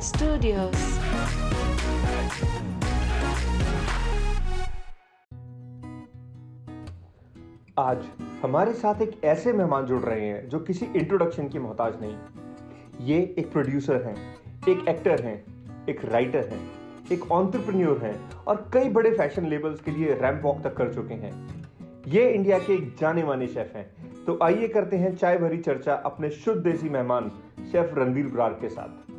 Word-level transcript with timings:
Studios. 0.00 0.74
आज 7.78 8.04
हमारे 8.42 8.72
साथ 8.72 9.02
एक 9.02 9.24
ऐसे 9.24 9.52
मेहमान 9.52 9.86
जुड़ 9.86 10.00
रहे 10.02 10.26
हैं 10.26 10.48
जो 10.48 10.58
किसी 10.58 10.86
इंट्रोडक्शन 10.96 11.48
की 11.48 11.58
मोहताज 11.58 12.00
नहीं। 12.00 12.16
ये 13.06 13.18
एक 13.38 13.52
प्रोड्यूसर 13.52 14.02
हैं, 14.02 14.16
एक 14.68 14.88
एक्टर 14.88 15.22
हैं, 15.22 15.36
एक 15.88 16.04
राइटर 16.04 16.48
हैं, 16.48 16.70
एक 17.12 17.30
ऑन्टरप्रन्योर 17.32 17.98
हैं 17.98 18.32
और 18.36 18.70
कई 18.74 18.88
बड़े 18.88 19.10
फ़ैशन 19.10 19.46
लेबल्स 19.46 19.80
के 19.80 19.90
लिए 19.90 20.14
रैंप 20.14 20.40
वॉक 20.44 20.62
तक 20.64 20.76
कर 20.76 20.94
चुके 20.94 21.14
हैं। 21.14 21.64
ये 22.08 22.30
इंडिया 22.30 22.58
के 22.58 22.72
एक 22.72 22.96
जाने 23.00 23.24
माने 23.24 23.46
शेफ 23.46 23.76
हैं। 23.76 24.24
तो 24.24 24.38
आइए 24.42 24.68
करते 24.68 24.96
हैं 24.96 25.16
चाय 25.16 25.38
भरी 25.38 25.58
चर्चा 25.58 25.94
अपने 25.94 26.30
शुद्ध 26.30 26.62
देसी 26.62 26.88
मेहमान 26.88 27.30
शेफ 27.72 27.94
रणवीर 27.94 28.26
ब्रार 28.26 28.52
के 28.52 28.68
साथ। 28.68 29.09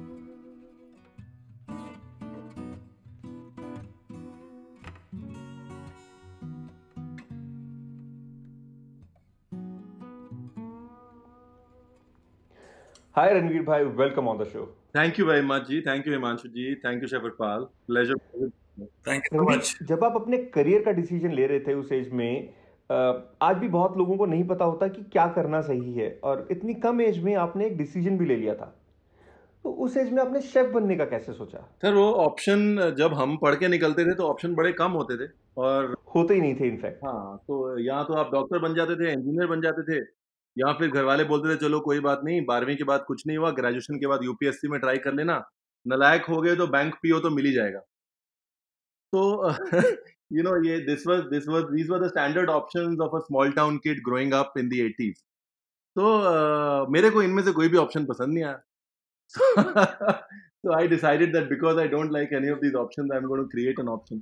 हाय 13.15 13.33
रणवीर 13.33 13.61
भाई 13.63 13.83
welcome 13.83 14.27
on 14.27 14.37
the 14.37 14.43
show 14.47 14.61
Thank 14.95 15.17
you 15.17 15.25
very 15.25 15.43
much, 15.43 15.65
Ji. 15.67 15.77
Thank 15.81 16.05
you, 16.05 16.13
Himanshu 16.13 16.49
Ji. 16.53 16.63
Thank 16.81 17.01
you, 17.01 17.07
Shepherd 17.07 17.33
Pal. 17.37 17.65
Pleasure. 17.89 18.15
Thank 19.05 19.27
you 19.27 19.37
so 19.37 19.45
much. 19.49 19.71
जब 19.89 20.03
आप 20.03 20.15
अपने 20.15 20.37
करियर 20.53 20.81
का 20.81 20.91
डिसीज़न 20.91 21.31
ले 21.31 21.47
रहे 21.47 21.59
थे 21.59 21.73
उस 21.73 21.91
एज 21.91 22.09
में 22.11 22.53
आज 22.89 23.57
भी 23.57 23.67
बहुत 23.69 23.97
लोगों 23.97 24.17
को 24.17 24.25
नहीं 24.25 24.43
पता 24.47 24.65
होता 24.65 24.87
कि 24.87 25.03
क्या 25.11 25.25
करना 25.35 25.61
सही 25.61 25.93
है 25.93 26.09
और 26.23 26.47
इतनी 26.51 26.73
कम 26.85 27.01
एज 27.01 27.19
में 27.23 27.33
आपने 27.43 27.65
एक 27.65 27.77
डिसीज़न 27.77 28.17
भी 28.17 28.25
ले 28.25 28.35
लिया 28.35 28.55
था 28.55 28.71
तो 29.65 29.71
उस 29.85 29.97
एज 29.97 30.11
में 30.13 30.21
आपने 30.21 30.41
शेफ 30.43 30.71
बनने 30.73 30.95
का 30.95 31.05
कैसे 31.07 31.33
सोचा 31.33 31.67
सर 31.81 31.93
वो 31.93 32.11
ऑप्शन 32.21 32.93
जब 32.97 33.13
हम 33.13 33.37
पढ़ 33.41 33.55
के 33.55 33.67
निकलते 33.67 34.05
थे 34.05 34.15
तो 34.15 34.29
ऑप्शन 34.29 34.55
बड़े 34.55 34.71
कम 34.79 34.91
होते 34.91 35.17
थे 35.17 35.29
और 35.57 35.95
होते 36.15 36.33
ही 36.33 36.41
नहीं 36.41 36.55
थे 36.55 36.67
इनफैक्ट 36.67 37.05
हाँ 37.05 37.37
तो 37.47 37.77
यहाँ 37.79 38.05
तो 38.05 38.13
आप 38.23 38.31
डॉक्टर 38.33 38.59
बन 38.59 38.75
जाते 38.75 38.95
थे 38.95 39.11
इंजीनियर 39.11 39.47
बन 39.47 39.61
जाते 39.61 39.83
थे 39.91 40.01
या 40.57 40.71
फिर 40.73 40.89
घर 40.89 41.03
वाले 41.03 41.23
बोलते 41.23 41.53
थे 41.53 41.57
चलो 41.59 41.79
कोई 41.79 41.99
बात 41.99 42.21
नहीं 42.23 42.45
बारहवीं 42.45 42.75
के 42.77 42.83
बाद 42.83 43.03
कुछ 43.07 43.23
नहीं 43.27 43.37
हुआ 43.37 43.51
ग्रेजुएशन 43.59 43.99
के 43.99 44.07
बाद 44.07 44.23
यूपीएससी 44.23 44.67
में 44.67 44.79
ट्राई 44.79 44.97
कर 44.97 45.13
लेना 45.13 45.41
नलायक 45.85 46.25
हो 46.25 46.41
गए 46.41 46.55
तो 46.55 46.67
बैंक 46.67 46.95
पीओ 47.03 47.19
तो 47.19 47.29
मिल 47.29 47.45
ही 47.45 47.51
जाएगा। 47.53 47.79
तो 49.13 49.49
यू 50.33 50.43
नो 50.43 50.55
ये 50.63 50.77
this 50.85 51.07
was 51.07 51.19
this 51.31 51.47
was 51.47 51.63
these 51.63 51.89
were 51.89 52.05
the 52.05 52.07
standard 52.07 52.49
options 52.49 52.99
of 52.99 53.15
a 53.15 53.19
small 53.19 53.51
town 53.51 53.77
kid 53.77 54.03
growing 54.05 54.33
up 54.33 54.53
in 54.57 54.69
the 54.69 54.73
80s 54.73 55.23
तो 55.95 56.11
अ, 56.17 56.85
मेरे 56.89 57.09
को 57.09 57.23
इनमें 57.23 57.43
से 57.43 57.51
कोई 57.51 57.67
भी 57.67 57.77
ऑप्शन 57.77 58.05
पसंद 58.05 58.33
नहीं 58.33 58.43
आया। 58.43 58.59
so 59.33 60.73
I 60.77 60.87
decided 60.87 61.33
that 61.33 61.49
because 61.49 61.77
I 61.77 61.87
don't 61.87 62.11
like 62.11 62.33
any 62.39 62.49
of 62.49 62.59
these 62.61 62.75
options, 62.75 63.11
I'm 63.15 63.27
going 63.27 63.41
to 63.43 63.49
create 63.49 63.79
an 63.79 63.87
option, 63.87 64.17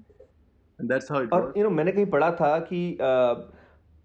and 0.80 0.92
that's 0.94 1.10
how 1.14 1.22
it 1.24 1.34
और. 1.34 1.54
यू 1.58 1.64
नो 1.64 1.70
मैंने 1.70 1.92
कहीं 1.92 2.06
पढ़ा 2.06 2.32
था 2.32 2.52
कि 2.60 2.82
अ, 3.02 3.10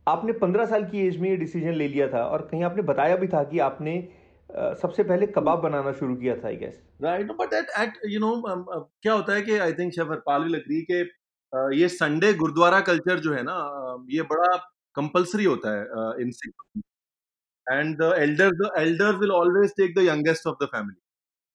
आपने 0.09 0.33
पंद्रह 0.33 0.67
साल 0.67 0.85
की 0.85 1.07
एज 1.07 1.17
में 1.17 1.31
ये 1.31 1.37
डिसीज़न 1.37 1.73
ले 1.73 1.89
लिया 1.89 2.09
था 2.09 2.25
और 2.25 2.49
कहीं 2.51 2.63
आपने 2.65 2.83
बताया 2.83 3.17
भी 3.17 3.29
था 3.29 3.45
कि 3.45 3.59
आपने 3.59 4.09
अ, 4.57 4.75
सबसे 4.75 5.05
पहले 5.05 5.27
कबाब 5.27 5.59
बनाना 5.59 5.93
शुरू 5.93 6.17
किया 6.17 6.37
था 6.37 6.49
I 6.49 6.57
guess 6.57 6.83
at, 7.03 7.71
at 7.79 7.93
you 8.15 8.21
know 8.25 8.33
um, 8.53 8.65
uh, 8.77 8.83
क्या 9.03 9.13
होता 9.13 9.33
है 9.33 9.43
कि 9.43 9.59
I 9.59 9.71
think 9.73 9.91
chef 9.91 10.11
Harpal 10.11 10.43
will 10.43 10.55
agree 10.55 10.83
कि 10.91 11.11
uh, 11.53 11.81
ये 11.81 11.89
संडे 11.89 12.35
गुरुद्वारा 12.35 12.81
कल्चर 12.81 13.19
जो 13.19 13.33
है 13.33 13.43
ना 13.43 13.57
uh, 13.95 14.07
ये 14.11 14.23
बड़ा 14.23 14.57
कंपलसरी 14.95 15.45
होता 15.45 15.79
है 15.79 15.85
uh, 15.85 16.21
in 16.21 16.31
and 17.73 17.97
the 18.03 18.15
elder 18.19 18.51
the 18.51 18.71
elder 18.79 19.17
will 19.17 19.31
always 19.31 19.71
take 19.71 19.99
the 19.99 20.03
youngest 20.03 20.47
of 20.47 20.65
the 20.65 20.67
family 20.67 21.01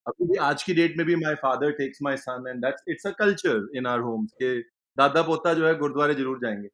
अभी 0.08 0.25
भी 0.25 0.38
आज 0.38 0.63
की 0.63 0.73
डेट 0.73 0.94
में 0.97 1.06
भी 1.07 1.16
my 1.16 1.35
father 1.35 1.72
takes 1.72 2.00
my 2.03 2.18
son 2.18 2.44
and 2.50 2.66
that's 2.66 2.84
it's 2.90 3.07
a 3.07 3.12
culture 3.12 3.68
in 3.75 3.85
our 3.85 4.00
homes 4.00 4.31
के 4.31 4.59
दादा 4.97 5.22
पोता 5.22 5.53
जो 5.53 5.68
है 5.68 5.75
गुरुद्वारे 5.78 6.13
ज़रूर 6.13 6.38
जाएँगे। 6.38 6.68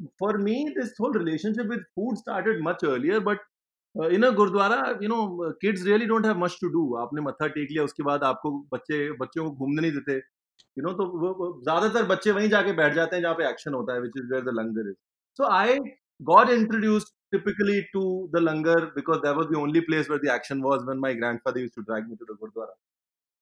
तो 0.00 0.06
for 0.20 0.36
me 0.42 0.54
this 0.78 0.94
whole 1.00 1.18
relationship 1.18 1.70
with 1.70 1.84
food 1.94 2.16
started 2.16 2.62
much 2.64 2.84
earlier 2.84 3.20
but 3.30 3.46
in 4.12 4.22
a 4.22 4.30
gurdwara 4.40 4.80
you 5.02 5.08
know 5.08 5.50
kids 5.62 5.84
really 5.84 6.06
don't 6.06 6.26
have 6.26 6.38
much 6.38 6.58
to 6.60 6.68
do 6.70 6.82
आपने 7.04 7.22
मत्था 7.22 7.46
टेक 7.54 7.68
लिया 7.70 7.84
उसके 7.84 8.02
बाद 8.10 8.24
आपको 8.24 8.50
बच्चे 8.74 9.00
बच्चों 9.22 9.44
को 9.44 9.50
घूमने 9.50 9.82
नहीं 9.82 9.92
देते 9.92 10.16
यू 10.16 10.82
नो 10.82 10.92
तो 11.00 11.06
ज़्यादातर 11.62 12.06
बच्चे 12.08 12.30
वहीं 12.32 12.48
जाके 12.48 12.72
बैठ 12.82 12.94
जाते 12.94 13.16
हैं 13.16 13.22
जहाँ 13.22 13.34
पे 13.34 13.48
एक्शन 13.48 13.74
होता 13.74 13.94
है 13.94 14.00
which 14.00 14.18
is 14.18 14.32
where 14.32 14.44
the 14.44 14.54
langar 14.60 14.90
is 14.90 14.96
so 15.38 15.50
I 15.52 15.78
got 16.20 16.50
introduced 16.50 17.12
typically 17.32 17.86
to 17.92 18.28
the 18.32 18.40
langar 18.40 18.92
because 18.94 19.20
that 19.22 19.36
was 19.36 19.48
the 19.48 19.58
only 19.58 19.80
place 19.80 20.08
where 20.08 20.18
the 20.18 20.32
action 20.32 20.62
was 20.62 20.84
when 20.84 20.98
my 20.98 21.12
grandfather 21.14 21.60
used 21.60 21.74
to 21.74 21.82
drag 21.82 22.08
me 22.08 22.16
to 22.16 22.24
the 22.26 22.34
gurdwara. 22.34 22.74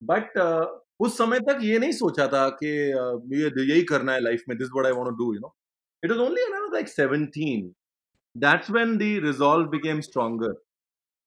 But 0.03 0.37
uh, 0.37 0.67
उस 1.01 1.17
समय 1.19 1.41
तक 1.41 1.59
ये 1.63 1.79
नहीं 1.79 1.93
सोचा 1.93 2.27
था 2.29 2.49
कि 2.63 2.73
uh, 2.93 3.21
ये 3.33 3.51
यही 3.65 3.83
करना 3.85 4.13
है 4.13 4.21
लाइफ 4.21 4.43
में 4.49 4.57
this 4.59 4.69
what 4.75 4.87
I 4.87 4.93
want 4.93 5.09
to 5.09 5.17
do 5.17 5.33
you 5.35 5.41
know 5.41 5.55
it 6.07 6.11
was 6.11 6.21
only 6.29 6.43
when 6.43 6.55
I 6.55 6.61
was 6.61 6.73
like 6.75 6.95
17 6.95 7.67
that's 8.37 8.69
when 8.69 8.99
the 8.99 9.21
resolve 9.21 9.71
became 9.71 10.01
stronger 10.03 10.55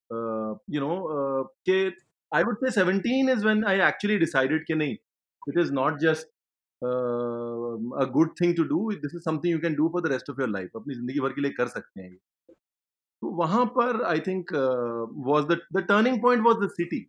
uh, 0.10 0.54
you 0.68 0.80
know 0.80 0.98
uh, 1.20 1.92
I 2.32 2.44
would 2.44 2.58
say 2.64 2.70
17 2.72 3.30
is 3.30 3.44
when 3.44 3.64
I 3.66 3.80
actually 3.80 4.20
decided 4.20 4.66
कि 4.68 4.76
नहीं 4.76 4.98
it 5.42 5.60
is 5.60 5.72
not 5.72 6.00
just 6.00 6.28
uh, 6.82 8.04
a 8.04 8.08
good 8.18 8.36
thing 8.42 8.56
to 8.56 8.68
do 8.68 8.82
this 9.06 9.14
is 9.14 9.24
something 9.24 9.50
you 9.50 9.60
can 9.60 9.76
do 9.76 9.90
for 9.96 10.02
the 10.02 10.10
rest 10.10 10.30
of 10.30 10.44
your 10.44 10.50
life 10.58 10.76
अपनी 10.76 10.96
ज़िंदगी 10.96 11.20
भर 11.20 11.34
के 11.34 11.42
लिए 11.42 11.52
कर 11.62 11.68
सकते 11.68 12.02
हैं 12.02 12.10
ये 12.10 12.18
तो 13.22 13.32
वहाँ 13.38 13.66
पर 13.78 14.04
I 14.12 14.20
think 14.28 14.54
was 15.30 15.46
the 15.46 15.60
the 15.78 15.86
turning 15.88 16.22
point 16.22 16.44
was 16.46 16.64
the 16.66 16.70
city 16.74 17.06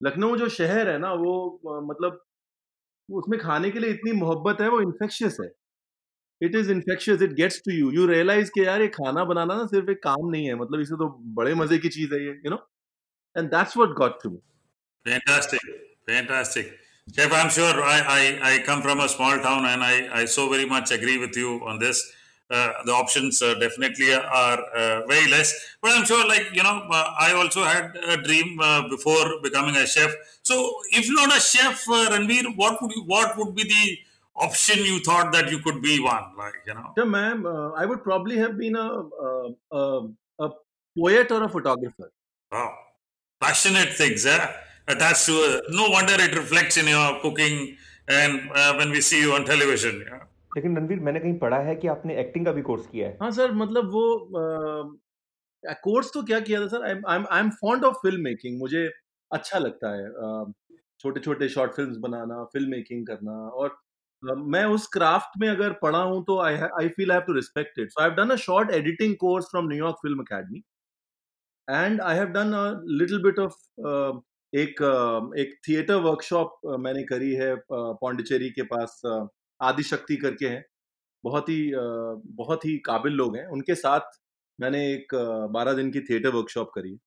Lucknow 0.00 0.36
जो 0.36 0.48
शहर 0.60 0.88
है 0.88 0.98
ना 0.98 1.12
वो 1.24 1.34
uh, 1.68 1.82
मतलब 1.90 2.22
उसमें 3.08 3.38
खाने 3.40 3.70
के 3.70 3.78
लिए 3.78 3.90
इतनी 3.90 4.12
मोहब्बत 4.20 4.60
है 4.60 4.68
वो 4.70 4.80
इन्फेक्शियस 4.80 5.36
है 5.40 5.48
it 6.41 6.55
is 6.55 6.69
infectious 6.71 7.21
it 7.21 7.33
gets 7.39 7.61
to 7.65 7.71
you 7.71 7.91
you 7.91 8.05
realise 8.07 8.49
कि 8.57 8.65
यार 8.65 8.81
ये 8.81 8.87
खाना 8.99 9.23
बनाना 9.31 9.55
ना 9.57 9.65
सिर्फ 9.73 9.89
एक 9.89 10.03
काम 10.03 10.29
नहीं 10.29 10.45
है 10.47 10.55
मतलब 10.59 10.81
इसे 10.81 10.95
तो 11.03 11.09
बड़े 11.39 11.55
मजे 11.63 11.77
की 11.85 11.89
चीज 11.97 12.13
है 12.13 12.23
ये 12.25 12.39
you 12.45 12.51
know 12.51 12.61
and 13.37 13.49
that's 13.55 13.77
what 13.77 13.97
got 14.03 14.23
to 14.23 14.29
me 14.29 14.39
Fantastic, 15.05 15.61
fantastic. 16.07 16.71
Chef, 17.15 17.31
I'm 17.33 17.49
sure 17.49 17.81
I, 17.81 17.99
I, 18.07 18.39
I 18.51 18.63
come 18.63 18.81
from 18.81 18.99
a 18.99 19.09
small 19.09 19.39
town 19.39 19.65
and 19.65 19.83
I, 19.83 20.09
I 20.21 20.25
so 20.25 20.49
very 20.49 20.65
much 20.65 20.91
agree 20.91 21.17
with 21.17 21.35
you 21.35 21.61
on 21.65 21.79
this. 21.79 22.01
Uh, 22.51 22.73
the 22.83 22.91
options 22.91 23.41
uh, 23.41 23.53
definitely 23.59 24.11
are 24.11 24.59
uh, 24.75 25.05
very 25.05 25.29
less, 25.29 25.53
but 25.83 25.91
I'm 25.91 26.03
sure, 26.03 26.27
like 26.27 26.47
you 26.51 26.63
know, 26.63 26.81
uh, 26.89 27.13
I 27.19 27.33
also 27.33 27.63
had 27.63 27.95
a 28.07 28.17
dream 28.17 28.59
uh, 28.59 28.89
before 28.89 29.39
becoming 29.43 29.75
a 29.75 29.85
chef. 29.85 30.15
So, 30.41 30.73
if 30.91 31.05
not 31.09 31.35
a 31.35 31.39
chef, 31.39 31.87
uh, 31.87 32.09
Ranveer, 32.09 32.55
what 32.55 32.81
would 32.81 32.91
you, 32.91 33.03
what 33.03 33.37
would 33.37 33.53
be 33.55 33.63
the 33.65 33.99
option 34.36 34.84
you 34.84 34.98
thought 35.00 35.32
that 35.32 35.50
you 35.50 35.58
could 35.60 35.80
be 35.82 36.00
one? 36.00 36.24
Like 36.38 36.54
you 36.66 36.74
know, 36.74 36.92
Yeah, 36.96 37.04
ma'am, 37.04 37.46
uh, 37.46 37.70
I 37.72 37.86
would 37.86 38.02
probably 38.02 38.36
have 38.38 38.56
been 38.58 38.76
a, 38.76 38.88
a, 39.28 39.30
a, 39.72 40.08
a 40.46 40.50
poet 40.96 41.30
or 41.30 41.42
a 41.44 41.48
photographer. 41.48 42.10
wow, 42.52 42.70
passionate 43.40 43.92
things, 43.94 44.26
eh? 44.26 44.46
Attached 44.88 45.26
to 45.26 45.34
uh, 45.48 45.60
no 45.70 45.88
wonder 45.88 46.14
it 46.28 46.34
reflects 46.36 46.76
in 46.76 46.86
your 46.88 47.20
cooking 47.20 47.76
and 48.08 48.50
uh, 48.54 48.74
when 48.74 48.90
we 48.90 49.00
see 49.00 49.20
you 49.20 49.32
on 49.34 49.44
television. 49.54 50.02
Yeah? 50.10 50.22
लेकिन 50.56 50.76
रणवीर 50.76 50.98
मैंने 51.06 51.20
कहीं 51.20 51.38
पढ़ा 51.38 51.56
है 51.68 51.74
कि 51.76 51.88
आपने 51.88 52.16
acting 52.20 52.44
का 52.46 52.52
भी 52.58 52.62
course 52.66 52.86
किया 52.90 53.06
है 53.08 53.16
हाँ 53.22 53.30
सर 53.38 53.52
मतलब 53.62 53.88
वो 53.92 54.02
कोर्स 55.84 56.10
तो 56.14 56.22
क्या 56.26 56.38
किया 56.48 56.60
था 56.60 56.66
sir 56.74 56.84
I 56.88 56.94
I 57.30 57.40
am 57.40 57.48
fond 57.62 57.84
of 57.84 57.94
film 58.02 58.22
making 58.24 58.58
मुझे 58.58 58.84
अच्छा 59.30 59.58
लगता 59.58 59.90
है 59.94 60.04
छोटे 61.00 61.20
छोटे 61.20 61.48
शॉर्ट 61.54 61.72
फिल्म्स 61.76 61.96
बनाना 62.06 62.42
फ़िल्म 62.52 62.70
मेकिंग 62.70 63.06
करना 63.06 63.32
और 63.62 63.68
अ, 63.68 63.83
मैं 64.24 64.64
उस 64.64 64.86
क्राफ्ट 64.86 65.38
में 65.40 65.48
अगर 65.48 65.72
पढ़ा 65.82 65.98
हूँ 65.98 66.22
तो 66.24 66.38
I 66.40 66.54
I 66.54 66.88
feel 66.88 67.10
I 67.10 67.16
have 67.16 67.24
to 67.26 67.32
respect 67.32 67.78
it 67.78 67.90
so 67.90 68.02
I 68.02 68.08
have 68.08 68.16
done 68.16 68.30
a 68.30 68.36
short 68.36 68.70
editing 68.70 69.14
course 69.16 69.46
from 69.50 69.68
New York 69.68 69.96
film 70.02 70.20
academy 70.20 70.62
and 71.68 72.00
I 72.00 72.16
have 72.16 72.28
done 72.28 72.52
a 72.52 72.64
little 72.98 73.22
bit 73.22 73.38
of 73.38 73.54
एक 74.52 74.82
एक 75.38 75.54
थिएटर 75.68 75.94
वर्कशॉप 76.00 76.60
मैंने 76.80 77.02
करी 77.04 77.32
है 77.34 77.54
पौंडीचेरी 77.70 78.50
के 78.50 78.62
पास 78.62 79.00
आदिशक्ति 79.60 80.16
करके 80.16 80.48
हैं। 80.48 80.64
बहुत 81.24 81.48
ही 81.48 81.70
बहुत 82.36 82.64
ही 82.64 82.76
काबिल 82.86 83.12
लोग 83.12 83.36
हैं। 83.36 83.46
उनके 83.46 83.74
साथ 83.74 84.20
मैंने 84.58 84.84
एक 84.92 85.14
बारह 85.52 85.72
दिन 85.72 85.90
की 85.90 86.00
थिएटर 86.00 86.28
वर्कशॉप 86.28 86.70
करी 86.74 86.98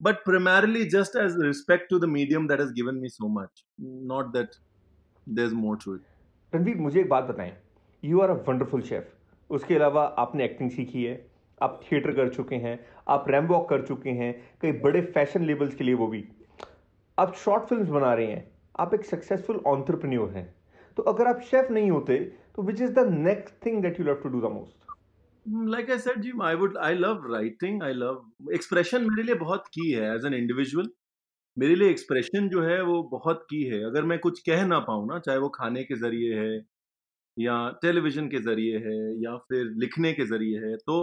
but 0.00 0.22
primarily 0.28 0.84
just 0.90 1.16
as 1.16 1.36
respect 1.40 1.90
to 1.90 1.98
the 1.98 2.04
medium 2.08 2.48
that 2.48 2.60
has 2.60 2.72
given 2.72 2.94
me 2.94 3.08
so 3.08 3.28
much 3.40 3.64
not 4.12 4.32
that 4.32 4.50
is 5.38 5.54
more 5.54 5.76
to 5.84 5.94
it 5.94 6.19
Ranveer, 6.52 6.76
मुझे 6.76 7.00
एक 7.00 7.08
बात 7.08 7.24
बताएँ। 7.24 7.52
You 8.02 8.20
are 8.20 8.30
a 8.30 8.34
wonderful 8.48 8.82
chef 8.82 9.12
उसके 9.50 9.74
अलावा 9.74 10.04
आपने 10.18 10.44
एक्टिंग 10.44 10.70
सीखी 10.70 11.04
है। 11.04 11.14
आप 11.62 11.80
थिएटर 11.82 12.12
कर 12.12 12.28
चुके 12.28 12.56
हैं। 12.56 12.78
आप 13.08 13.24
रैम 13.28 13.46
वॉक 13.46 13.68
कर 13.68 13.82
चुके 13.86 14.10
हैं। 14.10 14.32
कई 14.62 14.72
बड़े 14.82 15.00
फ़ैशन 15.02 15.44
लेबल्स 15.44 15.74
के 15.74 15.84
लिए 15.84 15.94
वो 15.94 16.06
भी। 16.06 16.24
आप 17.18 17.34
शॉर्ट 17.34 17.64
फिल्म्स 17.64 17.88
बना 17.88 18.14
रहे 18.14 18.26
हैं। 18.26 18.44
आप 18.80 18.94
एक 18.94 19.04
सक्सेसफुल 19.04 19.60
ऑन्टरप्रन्योर 19.66 20.30
हैं। 20.30 20.46
तो 20.96 21.02
अगर 21.02 21.26
आप 21.26 21.40
शेफ 21.40 21.70
नहीं 21.70 21.90
होते 21.90 22.18
तो 22.56 22.62
which 22.62 22.80
is 22.80 22.92
the 22.92 23.06
next 23.10 23.54
thing 23.66 23.82
that 23.82 24.00
you 24.00 24.06
love 24.06 24.14
to 24.14 24.28
do 24.28 24.40
the 24.40 24.52
most 24.52 25.68
like 25.70 25.90
I 25.90 25.98
said 25.98 26.20
ji 26.20 26.32
I 26.42 26.54
would 26.54 26.76
I 26.78 26.94
love 26.94 27.32
writing 27.34 27.82
I 27.82 27.92
love 27.92 28.52
expression 28.54 29.02
मेरे 29.02 29.22
लिए 29.22 29.34
बहुत 29.34 29.66
की 29.74 29.90
है 29.92 30.14
एज 30.14 30.26
एन 30.26 30.34
इंडिविजुअल 30.34 30.88
मेरे 31.56 31.74
लिए 31.74 31.90
एक्सप्रेशन 31.90 32.48
जो 32.48 32.62
है 32.62 32.80
वो 32.82 33.02
बहुत 33.10 33.46
की 33.50 33.62
है। 33.64 33.82
अगर 33.84 34.04
मैं 34.04 34.18
कुछ 34.18 34.40
कह 34.40 34.66
ना 34.66 34.78
पाऊँ 34.80 35.06
ना 35.08 35.18
चाहे 35.18 35.38
वो 35.38 35.48
खाने 35.54 35.82
के 35.84 35.96
ज़रिए 35.96 36.34
है 36.34 36.60
या 37.36 37.56
टेलीविज़न 37.82 38.28
के 38.28 38.38
ज़रिए 38.42 38.78
है 38.78 38.98
या 39.22 39.36
फिर 39.48 39.72
लिखने 39.78 40.12
के 40.12 40.26
ज़रिए 40.26 40.58
है 40.60 40.76
तो 40.78 41.02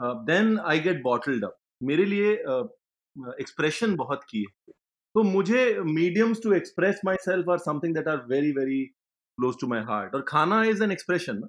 then 0.00 0.58
I 0.60 0.80
get 0.80 1.02
bottled 1.02 1.44
up 1.44 1.56
मेरे 1.82 2.04
लिए 2.04 2.32
एक्सप्रेशन 2.32 3.90
uh, 3.90 3.96
बहुत 3.98 4.24
की 4.30 4.40
है। 4.40 4.72
तो 5.14 5.22
मुझे 5.24 5.62
mediums 5.84 6.42
to 6.42 6.52
express 6.52 7.00
my 7.04 7.16
self 7.20 7.48
are 7.50 7.58
something 7.60 7.94
that 7.94 8.08
are 8.08 8.24
very 8.28 8.50
very 8.52 8.84
close 8.84 9.54
to 9.60 9.66
my 9.66 9.80
heart 9.84 10.14
और 10.14 10.24
खाना 10.28 10.62
इज़ 10.64 10.82
एन 10.82 10.92
एक्सप्रेशन 10.92 11.38
ना। 11.38 11.48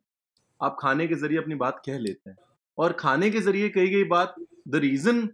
आप 0.62 0.78
खाने 0.82 1.08
के 1.08 1.16
ज़रिए 1.16 1.38
अपनी 1.38 1.56
बात 1.58 1.82
कह 1.86 2.00
लेते 2.00 2.30
हैं। 2.30 2.38
और 2.78 2.94
खाने 3.00 3.30
के 3.32 3.40
ज़रिए 3.42 3.70
कही 3.70 3.90
गई 3.90 4.04
बात 4.08 4.36
the 4.68 4.76
reason 4.84 5.28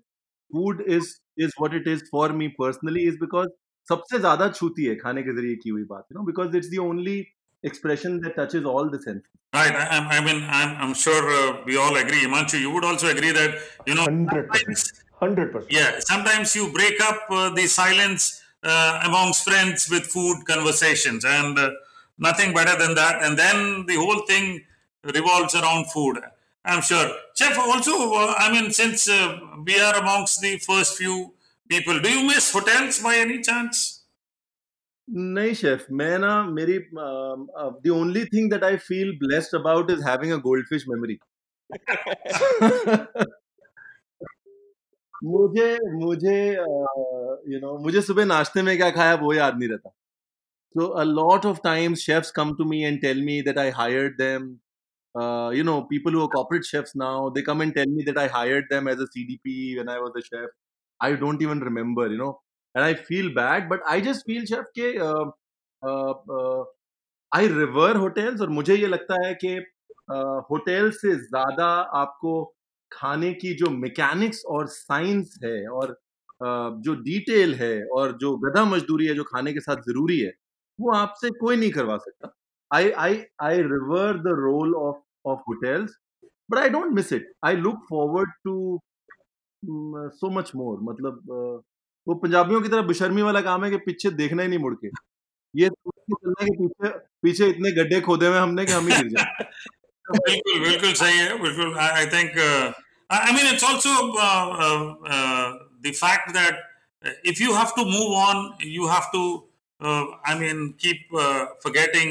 food 0.56 0.84
is 0.98 1.14
is 1.46 1.54
what 1.62 1.74
it 1.82 1.88
is 1.94 2.04
for 2.12 2.32
me 2.42 2.48
personally 2.60 3.08
is 3.08 3.16
because 3.22 3.50
सबसे 3.90 4.20
ज्यादा 4.20 4.50
छूती 4.60 4.86
है 4.86 4.96
खाने 5.06 5.24
के 5.24 5.36
जरिए 5.40 5.56
की 5.64 5.70
हुई 5.70 5.84
बात 5.90 6.06
you 6.12 6.20
know 6.20 6.26
because 6.26 6.56
it's 6.56 6.70
the 6.76 6.80
only 6.90 7.24
expression 7.66 8.22
that 8.22 8.36
touches 8.36 8.66
all 8.66 8.90
the 8.90 9.02
senses. 9.02 9.30
Right. 9.54 9.76
I, 9.76 10.18
I 10.18 10.26
mean, 10.26 10.44
I'm, 10.48 10.76
I'm 10.82 10.94
sure 10.94 11.24
uh, 11.40 11.64
we 11.66 11.78
all 11.78 11.96
agree. 11.96 12.22
Himanshu, 12.24 12.60
you 12.60 12.72
would 12.72 12.86
also 12.86 13.08
agree 13.08 13.32
that, 13.32 13.60
you 13.86 13.96
know, 13.96 14.06
100%. 14.06 15.02
100%. 15.22 15.66
Yeah. 15.70 16.00
Sometimes 16.00 16.56
you 16.56 16.72
break 16.72 17.02
up 17.02 17.22
uh, 17.30 17.50
the 17.50 17.66
silence 17.68 18.44
uh, 18.64 19.02
amongst 19.06 19.44
friends 19.50 19.90
with 19.90 20.06
food 20.06 20.46
conversations 20.46 21.26
and 21.26 21.58
uh, 21.58 21.72
nothing 22.20 22.54
better 22.54 22.78
than 22.78 22.96
that. 22.96 23.24
And 23.24 23.38
then 23.38 23.86
the 23.88 23.96
whole 23.96 24.22
thing 24.28 24.62
revolves 25.04 25.56
around 25.56 25.92
food. 25.92 26.20
I'm 26.65 26.83
sure. 26.83 27.11
Chef, 27.35 27.59
also, 27.59 27.93
uh, 28.15 28.35
I 28.39 28.53
mean, 28.53 28.71
since 28.71 29.09
uh, 29.09 29.39
we 29.65 29.81
are 29.81 29.97
amongst 29.97 30.41
the 30.41 30.59
first 30.59 30.97
few 30.97 31.33
people, 31.69 31.99
do 32.01 32.11
you 32.11 32.27
miss 32.27 32.53
hotels 32.53 33.01
by 33.01 33.17
any 33.17 33.41
chance? 33.41 33.97
नहीं 35.09 35.55
chef 35.55 35.87
मैं 36.01 36.19
ना 36.19 36.43
मेरी 36.57 36.79
the 36.79 37.91
only 37.93 38.25
thing 38.25 38.51
that 38.51 38.65
I 38.65 38.77
feel 38.89 39.11
blessed 39.23 39.55
about 39.57 39.91
is 39.91 40.03
having 40.09 40.33
a 40.33 40.37
goldfish 40.45 40.85
memory 40.89 41.19
मुझे 45.33 45.67
मुझे 46.03 46.37
you 47.53 47.61
know 47.61 47.77
मुझे 47.85 48.03
सुबह 48.03 48.25
नाश्ते 48.25 48.63
में 48.63 48.77
क्या 48.77 48.91
खाया 48.91 49.15
वो 49.25 49.33
याद 49.35 49.59
नहीं 49.59 49.69
रहता 49.69 49.93
so 50.75 50.87
a 51.03 51.05
lot 51.05 51.47
of 51.49 51.57
times 51.63 52.03
chefs 52.09 52.29
come 52.35 52.51
to 52.59 52.65
me 52.73 52.85
and 52.89 53.01
tell 53.05 53.21
me 53.29 53.37
that 53.47 53.57
i 53.61 53.71
hired 53.79 54.19
them 54.19 54.45
uh, 55.16 55.50
you 55.54 55.64
know 55.64 55.84
people 55.84 56.12
who 56.12 56.22
are 56.24 56.28
corporate 56.28 56.66
chefs 56.66 56.96
now 56.96 57.30
they 57.30 57.42
come 57.42 57.62
and 57.62 57.76
tell 57.76 57.88
me 57.88 58.04
that 58.04 58.18
i 58.18 58.28
hired 58.28 58.66
them 58.70 58.88
as 58.88 59.00
a 59.00 59.08
cdp 59.16 59.78
when 59.78 59.90
i 59.90 60.00
was 60.00 60.12
a 60.16 60.22
chef 60.22 60.50
i 61.00 61.14
don't 61.14 61.42
even 61.42 61.60
remember 61.60 62.08
you 62.08 62.18
know 62.18 62.40
and 62.76 62.84
i 62.84 62.94
feel 62.94 63.34
bad 63.34 63.70
but 63.70 63.80
i 63.88 64.00
just 64.02 64.26
feel 64.26 64.46
chef 64.46 64.66
ke 64.80 64.90
uh, 65.10 65.26
uh, 65.82 66.14
uh, 66.38 66.64
i 67.32 67.44
revere 67.54 67.98
hotels 68.06 68.42
और 68.42 68.50
मुझे 68.50 68.76
ये 68.76 68.88
लगता 68.88 69.26
है 69.26 69.34
कि 69.44 69.56
hotel 70.50 70.90
uh, 70.90 70.96
से 70.96 71.16
ज़्यादा 71.16 71.68
आपको 72.02 72.34
खाने 72.92 73.34
की 73.34 73.54
जो 73.54 73.70
मैकेनिक्स 73.70 74.44
और 74.56 74.68
साइंस 74.68 75.40
है 75.44 75.58
और 75.68 75.92
uh, 75.92 76.70
जो 76.86 76.96
डिटेल 77.04 77.56
है 77.56 77.76
और 77.98 78.18
जो 78.22 78.36
गधा 78.38 78.66
मजदूरी 78.66 79.06
है 79.08 79.16
जो 79.16 79.24
खाने 79.24 79.54
के 79.54 79.60
साथ 79.60 79.82
ज़रूरी 79.90 80.20
है 80.20 80.34
वो 80.80 80.94
आपसे 80.96 81.30
कोई 81.40 81.56
नहीं 81.56 81.72
करवा 81.72 81.98
सकता 81.98 82.34
I 82.72 82.90
I 83.06 83.22
I 83.42 83.62
revere 83.74 84.18
the 84.20 84.36
role 84.40 84.76
of 84.76 85.02
of 85.27 85.43
hotels 85.49 85.97
but 86.51 86.59
I 86.59 86.69
don't 86.69 86.93
miss 86.95 87.13
it 87.13 87.33
I 87.47 87.57
look 87.57 87.87
forward 87.91 88.31
to 88.45 88.55
so 90.21 90.31
much 90.39 90.51
more 90.57 90.79
मतलब 90.83 91.21
uh, 91.39 91.63
वो 92.07 92.15
पंजाबियों 92.15 92.61
की 92.63 92.69
तरह 92.69 92.83
बेशर्मी 92.83 93.23
वाला 93.23 93.41
काम 93.49 93.65
है 93.65 93.71
कि 93.71 93.77
पीछे 93.87 94.11
देखना 94.23 94.43
ही 94.43 94.49
नहीं 94.49 94.59
मुड़ 94.59 94.75
के 94.85 94.89
ये 95.55 95.69
चलना 95.69 96.43
है 96.43 96.49
कि 96.49 96.67
पीछे 96.67 96.89
पीछे 97.23 97.47
इतने 97.49 97.73
गड्ढे 97.73 98.01
खोदे 98.01 98.27
हुए 98.27 98.39
हमने 98.39 98.65
कि 98.67 98.73
हम 98.73 98.89
ही 98.89 98.97
गिर 98.97 99.09
जाए 99.17 99.45
बिल्कुल 100.07 100.61
बिल्कुल 100.61 100.93
सही 101.03 101.19
है 101.19 101.39
बिल्कुल 101.43 101.77
I 101.81 102.07
think 102.15 102.39
I 103.11 103.33
mean 103.33 103.53
it's 103.53 103.65
also 103.65 103.95
the 105.87 105.93
fact 106.03 106.33
that 106.39 106.69
if 107.25 107.41
you 107.41 107.53
have 107.55 107.75
to 107.75 107.85
move 107.85 108.13
on 108.23 108.41
you 108.61 108.87
have 108.87 109.11
to 109.13 109.45
uh, 109.81 110.05
i 110.25 110.39
mean 110.39 110.59
keep 110.79 111.15
uh, 111.15 111.47
forgetting 111.63 112.11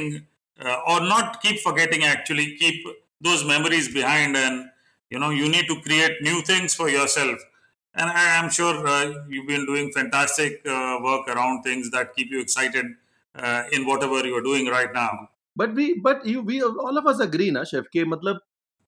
uh, 0.59 0.77
or 0.87 1.01
not 1.01 1.41
keep 1.41 1.59
forgetting 1.59 2.03
actually 2.03 2.55
keep 2.57 2.87
those 3.21 3.45
memories 3.45 3.93
behind 3.93 4.37
and 4.37 4.69
you 5.09 5.19
know 5.19 5.29
you 5.29 5.49
need 5.49 5.67
to 5.67 5.81
create 5.81 6.21
new 6.21 6.41
things 6.41 6.73
for 6.73 6.89
yourself 6.89 7.39
and 7.95 8.09
I 8.09 8.37
am 8.37 8.49
sure 8.49 8.87
uh, 8.87 9.13
you've 9.29 9.47
been 9.47 9.65
doing 9.65 9.91
fantastic 9.91 10.65
uh, 10.65 10.97
work 11.01 11.27
around 11.27 11.63
things 11.63 11.89
that 11.91 12.15
keep 12.15 12.31
you 12.31 12.39
excited 12.39 12.85
uh, 13.35 13.63
in 13.71 13.85
whatever 13.85 14.25
you 14.25 14.35
are 14.35 14.41
doing 14.41 14.67
right 14.67 14.93
now. 14.93 15.29
But 15.55 15.73
we, 15.73 15.99
but 15.99 16.25
you, 16.25 16.41
we 16.41 16.61
all 16.61 16.97
of 16.97 17.07
us 17.07 17.19
agree 17.19 17.51
ना 17.51 17.63
chef 17.71 17.87
के 17.93 18.03
मतलब 18.05 18.39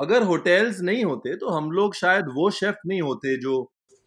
अगर 0.01 0.23
hotels 0.23 0.79
नहीं 0.89 1.03
होते 1.05 1.35
तो 1.37 1.49
हम 1.49 1.71
लोग 1.71 1.95
शायद 1.95 2.25
वो 2.35 2.49
शेफ 2.59 2.77
नहीं 2.87 3.01
होते 3.01 3.35
जो 3.41 3.55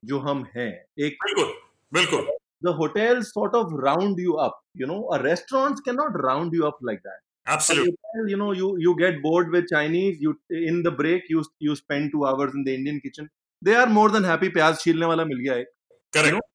जो 0.05 0.19
हम 0.29 0.45
हैं 0.57 0.73
एक 1.07 1.19
बिल्कुल 1.25 1.53
बिल्कुल 1.99 2.27
the 2.67 2.73
hotels 2.73 3.31
sort 3.37 3.55
of 3.59 3.73
round 3.85 4.21
you 4.25 4.37
up 4.43 4.61
you 4.83 4.87
know 4.91 5.01
a 5.17 5.19
restaurants 5.23 5.83
cannot 5.89 6.15
round 6.27 6.55
you 6.59 6.67
up 6.69 6.79
like 6.89 7.03
that 7.09 7.21
absolutely 7.56 7.94
you 8.32 8.38
know 8.42 8.52
you 8.60 8.70
you 8.86 8.96
get 9.02 9.22
bored 9.26 9.52
with 9.56 9.66
chinese 9.74 10.18
you 10.26 10.34
in 10.72 10.82
the 10.88 10.92
break 11.02 11.30
you 11.34 11.44
you 11.68 11.76
spend 11.82 12.12
2 12.16 12.26
hours 12.30 12.56
in 12.60 12.64
the 12.68 12.74
indian 12.80 13.00
kitchen 13.06 13.30
they 13.62 13.76
are 13.82 13.90
more 13.98 14.10
than 14.16 14.30
happy 14.32 14.50
प्याज 14.58 14.78
छीलने 14.84 15.06
वाला 15.14 15.26
मिल 15.32 15.40
गया 15.48 15.56
है 15.56 15.66
correct 16.18 16.32
you 16.32 16.36
know? 16.38 16.46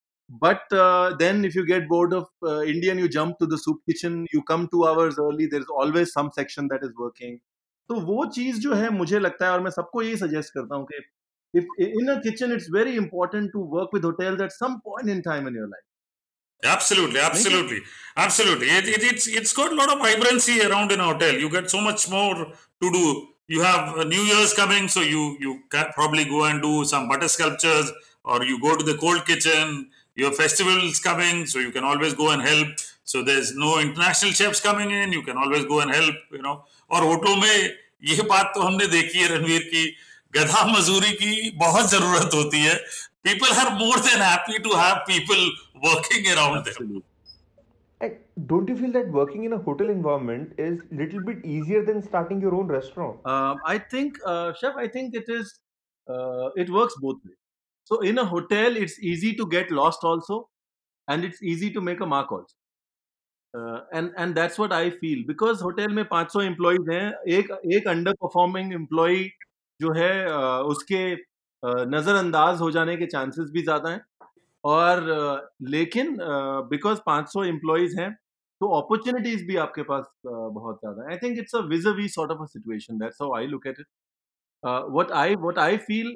but 0.43 0.77
uh, 0.83 1.15
then 1.23 1.43
if 1.49 1.57
you 1.57 1.65
get 1.71 1.89
bored 1.89 2.13
of 2.19 2.29
uh, 2.51 2.61
indian 2.75 3.01
you 3.03 3.09
jump 3.17 3.41
to 3.43 3.49
the 3.55 3.59
soup 3.65 3.81
kitchen 3.91 4.21
you 4.35 4.41
come 4.51 4.69
2 4.77 4.85
hours 4.91 5.19
early 5.25 5.49
there 5.55 5.65
is 5.67 5.73
always 5.83 6.15
some 6.19 6.31
section 6.39 6.71
that 6.73 6.87
is 6.89 6.95
working 7.03 7.35
तो 7.89 7.99
वो 8.05 8.25
चीज़ 8.35 8.59
जो 8.59 8.73
है 8.73 8.89
मुझे 8.99 9.19
लगता 9.19 9.45
है 9.45 9.51
और 9.51 9.61
मैं 9.61 9.71
सबको 9.71 10.01
यही 10.01 10.17
सजेस्ट 10.17 10.53
करता 10.53 10.75
हूँ 10.75 10.85
कि 10.91 11.03
if 11.59 11.67
in 11.87 12.09
a 12.13 12.15
kitchen 12.23 12.53
it's 12.53 12.71
very 12.77 12.95
important 13.01 13.51
to 13.55 13.59
work 13.75 13.93
with 13.95 14.07
hotels 14.07 14.41
at 14.45 14.55
some 14.61 14.73
point 14.87 15.11
in 15.13 15.21
time 15.27 15.45
in 15.51 15.59
your 15.59 15.67
life 15.73 15.85
Absolutely, 16.62 17.20
absolutely, 17.20 17.78
absolutely. 18.16 18.66
It, 18.66 18.86
it, 18.88 19.02
it's 19.02 19.26
it's 19.26 19.52
got 19.54 19.72
a 19.72 19.74
lot 19.74 19.90
of 19.90 19.98
vibrancy 19.98 20.60
around 20.60 20.92
in 20.92 21.00
a 21.00 21.04
hotel. 21.04 21.34
You 21.34 21.48
get 21.48 21.70
so 21.70 21.80
much 21.80 22.10
more 22.10 22.34
to 22.34 22.92
do. 22.92 23.28
You 23.48 23.62
have 23.62 23.96
uh, 23.96 24.04
New 24.04 24.20
Year's 24.20 24.52
coming, 24.52 24.86
so 24.88 25.00
you 25.00 25.38
you 25.40 25.62
can 25.70 25.86
probably 25.94 26.26
go 26.26 26.44
and 26.44 26.60
do 26.60 26.84
some 26.84 27.08
butter 27.08 27.28
sculptures, 27.28 27.90
or 28.24 28.44
you 28.44 28.60
go 28.60 28.76
to 28.76 28.84
the 28.84 28.96
cold 28.98 29.24
kitchen. 29.26 29.90
Your 30.16 30.32
festivals 30.32 30.98
coming, 31.00 31.46
so 31.46 31.60
you 31.60 31.70
can 31.70 31.82
always 31.84 32.12
go 32.12 32.30
and 32.30 32.42
help. 32.42 32.68
So 33.04 33.22
there's 33.22 33.54
no 33.56 33.78
international 33.80 34.32
chefs 34.32 34.60
coming 34.60 34.90
in. 34.90 35.12
You 35.12 35.22
can 35.22 35.38
always 35.38 35.64
go 35.64 35.80
and 35.80 35.90
help. 35.94 36.14
You 36.30 36.42
know, 36.42 36.56
और 36.90 37.02
होटलों 37.04 37.36
में 37.36 37.76
ये 38.10 38.22
बात 38.28 38.52
तो 38.54 38.60
हमने 38.62 38.86
देखी 38.86 39.18
है 39.18 39.28
रणवीर 39.36 39.62
की 39.72 39.86
गधा 40.36 40.64
मजूरी 40.72 41.12
की 41.22 41.50
बहुत 41.64 41.90
जरूरत 41.90 42.34
होती 42.34 42.64
है 42.64 42.78
people 43.28 43.48
are 43.62 43.70
more 43.78 43.98
than 43.98 44.20
happy 44.26 44.58
to 44.66 44.70
have 44.70 45.00
people 45.06 45.42
working 45.84 46.26
around 46.28 46.66
them. 46.66 47.02
And 48.00 48.16
don't 48.46 48.68
you 48.68 48.76
feel 48.76 48.92
that 48.92 49.10
working 49.12 49.44
in 49.44 49.52
a 49.52 49.58
hotel 49.58 49.90
environment 49.90 50.52
is 50.58 50.78
little 50.90 51.22
bit 51.22 51.44
easier 51.44 51.84
than 51.84 52.02
starting 52.02 52.40
your 52.40 52.54
own 52.54 52.66
restaurant? 52.66 53.18
Um, 53.26 53.58
I 53.66 53.78
think, 53.78 54.16
uh, 54.24 54.54
chef, 54.60 54.74
I 54.76 54.88
think 54.88 55.14
it 55.14 55.24
is. 55.28 55.58
Uh, 56.08 56.48
it 56.56 56.70
works 56.70 56.94
both 57.00 57.16
ways. 57.24 57.36
So 57.84 58.00
in 58.00 58.18
a 58.18 58.24
hotel, 58.24 58.76
it's 58.76 58.98
easy 59.00 59.34
to 59.34 59.46
get 59.46 59.70
lost 59.70 60.02
also, 60.02 60.48
and 61.08 61.24
it's 61.24 61.42
easy 61.42 61.70
to 61.72 61.80
make 61.80 62.00
a 62.00 62.06
mark 62.06 62.32
also. 62.32 62.54
Uh, 63.52 63.80
and 63.92 64.12
and 64.16 64.34
that's 64.34 64.58
what 64.58 64.72
I 64.72 64.90
feel 64.90 65.24
because 65.26 65.60
hotel 65.60 65.88
में 65.88 66.04
500 66.08 66.42
employees 66.46 66.88
हैं 66.88 67.06
एक 67.36 67.50
एक 67.76 67.88
under 67.88 68.12
performing 68.22 68.72
employ 68.72 69.24
जो 69.80 69.92
है 69.92 70.12
uh, 70.26 70.62
उसके 70.72 71.00
नज़रअंदाज 71.64 72.60
हो 72.60 72.70
जाने 72.70 72.96
के 72.96 73.06
चांसेस 73.06 73.50
भी 73.52 73.62
ज़्यादा 73.62 73.90
हैं 73.90 74.00
और 74.65 75.01
लेकिन 75.69 76.15
बिकॉज़ 76.69 76.99
500 77.09 77.25
सौ 77.27 77.43
इम्प्लॉयज 77.43 77.99
हैं 77.99 78.11
तो 78.61 78.67
अपॉर्चुनिटीज़ 78.77 79.45
भी 79.45 79.55
आपके 79.55 79.83
पास 79.83 80.05
बहुत 80.25 80.79
ज़्यादा 80.79 81.09
I 81.11 81.17
think 81.17 81.39
it's 81.39 81.55
a 81.55 81.59
which 81.67 81.87
we 81.97 82.07
sort 82.09 82.31
of 82.31 82.41
a 82.41 82.45
that's 82.91 83.21
how 83.21 83.35
I 83.35 83.47
look 83.47 83.67
at 83.67 83.79
it 83.79 83.87
what 84.63 85.11
I 85.11 85.35
what 85.35 85.59
I 85.59 85.77
feel 85.89 86.07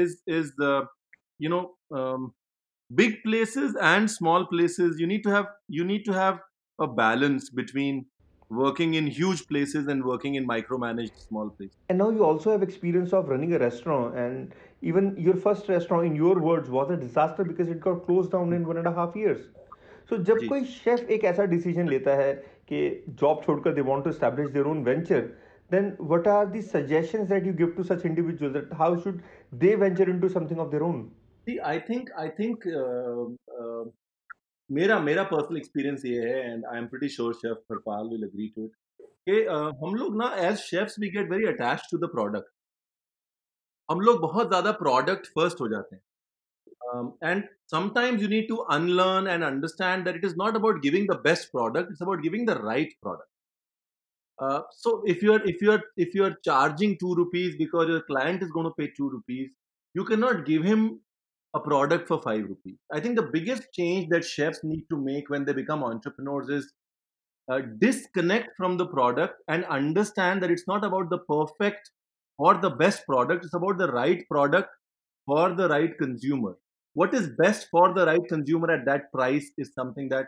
is 0.00 0.16
is 0.30 0.52
the 0.60 0.88
no 1.48 1.60
big 2.90 3.14
places 3.22 3.74
and 3.82 4.08
small 4.08 4.44
places 4.44 5.00
you 5.00 5.06
need 5.06 5.24
to 5.24 5.30
have 5.30 5.46
you 5.70 5.84
need 5.84 6.04
to 6.06 6.12
have 6.12 6.38
a 6.78 6.86
balance 6.96 7.50
between 7.54 8.04
working 8.49 8.93
in 8.93 9.07
huge 9.07 9.47
places 9.47 9.87
and 9.87 10.03
working 10.03 10.35
in 10.35 10.47
micromanaged 10.47 11.17
small 11.27 11.49
places. 11.49 11.75
And 11.89 11.97
now 11.97 12.09
you 12.09 12.23
also 12.23 12.51
have 12.51 12.63
experience 12.63 13.13
of 13.13 13.29
running 13.29 13.53
a 13.53 13.59
restaurant, 13.59 14.15
and 14.15 14.53
even 14.81 15.15
your 15.17 15.35
first 15.35 15.69
restaurant, 15.69 16.05
in 16.05 16.15
your 16.15 16.39
words, 16.39 16.69
was 16.69 16.91
a 16.91 16.97
disaster 16.97 17.43
because 17.43 17.69
it 17.69 17.79
got 17.79 18.05
closed 18.05 18.31
down 18.31 18.53
in 18.53 18.67
one 18.67 18.77
and 18.77 18.87
a 18.87 18.93
half 18.93 19.15
years. 19.15 19.41
So 20.09 20.17
जब 20.17 20.39
जी. 20.39 20.47
कोई 20.47 20.63
chef 20.65 21.09
एक 21.15 21.23
ऐसा 21.25 21.43
decision 21.51 21.87
लेता 21.89 22.15
है 22.15 22.33
कि 22.69 22.79
job 23.21 23.41
छोड़कर 23.45 23.73
they 23.73 23.81
want 23.89 24.03
to 24.03 24.09
establish 24.09 24.49
their 24.51 24.65
own 24.67 24.83
venture 24.83 25.31
then 25.73 25.85
what 26.09 26.27
are 26.31 26.45
the 26.53 26.61
suggestions 26.61 27.29
that 27.29 27.45
you 27.49 27.51
give 27.59 27.69
to 27.75 27.83
such 27.89 28.03
individuals 28.07 28.51
that 28.55 28.73
how 28.79 28.89
should 29.03 29.21
they 29.61 29.69
venture 29.83 30.07
into 30.13 30.29
something 30.33 30.59
of 30.63 30.73
their 30.73 30.83
own 30.87 30.99
See, 31.47 31.59
I 31.59 31.79
think 31.79 32.09
I 32.17 32.29
think 32.29 32.65
uh, 32.65 33.23
uh, 33.61 33.83
मेरा 34.70 34.98
मेरा 35.00 35.22
personal 35.24 35.56
experience 35.56 36.04
ये 36.04 36.20
है 36.20 36.52
and 36.52 36.64
I 36.66 36.78
am 36.78 36.86
pretty 36.86 37.08
sure 37.08 37.34
chef 37.34 37.62
Harpal 37.72 38.08
will 38.08 38.24
agree 38.24 38.48
to 38.56 38.66
कि 39.00 39.40
हम 39.84 39.94
लोग 39.94 40.16
ना 40.16 40.34
as 40.48 40.56
chefs 40.60 40.98
we 41.00 41.08
get 41.10 41.30
very 41.30 41.46
attach 41.46 41.88
to 41.90 41.98
the 41.98 42.10
product 42.12 42.50
हम 43.88 44.00
लोग 44.00 44.20
बहुत 44.20 44.48
ज़्यादा 44.48 44.72
प्रोडक्ट 44.80 45.26
फ़र्स्ट 45.34 45.60
हो 45.60 45.68
जाते 45.68 45.96
हैं। 45.96 46.02
And 47.24 47.42
sometimes 47.70 48.22
you 48.22 48.28
need 48.28 48.48
to 48.48 48.56
unlearn 48.74 49.28
and 49.28 49.44
understand 49.44 50.04
that 50.04 50.16
it 50.16 50.24
is 50.24 50.34
not 50.38 50.56
about 50.56 50.80
giving 50.82 51.08
the 51.08 51.16
best 51.24 51.50
product 51.52 51.90
it's 51.90 52.02
about 52.02 52.22
giving 52.22 52.46
the 52.48 52.60
right 52.62 52.94
product 53.02 53.30
so 54.74 55.02
if 55.08 55.24
you 55.24 55.32
are 55.32 55.48
if 55.48 55.64
you 55.64 55.72
are 55.72 55.90
if 55.98 56.16
you 56.16 56.24
are 56.24 56.32
charging 56.44 56.96
two 57.00 57.14
rupees 57.14 57.56
because 57.58 57.90
your 57.90 58.00
client 58.06 58.42
is 58.42 58.50
gonna 58.50 58.70
pay 58.76 58.86
two 58.98 59.08
rupees 59.10 59.50
you 59.94 60.04
can 60.04 60.20
not 60.20 60.44
give 60.46 60.64
him 60.64 60.88
a 61.54 61.60
product 61.60 62.08
for 62.08 62.20
5 62.20 62.44
rupees. 62.44 62.76
I 62.92 63.00
think 63.00 63.16
the 63.16 63.30
biggest 63.32 63.72
change 63.72 64.08
that 64.10 64.24
chefs 64.24 64.60
need 64.62 64.84
to 64.90 64.96
make 64.96 65.30
when 65.30 65.44
they 65.44 65.52
become 65.52 65.82
entrepreneurs 65.82 66.48
is 66.48 66.72
uh, 67.50 67.60
disconnect 67.78 68.50
from 68.56 68.76
the 68.76 68.86
product 68.86 69.34
and 69.48 69.64
understand 69.64 70.42
that 70.42 70.50
it's 70.50 70.68
not 70.68 70.84
about 70.84 71.08
the 71.08 71.18
perfect 71.18 71.90
or 72.38 72.54
the 72.58 72.70
best 72.70 73.04
product 73.06 73.44
it's 73.44 73.54
about 73.54 73.78
the 73.78 73.90
right 73.90 74.22
product 74.30 74.68
for 75.26 75.54
the 75.54 75.68
right 75.68 75.96
consumer. 75.98 76.56
What 76.94 77.14
is 77.14 77.30
best 77.38 77.68
for 77.70 77.94
the 77.94 78.06
right 78.06 78.20
consumer 78.28 78.70
at 78.70 78.84
that 78.86 79.12
price 79.12 79.50
is 79.56 79.72
something 79.74 80.08
that 80.10 80.26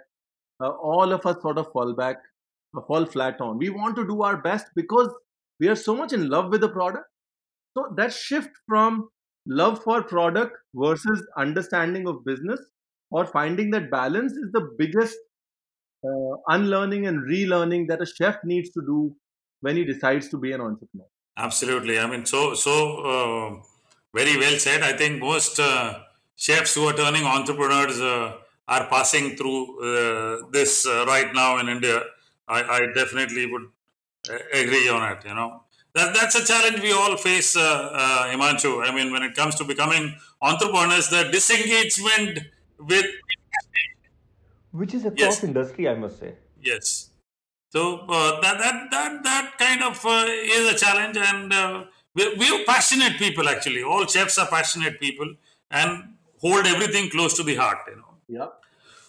uh, 0.62 0.68
all 0.68 1.12
of 1.12 1.24
us 1.26 1.40
sort 1.42 1.58
of 1.58 1.70
fall 1.72 1.94
back 1.94 2.16
uh, 2.76 2.80
fall 2.86 3.04
flat 3.06 3.40
on. 3.40 3.58
We 3.58 3.70
want 3.70 3.96
to 3.96 4.06
do 4.06 4.22
our 4.22 4.36
best 4.36 4.66
because 4.74 5.12
we 5.58 5.68
are 5.68 5.76
so 5.76 5.94
much 5.94 6.12
in 6.12 6.28
love 6.28 6.50
with 6.50 6.60
the 6.60 6.68
product. 6.68 7.06
So 7.76 7.92
that 7.96 8.12
shift 8.12 8.50
from 8.66 9.08
love 9.46 9.82
for 9.82 10.02
product 10.02 10.56
versus 10.74 11.26
understanding 11.36 12.06
of 12.06 12.24
business 12.24 12.60
or 13.10 13.26
finding 13.26 13.70
that 13.70 13.90
balance 13.90 14.32
is 14.32 14.52
the 14.52 14.70
biggest 14.78 15.16
uh, 16.04 16.36
unlearning 16.48 17.06
and 17.06 17.20
relearning 17.28 17.88
that 17.88 18.00
a 18.02 18.06
chef 18.06 18.36
needs 18.44 18.70
to 18.70 18.80
do 18.82 19.14
when 19.60 19.76
he 19.76 19.84
decides 19.84 20.28
to 20.28 20.38
be 20.38 20.52
an 20.52 20.60
entrepreneur 20.60 21.06
absolutely 21.36 21.98
i 21.98 22.06
mean 22.06 22.24
so 22.24 22.54
so 22.54 22.74
uh, 23.12 23.48
very 24.14 24.36
well 24.38 24.58
said 24.58 24.82
i 24.82 24.92
think 24.92 25.20
most 25.20 25.58
uh, 25.58 25.98
chefs 26.36 26.74
who 26.74 26.84
are 26.86 26.94
turning 26.94 27.24
entrepreneurs 27.24 28.00
uh, 28.00 28.32
are 28.70 28.86
passing 28.86 29.36
through 29.36 29.60
uh, 29.88 30.46
this 30.52 30.86
uh, 30.86 31.04
right 31.06 31.34
now 31.34 31.58
in 31.58 31.68
India. 31.68 32.02
I, 32.48 32.62
I, 32.76 32.80
definitely 32.94 33.46
would 33.52 33.66
agree 34.52 34.88
on 34.88 35.02
it. 35.12 35.24
You 35.26 35.34
know, 35.34 35.64
that 35.94 36.14
that's 36.14 36.34
a 36.34 36.44
challenge 36.44 36.80
we 36.82 36.92
all 36.92 37.16
face, 37.16 37.56
uh, 37.56 37.60
uh, 37.60 38.32
Himanshu. 38.32 38.86
I 38.86 38.94
mean, 38.94 39.12
when 39.12 39.22
it 39.22 39.34
comes 39.34 39.54
to 39.56 39.64
becoming 39.64 40.14
entrepreneurs, 40.40 41.08
the 41.08 41.28
disengagement 41.32 42.40
with 42.78 43.06
which 44.72 44.94
is 44.94 45.04
a 45.04 45.12
yes. 45.16 45.42
industry, 45.42 45.88
I 45.88 45.94
must 45.94 46.20
say. 46.20 46.34
Yes. 46.62 47.10
So 47.70 48.06
uh, 48.08 48.40
that 48.40 48.58
that 48.58 48.90
that 48.90 49.24
that 49.24 49.58
kind 49.58 49.82
of 49.82 50.00
is 50.04 50.74
a 50.74 50.76
challenge, 50.76 51.16
and 51.16 51.86
we 52.14 52.34
we're 52.36 52.64
passionate 52.64 53.18
people. 53.18 53.48
Actually, 53.48 53.82
all 53.82 54.06
chefs 54.06 54.38
are 54.38 54.46
passionate 54.46 55.00
people, 55.00 55.34
and 55.70 56.14
hold 56.40 56.66
everything 56.66 57.10
close 57.10 57.36
to 57.36 57.42
the 57.42 57.54
heart, 57.56 57.78
you 57.88 57.96
know. 57.96 58.14
Yeah. 58.28 58.46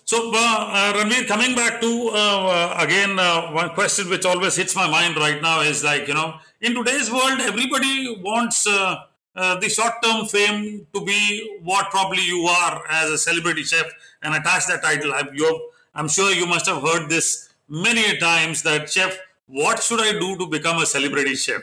So, 0.04 0.32
uh, 0.34 0.36
uh, 0.36 0.94
Ranveer, 0.94 1.28
coming 1.28 1.56
back 1.56 1.80
to 1.80 2.10
uh, 2.14 2.16
uh 2.16 2.84
again 2.86 3.18
uh, 3.18 3.52
one 3.52 3.70
question 3.70 4.10
which 4.10 4.26
always 4.26 4.56
hits 4.56 4.76
my 4.76 4.88
mind 4.90 5.16
right 5.16 5.42
now 5.42 5.62
is 5.62 5.84
like 5.84 6.08
you 6.08 6.14
know, 6.14 6.36
in 6.62 6.76
today's 6.76 7.12
world, 7.12 7.40
everybody 7.42 8.16
wants 8.22 8.68
uh, 8.68 9.04
uh, 9.36 9.60
the 9.60 9.68
short-term 9.68 10.28
fame 10.28 10.86
to 10.94 11.04
be 11.04 11.60
what 11.64 11.90
probably 11.90 12.22
you 12.22 12.44
are 12.44 12.84
as 12.90 13.10
a 13.10 13.18
celebrity 13.18 13.64
chef 13.64 13.86
and 14.22 14.36
attach 14.36 14.68
that 14.68 14.84
title. 14.84 15.12
I'm, 15.14 15.30
I'm 15.96 16.08
sure 16.08 16.32
you 16.32 16.46
must 16.46 16.68
have 16.68 16.82
heard 16.84 17.10
this 17.10 17.50
many 17.68 18.18
times 18.20 18.62
that 18.64 18.90
chef, 18.90 19.18
what 19.48 19.82
should 19.82 20.02
I 20.02 20.12
do 20.12 20.38
to 20.38 20.48
become 20.48 20.82
a 20.82 20.86
celebrity 20.86 21.36
chef? 21.36 21.62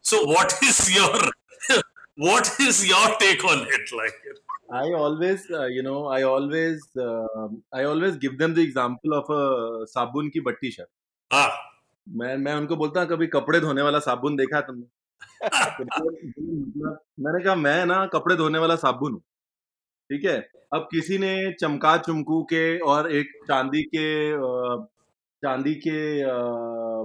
So 0.00 0.24
what 0.24 0.54
is 0.62 0.92
your 0.94 1.16
what 2.16 2.50
is 2.60 2.86
your 2.86 3.16
take 3.18 3.44
on 3.44 3.66
it? 3.68 3.92
Like, 3.96 4.14
I 4.70 4.92
always, 4.92 5.50
uh, 5.50 5.66
you 5.66 5.82
know, 5.82 6.06
I 6.06 6.22
always, 6.22 6.84
uh, 6.96 7.48
I 7.72 7.84
always 7.84 8.16
give 8.16 8.38
them 8.38 8.54
the 8.54 8.62
example 8.62 9.14
of 9.14 9.30
a 9.30 9.86
sabun 9.86 10.32
ki 10.32 10.40
batti 10.40 10.70
chef. 10.70 10.86
Ah 11.30 11.56
मैं 12.06 12.36
मैं 12.36 12.54
उनको 12.54 12.76
बोलता 12.76 13.00
हूँ 13.00 13.08
कभी 13.08 13.26
कपड़े 13.26 13.60
धोने 13.60 13.82
वाला 13.82 13.98
साबुन 14.00 14.36
देखा 14.36 14.56
है 14.56 14.62
तुमने? 14.62 14.86
मैंने 17.20 17.42
कहा 17.44 17.54
मैं 17.56 17.84
ना 17.86 18.04
कपड़े 18.06 18.36
धोने 18.36 18.58
वाला 18.58 18.76
साबुन 18.76 19.12
हूँ। 19.12 19.20
ठीक 20.10 20.24
है? 20.24 20.38
अब 20.74 20.88
किसी 20.92 21.18
ने 21.18 21.52
चमका 21.60 21.96
चुमकू 21.98 22.42
के 22.52 22.78
और 22.86 23.10
एक 23.12 23.32
चांदी 23.48 23.82
के 23.94 24.06
चांदी 25.42 25.74
के 25.86 25.92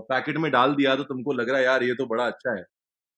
पैकेट 0.09 0.37
में 0.37 0.51
डाल 0.51 0.75
दिया 0.75 0.95
तो 0.95 1.03
तुमको 1.03 1.33
लग 1.33 1.49
रहा 1.49 1.59
है 1.59 1.65
यार 1.65 1.83
ये 1.83 1.93
तो 1.95 2.05
बड़ा 2.07 2.25
अच्छा 2.27 2.55
है। 2.57 2.63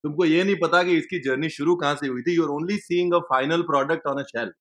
तुमको 0.04 0.26
ये 0.26 0.44
नहीं 0.44 0.56
पता 0.64 0.84
कि 0.84 0.98
इसकी 0.98 1.20
जर्नी 1.22 1.50
शुरू 1.52 1.76
कहाँ 1.78 1.96
से 1.96 2.08
हुई 2.08 2.22
थी? 2.24 2.36
You're 2.36 2.50
only 2.52 2.78
seeing 2.80 3.14
a 3.16 3.20
final 3.32 3.62
product 3.64 4.08
on 4.08 4.22
a 4.22 4.26
shelf 4.26 4.54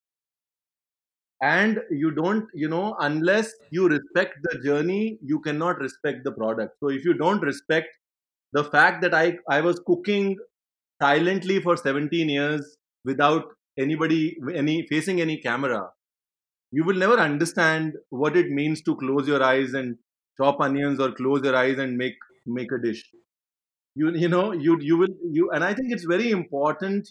and 1.43 1.81
you 1.91 2.11
don't 2.11 2.47
you 2.55 2.69
know 2.69 2.97
unless 3.01 3.53
you 3.71 3.89
respect 3.89 4.35
the 4.45 4.59
journey 4.65 5.19
you 5.23 5.41
cannot 5.41 5.79
respect 5.79 6.25
the 6.25 6.33
product. 6.33 6.77
So 6.81 6.91
if 6.91 7.05
you 7.05 7.15
don't 7.15 7.41
respect 7.43 7.89
the 8.53 8.65
fact 8.65 9.03
that 9.03 9.15
i 9.15 9.39
i 9.49 9.61
was 9.61 9.81
cooking 9.87 10.37
silently 11.03 11.61
for 11.61 11.77
17 11.77 12.29
years 12.29 12.77
without 13.05 13.47
anybody 13.79 14.37
any 14.55 14.87
facing 14.89 15.21
any 15.21 15.39
camera 15.39 15.83
you 16.73 16.85
will 16.85 16.97
never 16.97 17.19
understand 17.19 17.95
what 18.11 18.37
it 18.37 18.51
means 18.51 18.83
to 18.83 18.97
close 18.97 19.29
your 19.29 19.43
eyes 19.43 19.75
and 19.75 19.97
chop 20.39 20.61
onions 20.61 21.01
or 21.01 21.13
close 21.13 21.43
your 21.45 21.57
eyes 21.57 21.79
and 21.79 21.97
make 21.97 22.17
make 22.47 22.73
a 22.73 22.79
dish. 22.79 23.03
You 23.95 24.15
you 24.15 24.29
know 24.29 24.53
you 24.53 24.79
you 24.81 24.97
will 24.97 25.15
you 25.39 25.51
and 25.51 25.65
i 25.65 25.75
think 25.75 25.93
it's 25.93 26.05
very 26.05 26.31
important 26.31 27.09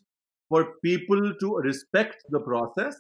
for 0.50 0.62
people 0.84 1.34
to 1.42 1.56
respect 1.68 2.24
the 2.30 2.40
process 2.40 2.96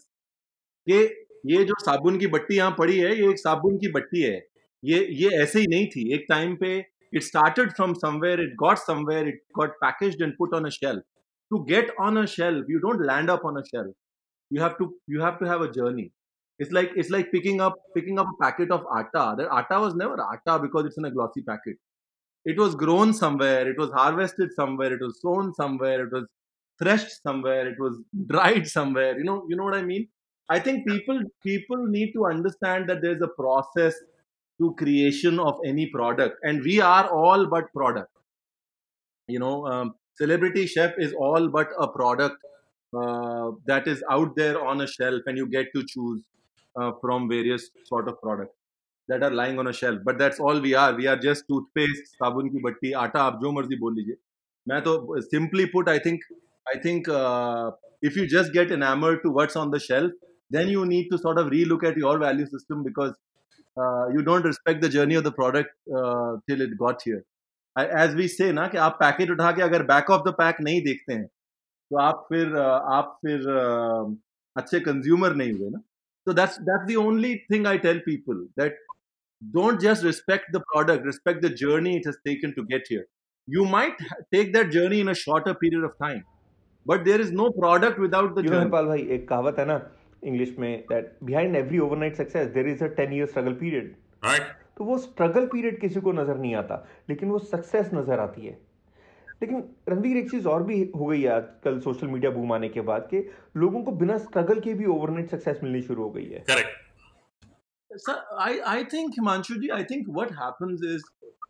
कि 0.89 0.99
ये 1.45 1.63
जो 1.65 1.73
साबुन 1.79 2.17
की 2.19 2.27
बट्टी 2.27 2.55
यहाँ 2.57 2.75
पड़ी 2.77 2.97
है, 2.97 3.15
ये 3.19 3.29
एक 3.29 3.39
साबुन 3.39 3.77
की 3.77 3.91
बट्टी 3.91 4.21
है। 4.21 4.41
ये 4.83 5.05
ये 5.21 5.29
ऐसे 5.41 5.59
ही 5.59 5.67
नहीं 5.67 5.87
थी। 5.87 6.13
एक 6.13 6.25
टाइम 6.29 6.55
पे 6.55 6.77
it 7.13 7.23
started 7.23 7.71
from 7.75 7.93
somewhere 7.95 8.41
it 8.41 8.53
got 8.59 8.77
somewhere 8.77 9.27
it 9.27 9.41
got 9.57 9.75
package 9.83 10.21
and 10.21 10.33
put 10.37 10.53
on 10.53 10.65
a 10.65 10.69
shelf 10.69 11.03
to 11.51 11.63
get 11.63 11.95
on 12.01 12.17
a 12.17 12.25
shelf 12.35 12.69
you 12.69 12.79
don't 12.79 13.05
land 13.07 13.29
up 13.29 13.45
on 13.45 13.57
a 13.57 13.61
shelf 13.67 13.93
you 14.51 14.61
have 14.61 14.75
to 14.79 14.93
you 15.09 15.21
have 15.23 15.35
to 15.39 15.45
have 15.45 15.67
a 15.67 15.71
journey 15.71 16.09
it's 16.59 16.71
like 16.73 16.93
it's 16.97 17.11
like 17.11 17.31
picking 17.31 17.61
up 17.61 17.75
picking 17.95 18.19
up 18.19 18.35
packet 18.41 18.71
of 18.71 18.87
atta 18.97 19.33
that 19.35 19.47
atta 19.59 19.77
was 19.79 19.95
never 19.97 20.19
atta 20.21 20.57
because 20.57 20.85
it's 20.85 20.99
in 20.99 21.05
a 21.05 21.09
glossy 21.09 21.41
packet 21.49 21.77
it 22.45 22.59
was 22.59 22.75
grown 22.75 23.11
somewhere 23.13 23.69
it 23.69 23.79
was 23.79 23.89
harvested 23.97 24.51
somewhere 24.51 24.93
it 24.93 25.01
was 25.01 25.11
sown 25.15 25.51
somewhere 25.61 26.01
it 26.01 26.13
was 26.13 26.23
threshed 26.81 27.07
somewhere 27.07 27.67
it 27.67 27.81
was 27.81 28.03
dried 28.31 28.65
somewhere 28.67 29.17
you 29.17 29.23
know 29.23 29.35
you 29.51 29.57
know 29.57 29.63
what 29.63 29.75
I 29.75 29.85
mean 29.85 30.07
I 30.48 30.58
think 30.58 30.86
people 30.86 31.20
people 31.44 31.86
need 31.86 32.12
to 32.14 32.26
understand 32.26 32.88
that 32.88 33.02
there's 33.02 33.22
a 33.22 33.28
process 33.28 33.94
to 34.60 34.74
creation 34.74 35.38
of 35.38 35.60
any 35.64 35.86
product, 35.86 36.38
and 36.42 36.62
we 36.62 36.80
are 36.80 37.08
all 37.08 37.46
but 37.46 37.72
product. 37.72 38.10
You 39.28 39.38
know, 39.38 39.66
um, 39.66 39.94
celebrity 40.16 40.66
chef 40.66 40.94
is 40.98 41.12
all 41.12 41.48
but 41.48 41.68
a 41.78 41.88
product 41.88 42.36
uh, 42.96 43.52
that 43.66 43.86
is 43.86 44.02
out 44.10 44.36
there 44.36 44.62
on 44.62 44.80
a 44.80 44.86
shelf, 44.86 45.22
and 45.26 45.38
you 45.38 45.46
get 45.46 45.72
to 45.74 45.84
choose 45.86 46.22
uh, 46.76 46.92
from 47.00 47.28
various 47.28 47.70
sort 47.84 48.08
of 48.08 48.20
products. 48.20 48.56
that 49.08 49.22
are 49.22 49.30
lying 49.30 49.58
on 49.58 49.66
a 49.66 49.72
shelf 49.72 50.00
but 50.04 50.18
that's 50.18 50.40
all 50.40 50.60
we 50.60 50.74
are 50.74 50.94
we 50.94 51.06
are 51.12 51.16
just 51.22 51.46
toothpaste 51.48 52.10
साबुन 52.18 52.48
की 52.48 52.60
बट्टी 52.66 52.92
आटा 53.04 53.22
आप 53.30 53.38
जो 53.42 53.52
मर्जी 53.52 53.76
बोल 53.78 53.94
लीजिए 53.96 54.16
मैं 54.68 54.80
तो 54.88 54.92
simply 55.30 55.66
put 55.72 55.88
I 55.88 55.98
think 56.06 56.28
I 56.72 56.78
think 56.84 57.08
uh, 57.08 57.70
if 58.10 58.16
you 58.16 58.26
just 58.34 58.52
get 58.52 58.70
enamored 58.76 59.22
to 59.24 59.32
what's 59.38 59.56
on 59.56 59.72
the 59.74 59.80
shelf 59.80 60.12
then 60.49 60.69
you 60.69 60.85
need 60.85 61.09
to 61.11 61.17
sort 61.17 61.37
of 61.37 61.47
relook 61.47 61.83
at 61.83 61.97
your 61.97 62.17
value 62.17 62.45
system 62.47 62.83
because 62.83 63.13
uh, 63.77 64.07
you 64.09 64.21
don't 64.21 64.43
respect 64.43 64.81
the 64.81 64.89
journey 64.89 65.15
of 65.15 65.23
the 65.23 65.31
product 65.31 65.69
uh, 65.95 66.37
till 66.47 66.61
it 66.61 66.77
got 66.77 67.01
here. 67.01 67.23
I, 67.75 67.85
as 67.87 68.15
we 68.15 68.27
say 68.27 68.51
ना 68.51 68.67
कि 68.67 68.77
आप 68.77 68.97
packet 68.99 69.31
उठा 69.31 69.51
के 69.57 69.61
अगर 69.61 69.83
back 69.91 70.09
of 70.09 70.23
the 70.27 70.33
pack 70.37 70.61
नहीं 70.61 70.81
देखते 70.83 71.13
हैं 71.13 71.25
तो 71.25 71.97
आप 72.01 72.25
फिर 72.29 72.55
uh, 72.55 72.79
आप 72.99 73.17
फिर 73.25 73.43
uh, 73.57 74.15
अच्छे 74.57 74.79
consumer 74.87 75.35
नहीं 75.35 75.53
हुए 75.53 75.69
ना। 75.69 75.81
So 76.27 76.33
that's 76.33 76.57
that's 76.69 76.87
the 76.87 76.97
only 76.97 77.45
thing 77.51 77.67
i 77.67 77.77
tell 77.77 77.99
people 78.05 78.39
that 78.57 78.73
don't 79.57 79.79
just 79.79 80.03
respect 80.03 80.49
the 80.55 80.61
product 80.71 81.05
respect 81.05 81.41
the 81.41 81.49
journey 81.49 81.93
it 81.97 82.05
has 82.05 82.17
taken 82.25 82.55
to 82.55 82.63
get 82.63 82.87
here. 82.87 83.05
You 83.47 83.65
might 83.65 84.01
take 84.33 84.51
that 84.53 84.71
journey 84.71 84.99
in 85.01 85.09
a 85.09 85.13
shorter 85.13 85.53
period 85.53 85.83
of 85.83 85.93
time 85.99 86.25
but 86.85 87.05
there 87.05 87.21
is 87.21 87.31
no 87.31 87.51
product 87.51 87.99
without 87.99 88.35
the 88.35 88.43
you 88.43 88.49
journey. 88.49 88.65
know, 88.65 88.77
Harpal, 88.77 88.87
bhai, 88.87 88.99
ek 89.17 89.27
kahawat 89.29 89.57
hai 89.57 89.65
na 89.65 89.79
English 90.23 90.55
में 90.59 90.85
that 90.89 91.17
behind 91.23 91.55
every 91.55 91.79
overnight 91.79 92.15
success 92.15 92.47
there 92.53 92.67
is 92.67 92.83
a 92.83 92.87
ten 92.95 93.13
year 93.13 93.25
struggle 93.27 93.53
period 93.55 93.95
तो 94.77 94.83
वो 94.83 94.97
struggle 94.97 95.45
period 95.47 95.79
किसी 95.81 96.01
को 96.01 96.11
नज़र 96.13 96.37
नहीं 96.37 96.55
आता 96.55 96.85
लेकिन 97.09 97.29
वो 97.29 97.39
सक्सेस 97.41 97.89
नज़र 97.93 98.19
आती 98.19 98.45
है। 98.45 98.51
लेकिन 99.41 99.63
रणवीर 99.89 100.17
एक 100.17 100.29
चीज़ 100.31 100.47
और 100.47 100.63
भी 100.63 100.79
हो 100.95 101.05
गई 101.05 101.21
है 101.21 101.29
आजकल 101.31 101.79
सोशल 101.79 102.07
मीडिया 102.07 102.31
बूम 102.31 102.53
आने 102.53 102.69
के 102.69 102.81
बाद 102.89 103.07
के 103.11 103.23
लोगों 103.57 103.83
को 103.83 103.91
बिना 104.01 104.17
स्ट्रगल 104.17 104.59
के 104.59 104.73
भी 104.73 104.85
ओवरनाइट 104.95 105.31
सक्सेस 105.31 105.59
मिलनी 105.63 105.81
शुरू 105.81 106.03
हो 106.03 106.09
गई 106.11 106.25
है। 106.25 106.39
Correct 106.49 107.97
sir 107.99 108.37
I 108.41 108.59
I 108.71 108.83
think 108.93 109.11
Himanshu 109.19 109.55
ji 109.61 109.69
I 109.75 109.83
think 109.91 110.09
what 110.09 110.31
happens 110.41 110.79
is 110.93 111.03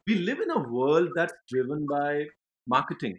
we 0.10 0.16
live 0.16 0.42
in 0.44 0.50
a 0.50 0.64
world 0.70 1.12
that's 1.20 1.34
driven 1.52 1.86
by 1.94 2.26
marketing 2.68 3.16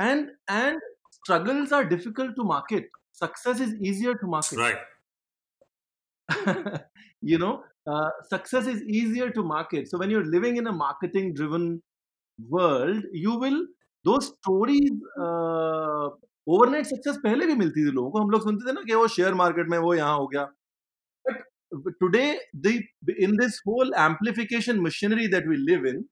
and 0.00 0.28
and 0.50 0.80
struggles 1.16 1.72
are 1.72 1.84
difficult 1.86 2.34
to 2.36 2.44
market 2.44 2.90
Success 3.11 3.59
is 3.59 3.73
easier 3.75 4.13
to 4.15 4.27
market. 4.27 4.57
Right. 4.57 4.77
you 7.21 7.37
know, 7.37 7.63
uh, 7.87 8.09
success 8.29 8.67
is 8.67 8.81
easier 8.83 9.29
to 9.31 9.43
market. 9.43 9.89
So 9.89 9.97
when 9.97 10.09
you're 10.09 10.25
living 10.25 10.57
in 10.57 10.67
a 10.67 10.71
marketing-driven 10.71 11.81
world, 12.49 13.03
you 13.11 13.37
will 13.39 13.65
those 14.05 14.31
stories. 14.37 14.91
Uh, 15.19 16.09
overnight 16.49 16.85
success 16.85 17.15
पहले 17.23 17.45
भी 17.45 17.55
मिलती 17.59 17.85
थी 17.85 17.91
लोगों 17.91 18.09
को 18.11 18.19
हम 18.21 18.29
लोग 18.31 18.41
सुनते 18.43 18.67
थे 18.67 18.73
ना 18.73 18.81
कि 18.87 18.93
वो 18.95 19.07
शेयर 19.15 19.33
मार्केट 19.39 19.69
में 19.69 19.77
वो 19.85 19.93
यहाँ 19.95 20.17
हो 20.17 20.27
गया 20.27 20.43
but 21.27 21.41
today 21.99 22.21
the 22.65 22.71
in 23.23 23.35
this 23.37 23.57
whole 23.67 23.91
amplification 24.03 24.79
machinery 24.81 25.27
that 25.33 25.47
we 25.47 25.57
live 25.71 25.87
in 25.87 26.03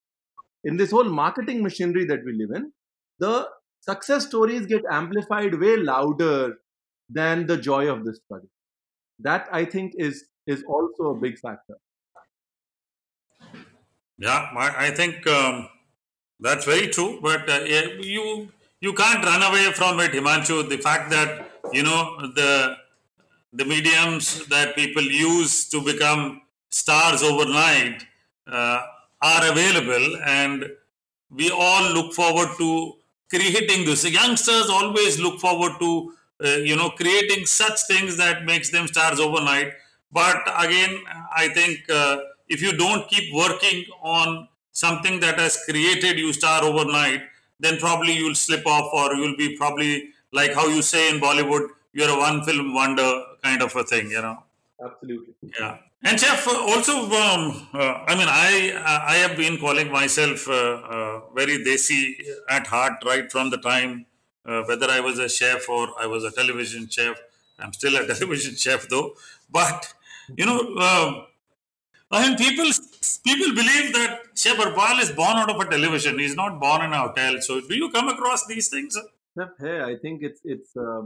in 0.66 0.78
this 0.78 0.92
whole 0.92 1.10
marketing 1.18 1.62
machinery 1.64 2.06
that 2.06 2.24
we 2.26 2.34
live 2.34 2.52
in, 2.56 2.72
the 3.20 3.48
success 3.82 4.26
stories 4.28 4.66
get 4.66 4.82
amplified 4.92 5.54
way 5.64 5.78
louder 5.78 6.56
than 7.11 7.47
the 7.47 7.57
joy 7.57 7.89
of 7.89 8.05
this 8.05 8.19
struggle. 8.25 8.49
That 9.19 9.49
I 9.53 9.65
think 9.65 9.95
is 9.97 10.25
is 10.47 10.65
also 10.65 11.11
a 11.11 11.15
big 11.15 11.39
factor. 11.39 11.77
Yeah, 14.19 14.49
I, 14.57 14.87
I 14.87 14.91
think 14.91 15.27
um, 15.27 15.69
that's 16.41 16.65
very 16.65 16.89
true. 16.89 17.19
But 17.23 17.49
uh, 17.49 17.61
you 18.01 18.49
you 18.81 18.93
can't 18.93 19.25
run 19.25 19.43
away 19.43 19.73
from 19.73 20.01
it, 20.01 20.13
Himanshu. 20.13 20.69
The 20.69 20.79
fact 20.79 21.11
that 21.11 21.51
you 21.73 21.83
know 21.83 22.21
the 22.35 22.77
the 23.53 23.65
mediums 23.65 24.47
that 24.47 24.77
people 24.77 25.03
use 25.03 25.69
to 25.71 25.83
become 25.83 26.43
stars 26.71 27.23
overnight 27.23 28.05
uh, 28.47 28.83
are 29.23 29.51
available, 29.51 30.17
and 30.25 30.71
we 31.31 31.51
all 31.51 31.93
look 31.93 32.15
forward 32.15 32.49
to 32.59 32.95
creating 33.31 33.85
this. 33.87 34.05
Youngsters 34.09 34.69
always 34.69 35.19
look 35.21 35.41
forward 35.41 35.73
to 35.81 36.13
uh, 36.45 36.57
you 36.69 36.77
know 36.77 36.91
creating 36.91 37.47
such 37.47 37.81
things 37.87 38.17
that 38.17 38.45
makes 38.45 38.71
them 38.71 38.87
stars 38.87 39.21
overnight. 39.21 39.73
But 40.13 40.43
again, 40.59 40.99
I 41.37 41.49
think 41.49 41.79
uh, 41.89 42.19
if 42.49 42.61
you 42.63 42.77
don't 42.77 43.09
keep 43.09 43.33
working 43.33 43.85
on 44.03 44.49
something 44.73 45.21
that 45.21 45.39
has 45.39 45.65
created 45.69 46.19
you 46.19 46.33
star 46.33 46.65
overnight, 46.65 47.23
then 47.61 47.79
probably 47.79 48.15
you'll 48.15 48.35
slip 48.35 48.67
off, 48.67 48.93
or 48.93 49.15
you'll 49.15 49.37
be 49.37 49.57
probably 49.57 50.09
like 50.33 50.55
how 50.55 50.67
you 50.67 50.83
say 50.83 51.11
in 51.11 51.21
Bollywood, 51.21 51.69
you're 51.93 52.11
a 52.11 52.19
one 52.19 52.43
film 52.45 52.75
wonder 52.75 53.23
kind 53.43 53.63
of 53.63 53.75
a 53.77 53.85
thing, 53.85 54.11
you 54.11 54.23
know. 54.23 54.43
Absolutely. 54.85 55.35
Yeah. 55.59 55.79
And 56.03 56.19
chef, 56.19 56.47
also, 56.49 57.05
um, 57.11 57.69
uh, 57.75 58.05
I 58.09 58.15
mean, 58.17 58.29
I 58.29 58.73
I 59.15 59.17
have 59.17 59.37
been 59.37 59.59
calling 59.59 59.93
myself 59.93 60.49
uh, 60.49 60.53
uh, 60.53 61.21
very 61.35 61.59
desi 61.65 62.15
at 62.49 62.67
heart 62.67 62.95
right 63.05 63.31
from 63.31 63.51
the 63.51 63.59
time 63.59 64.07
uh, 64.47 64.63
whether 64.63 64.89
I 64.91 65.01
was 65.01 65.19
a 65.19 65.29
chef 65.29 65.69
or 65.69 65.89
I 66.01 66.07
was 66.07 66.25
a 66.25 66.31
television 66.31 66.89
chef. 66.89 67.21
I'm 67.59 67.73
still 67.73 67.97
a 67.97 68.07
television 68.15 68.57
chef 68.57 68.89
though. 68.89 69.15
But, 69.51 69.93
you 70.37 70.47
know, 70.47 70.75
uh, 70.79 71.25
I 72.11 72.29
mean, 72.29 72.37
people 72.37 72.71
people 73.25 73.55
believe 73.55 73.93
that 73.95 74.21
Chef 74.35 74.57
Harpal 74.57 75.01
is 75.01 75.11
born 75.13 75.37
out 75.37 75.51
of 75.51 75.61
a 75.61 75.71
television. 75.71 76.19
He's 76.19 76.35
not 76.35 76.61
born 76.61 76.83
in 76.83 76.93
a 76.93 76.99
hotel. 77.09 77.41
So, 77.41 77.61
do 77.61 77.75
you 77.75 77.91
come 77.91 78.09
across 78.09 78.47
these 78.47 78.69
things? 78.69 78.99
Chef, 79.39 79.51
hey, 79.61 79.81
I 79.81 79.97
think 80.03 80.23
it's 80.23 80.41
it's 80.45 80.77
uh, 80.77 81.03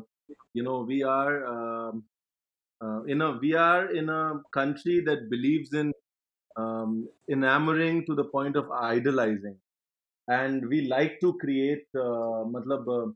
you 0.55 0.63
know 0.63 0.81
we 0.81 1.03
are 1.03 1.47
um, 1.47 2.05
uh, 2.83 3.03
in 3.03 3.21
a 3.21 3.33
we 3.39 3.55
are 3.55 3.93
in 3.93 4.09
a 4.09 4.41
country 4.53 5.01
that 5.01 5.29
believes 5.29 5.75
in 5.75 5.93
um, 6.57 7.09
enamoring 7.29 8.07
to 8.07 8.15
the 8.15 8.25
point 8.25 8.57
of 8.57 8.71
idolizing, 8.71 9.57
and 10.29 10.67
we 10.69 10.83
like 10.83 11.21
to 11.21 11.35
create, 11.39 11.87
uh, 11.95 12.45
matlab, 12.55 12.89
uh, 12.89 13.13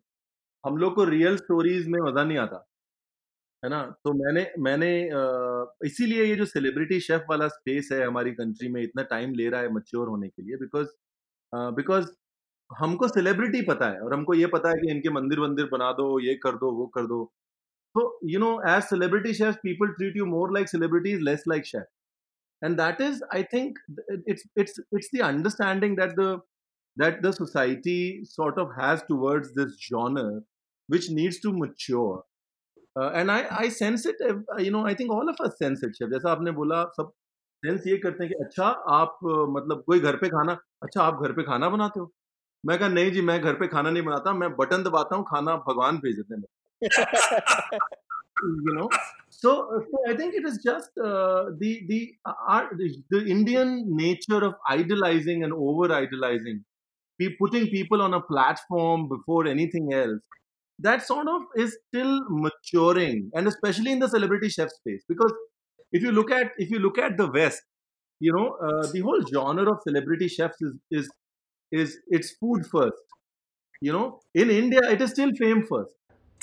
हम 0.64 0.76
लोग 0.76 0.94
को 0.94 1.04
real 1.06 1.36
stories 1.36 1.86
में 1.88 2.00
मज़ा 2.00 2.24
नहीं 2.24 2.38
आता। 2.38 2.64
है 3.62 3.70
ना? 3.70 3.82
तो 4.04 4.12
मैंने 4.14 4.46
मैंने 4.60 4.88
इसीलिए 5.86 6.24
ये 6.24 6.34
जो 6.36 6.44
सेलिब्रिटी 6.46 7.00
शेफ 7.00 7.24
वाला 7.30 7.48
स्पेस 7.48 7.88
है 7.92 8.04
हमारी 8.06 8.32
कंट्री 8.32 8.68
में 8.72 8.82
इतना 8.82 9.02
टाइम 9.10 9.34
ले 9.34 9.48
रहा 9.48 9.60
है 9.60 9.72
मच्योर 9.74 10.08
होने 10.08 10.28
के 10.28 10.42
लिए 10.42 10.56
बिकॉज़ 10.56 10.88
बिकॉज़ 11.76 12.06
हमको 12.70 13.08
सेलिब्रिटी 13.08 13.62
पता 13.62 13.88
है 13.90 14.00
और 14.00 14.14
हमको 14.14 14.34
ये 14.34 14.46
पता 14.54 14.68
है 14.68 14.74
कि 14.76 14.90
इनके 14.90 15.10
मंदिर 15.10 15.40
वंदिर 15.40 15.68
बना 15.72 15.92
दो, 15.92 16.18
ये 16.20 16.34
कर 16.36 16.56
दो, 16.56 16.70
वो 16.72 16.86
कर 16.96 17.06
दो। 17.06 17.24
तो 17.94 18.18
you 18.30 18.40
know 18.40 18.50
as 18.68 18.82
celebrity 18.84 19.32
chef 19.34 19.54
people 19.62 19.88
treat 19.92 20.16
you 20.16 20.26
more 20.26 20.52
like 20.54 20.68
celebrity 20.68 21.12
is 21.12 21.20
less 21.22 21.44
like 21.48 21.66
chef 21.66 22.64
and 22.64 22.76
that 22.76 23.00
is 23.00 23.22
I 23.34 23.42
think 23.54 23.78
it's 24.28 24.44
it's 24.58 24.80
it's 24.94 25.10
the 25.14 25.20
understanding 25.24 25.96
that 25.98 26.10
the 26.18 26.40
that 27.00 27.22
the 27.22 27.32
society 27.32 28.00
sort 28.24 28.58
of 28.58 28.74
has 28.78 29.02
towards 29.10 29.54
this 29.54 29.78
genre 29.88 30.40
which 30.88 31.08
needs 31.10 31.38
to 31.40 31.52
mature 31.52 32.24
uh, 33.00 33.10
and 33.20 33.30
i 33.30 33.40
i 33.64 33.68
sense 33.78 34.06
it 34.12 34.22
uh, 34.28 34.36
you 34.66 34.70
know 34.76 34.84
i 34.92 34.94
think 35.00 35.16
all 35.16 35.32
of 35.34 35.40
us 35.46 35.58
sense 35.62 35.82
it 35.88 35.98
chef 36.00 36.10
जैसा 36.14 36.30
आपने 36.32 36.50
बोला 36.60 36.82
सब 37.00 37.12
sense 37.66 37.86
ये 37.86 37.96
करते 38.04 38.24
हैं 38.24 38.32
कि 38.32 38.44
अच्छा 38.44 38.66
आप 38.96 39.18
uh, 39.32 39.46
मतलब 39.56 39.82
कोई 39.86 40.00
घर 40.00 40.16
पे 40.22 40.28
खाना 40.36 40.58
अच्छा 40.82 41.02
आप 41.02 41.22
घर 41.26 41.32
पे 41.38 41.42
खाना 41.50 41.68
बनाते 41.76 42.00
हो 42.00 42.12
मैं 42.66 42.78
कहा 42.78 42.88
नहीं 42.88 43.10
जी 43.12 43.20
मैं 43.30 43.40
घर 43.40 43.54
पे 43.62 43.66
खाना 43.74 43.90
नहीं 43.90 44.02
बनाता 44.10 44.32
मैं 44.42 44.50
बटन 44.56 44.82
दबाता 44.82 45.16
हूँ 45.16 45.24
खाना 45.30 45.56
भगवान 45.68 45.98
भेज 46.04 46.20
देते 46.20 46.34
हैं 46.34 46.46
you 48.66 48.74
know 48.74 48.88
so 49.36 49.52
so 49.86 50.02
i 50.08 50.16
think 50.18 50.34
it 50.40 50.44
is 50.50 50.58
just 50.64 51.00
uh, 51.04 51.44
the 51.62 51.70
the 51.88 52.00
the, 52.80 52.88
the 53.14 53.20
indian 53.34 53.72
nature 54.00 54.42
of 54.48 54.54
idolizing 54.74 55.42
and 55.46 55.52
over 55.52 55.88
idolizing 55.92 56.60
be 57.18 57.30
putting 57.38 57.66
people 57.68 58.02
on 58.02 58.14
a 58.14 58.22
platform 58.22 59.08
before 59.08 59.46
anything 59.46 59.92
else 59.92 60.20
that 60.78 61.02
sort 61.02 61.28
of 61.28 61.42
is 61.56 61.76
still 61.88 62.20
maturing 62.30 63.30
and 63.34 63.48
especially 63.48 63.92
in 63.92 63.98
the 63.98 64.08
celebrity 64.08 64.48
chef 64.48 64.68
space. 64.70 65.04
Because 65.08 65.32
if 65.92 66.02
you 66.02 66.12
look 66.12 66.30
at 66.30 66.52
if 66.58 66.70
you 66.70 66.78
look 66.78 66.98
at 66.98 67.16
the 67.16 67.30
west 67.30 67.62
you 68.20 68.32
know 68.32 68.56
uh, 68.66 68.86
the 68.92 69.00
whole 69.00 69.22
genre 69.32 69.70
of 69.72 69.78
celebrity 69.86 70.28
chefs 70.28 70.60
is 70.62 70.78
is 70.90 71.10
is 71.72 71.98
it's 72.08 72.36
food 72.40 72.66
first. 72.66 73.02
You 73.80 73.92
know 73.92 74.20
in 74.34 74.50
india 74.50 74.80
it 74.90 75.00
is 75.02 75.10
still 75.10 75.32
fame 75.38 75.64
first. 75.66 75.90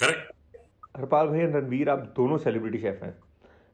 Correct. 0.01 0.31
Harpal 0.97 1.31
bhai 1.33 1.41
and 1.45 1.55
ranveer 1.57 1.87
are 1.93 2.01
both 2.19 2.43
celebrity 2.43 2.79
chefs, 2.85 3.17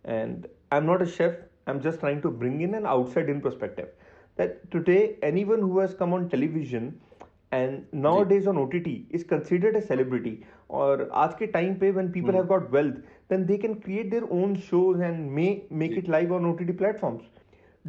and 0.03 0.47
i'm 0.71 0.85
not 0.91 1.01
a 1.05 1.07
chef 1.15 1.35
i'm 1.67 1.81
just 1.87 1.99
trying 2.03 2.21
to 2.25 2.31
bring 2.43 2.61
in 2.67 2.73
an 2.75 2.85
outside 2.85 3.29
in 3.29 3.41
perspective 3.41 3.89
in 4.30 4.44
perspective 4.44 4.46
that 4.46 4.72
today 4.72 5.18
anyone 5.24 5.62
who 5.62 5.80
has 5.80 5.94
come 5.94 6.14
on 6.14 6.28
television 6.28 6.92
and 7.52 7.82
now 7.94 8.24
days 8.24 8.46
on 8.46 8.58
O 8.58 8.64
T 8.64 8.80
T 8.80 9.08
is 9.14 9.22
considered 9.22 9.76
a 9.76 9.80
celebrity 9.80 10.38
और 10.70 11.10
आज 11.12 11.34
के 11.38 11.46
time 11.46 11.74
पे 11.74 11.92
when 11.92 12.12
people 12.12 12.34
have 12.34 12.48
got 12.48 12.72
wealth 12.72 12.96
then 13.32 13.46
they 13.46 13.58
can 13.64 13.80
create 13.80 14.10
their 14.10 14.32
own 14.32 14.56
shows 14.56 15.00
and 15.08 15.30
may 15.38 15.62
make 15.72 15.96
it 15.96 16.08
live 16.08 16.32
on 16.32 16.54
OTT 16.54 16.76
platforms 16.78 17.22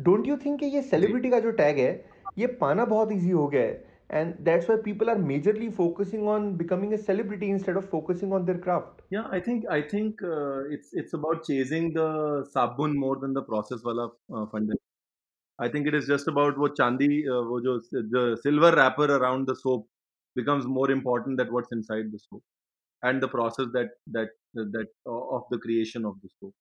don't 0.08 0.28
you 0.28 0.38
think 0.44 0.60
कि 0.60 0.66
ये 0.66 0.82
celebrity 0.82 1.30
का 1.30 1.40
जो 1.40 1.52
tag 1.52 1.78
है 1.78 2.06
ये 2.38 2.48
पाना 2.48 2.86
बहुत 2.86 3.12
इजी 3.12 3.30
हो 3.30 3.48
गया 3.48 3.62
है 3.62 3.86
and 4.10 4.36
that's 4.46 4.68
why 4.68 4.76
people 4.78 5.10
are 5.10 5.18
majorly 5.18 5.70
focusing 5.74 6.28
on 6.28 6.56
becoming 6.56 6.94
a 6.94 6.98
celebrity 6.98 7.50
instead 7.50 7.76
of 7.76 7.90
focusing 7.90 8.32
on 8.32 8.46
their 8.46 8.58
craft 8.58 8.98
Yeah, 9.10 9.28
I 9.32 9.40
think 9.40 9.66
I 9.70 9.82
think 9.82 10.22
uh, 10.22 10.63
it's 10.70 10.94
it's 10.94 11.13
about 11.13 11.44
chasing 11.44 11.94
the 11.94 12.46
sabun 12.54 12.94
more 12.94 13.16
than 13.16 13.34
the 13.34 13.42
process 13.42 13.84
wala 13.84 14.12
uh, 14.34 14.46
funding. 14.46 14.78
I 15.62 15.68
think 15.68 15.87
it 15.87 15.94
is 15.94 16.07
just 16.07 16.29
about 16.29 16.59
what 16.59 16.77
chandi, 16.77 17.11
uh, 17.35 17.42
wo 17.51 17.61
jo, 17.66 17.81
the 18.16 18.38
silver 18.42 18.72
wrapper 18.77 19.09
around 19.16 19.46
the 19.46 19.57
soap 19.57 19.87
becomes 20.35 20.66
more 20.66 20.90
important 20.90 21.38
than 21.38 21.53
what's 21.53 21.72
inside 21.72 22.07
the 22.12 22.18
soap 22.18 22.42
and 23.03 23.22
the 23.22 23.29
process 23.29 23.66
that 23.72 23.90
that 24.16 24.31
that 24.55 24.88
uh, 25.07 25.37
of 25.37 25.42
the 25.51 25.59
creation 25.59 26.05
of 26.05 26.16
the 26.22 26.29
soap. 26.38 26.55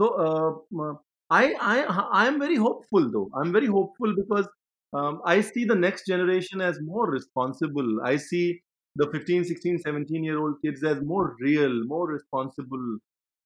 So 0.00 0.06
uh, 0.26 0.94
I 1.30 1.44
I 1.60 1.76
I 2.22 2.26
am 2.26 2.38
very 2.38 2.56
hopeful 2.56 3.10
though. 3.10 3.30
I'm 3.34 3.52
very 3.52 3.66
hopeful 3.66 4.14
because 4.22 4.48
um, 4.92 5.20
I 5.24 5.40
see 5.40 5.64
the 5.64 5.74
next 5.86 6.06
generation 6.06 6.60
as 6.60 6.78
more 6.80 7.10
responsible. 7.10 8.00
I 8.04 8.16
see 8.16 8.60
the 8.96 9.08
15 9.12 9.44
16 9.44 9.78
17 9.78 10.24
year 10.24 10.38
old 10.38 10.56
kids 10.64 10.82
as 10.82 11.02
more 11.02 11.36
real 11.40 11.74
more 11.84 12.06
responsible 12.08 12.98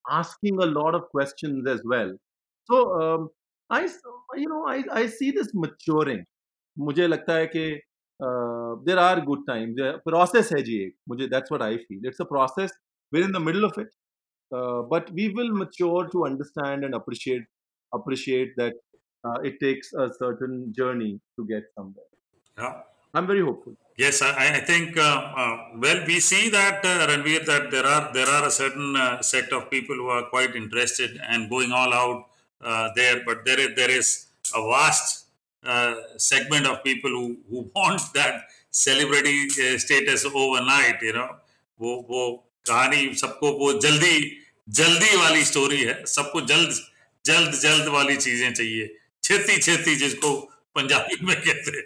asking 0.09 0.57
a 0.61 0.65
lot 0.65 0.95
of 0.95 1.03
questions 1.09 1.67
as 1.67 1.81
well 1.85 2.11
so 2.69 2.77
um, 3.01 3.29
i 3.69 3.81
you 4.42 4.48
know 4.48 4.62
I, 4.66 4.82
I 5.02 5.06
see 5.18 5.30
this 5.38 5.52
maturing 5.64 6.24
मुझे 6.86 7.06
लगता 7.06 7.34
है 7.34 7.46
कि 7.54 7.68
there 8.88 8.98
are 8.98 9.20
good 9.24 9.46
time 9.46 9.74
process 10.08 10.52
है 10.52 10.62
जी 10.62 10.76
एक 10.84 10.94
मुझे 11.08 11.26
that's 11.34 11.52
what 11.52 11.62
I 11.62 11.76
feel 11.88 12.06
it's 12.06 12.20
a 12.20 12.24
process 12.34 12.72
we're 13.14 13.24
in 13.24 13.34
the 13.36 13.40
middle 13.46 13.64
of 13.66 13.76
it 13.80 13.90
uh, 14.56 14.78
but 14.92 15.10
we 15.18 15.24
will 15.34 15.50
mature 15.58 16.00
to 16.14 16.24
understand 16.28 16.86
and 16.86 16.96
appreciate 16.98 17.44
appreciate 17.98 18.56
that 18.60 18.80
uh, 19.24 19.36
it 19.50 19.60
takes 19.60 19.92
a 20.04 20.06
certain 20.18 20.56
journey 20.78 21.10
to 21.38 21.46
get 21.52 21.68
somewhere 21.78 22.10
Yeah. 22.62 22.74
i'm 23.18 23.28
very 23.32 23.44
hopeful 23.48 23.76
Yes, 23.98 24.20
I, 24.20 24.30
I 24.56 24.60
think. 24.60 24.96
Uh, 24.98 25.02
uh, 25.42 25.52
well, 25.82 26.00
we 26.06 26.20
see 26.20 26.50
that 26.50 26.84
uh, 26.84 27.06
Ranveer 27.10 27.44
that 27.46 27.70
there 27.70 27.86
are 27.86 28.12
there 28.16 28.28
are 28.28 28.46
a 28.46 28.50
certain 28.50 28.94
uh, 28.94 29.22
set 29.22 29.52
of 29.58 29.70
people 29.70 29.96
who 29.96 30.08
are 30.16 30.24
quite 30.32 30.54
interested 30.54 31.14
and 31.26 31.48
going 31.48 31.72
all 31.72 31.94
out 31.94 32.18
uh, 32.18 32.29
there, 32.95 33.23
but 33.25 33.45
there 33.45 33.59
is 33.59 33.75
there 33.75 33.89
is 33.89 34.27
a 34.55 34.61
vast 34.61 35.27
uh, 35.63 35.93
segment 36.17 36.65
of 36.65 36.83
people 36.83 37.09
who, 37.09 37.37
who 37.49 37.71
want 37.75 38.01
that 38.13 38.41
celebrity 38.71 39.47
uh, 39.47 39.77
status 39.77 40.25
overnight. 40.25 41.01
You 41.01 41.13
know, 41.13 41.29
वो 41.79 42.07
वो 42.09 42.51
कहानी 42.67 43.13
सबको 43.15 43.51
वो 43.51 43.73
जल्दी 43.73 44.37
जल्दी 44.69 45.15
वाली 45.17 45.45
story 45.45 45.81
है। 45.83 46.05
सबको 46.05 46.41
जल्द 46.41 46.81
जल्द 47.25 47.51
जल्द 47.51 47.87
वाली 47.87 48.17
चीज़ें 48.17 48.53
चाहिए। 48.53 48.97
छेती 49.23 49.57
छेती 49.57 49.95
जिसको 49.95 50.39
पंजाबी 50.75 51.25
में 51.25 51.41
कहते 51.41 51.79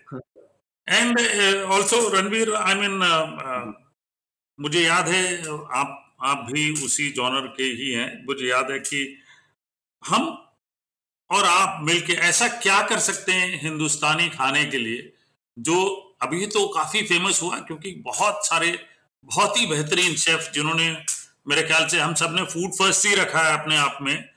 and 0.89 1.19
also 1.61 2.09
Ranveer 2.09 2.53
I 2.53 2.75
mean 2.75 2.93
मुझे 4.59 4.81
याद 4.81 5.07
है 5.07 5.41
आप 5.71 6.15
आप 6.21 6.47
भी 6.51 6.85
उसी 6.85 7.11
जॉनर 7.11 7.47
के 7.47 7.63
ही 7.63 7.91
हैं। 7.91 8.25
मुझे 8.25 8.47
याद 8.47 8.71
है 8.71 8.79
कि 8.79 9.17
हम 10.05 10.44
और 11.31 11.45
आप 11.45 11.79
मिलके 11.83 12.13
ऐसा 12.13 12.47
क्या 12.47 12.81
कर 12.81 12.99
सकते 12.99 13.31
हैं 13.31 13.61
हिंदुस्तानी 13.61 14.29
खाने 14.29 14.65
के 14.65 14.77
लिए, 14.77 15.13
जो 15.59 16.01
अभी 16.21 16.45
तो 16.45 16.67
काफ़ी 16.67 17.01
फ़ेमस 17.01 17.41
हुआ 17.41 17.59
क्योंकि 17.59 17.91
बहुत 17.91 18.47
सारे, 18.47 18.85
बहुत 19.25 19.59
ही 19.59 19.65
बेहतरीन 19.65 20.15
शेफ 20.15 20.51
जिन्होंने, 20.53 20.97
मेरे 21.47 21.63
ख्याल 21.63 21.87
से 21.87 21.99
हम 21.99 22.13
सबने 22.13 22.43
फ़ूड 22.43 22.71
फ़र्स्ट 22.71 23.05
ही 23.05 23.15
रखा 23.15 23.39
है 23.39 23.59
अपने 23.59 23.77
आप 23.77 23.99
में। 24.01 24.29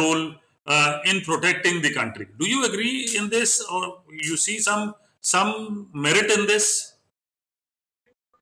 uh, 0.69 0.99
in 1.05 1.21
protecting 1.21 1.81
the 1.81 1.93
country 1.93 2.27
do 2.39 2.49
you 2.49 2.65
agree 2.65 3.09
in 3.17 3.29
this 3.29 3.61
or 3.71 4.01
you 4.09 4.37
see 4.37 4.59
some 4.59 4.93
some 5.21 5.89
merit 5.93 6.31
in 6.37 6.45
this 6.47 6.95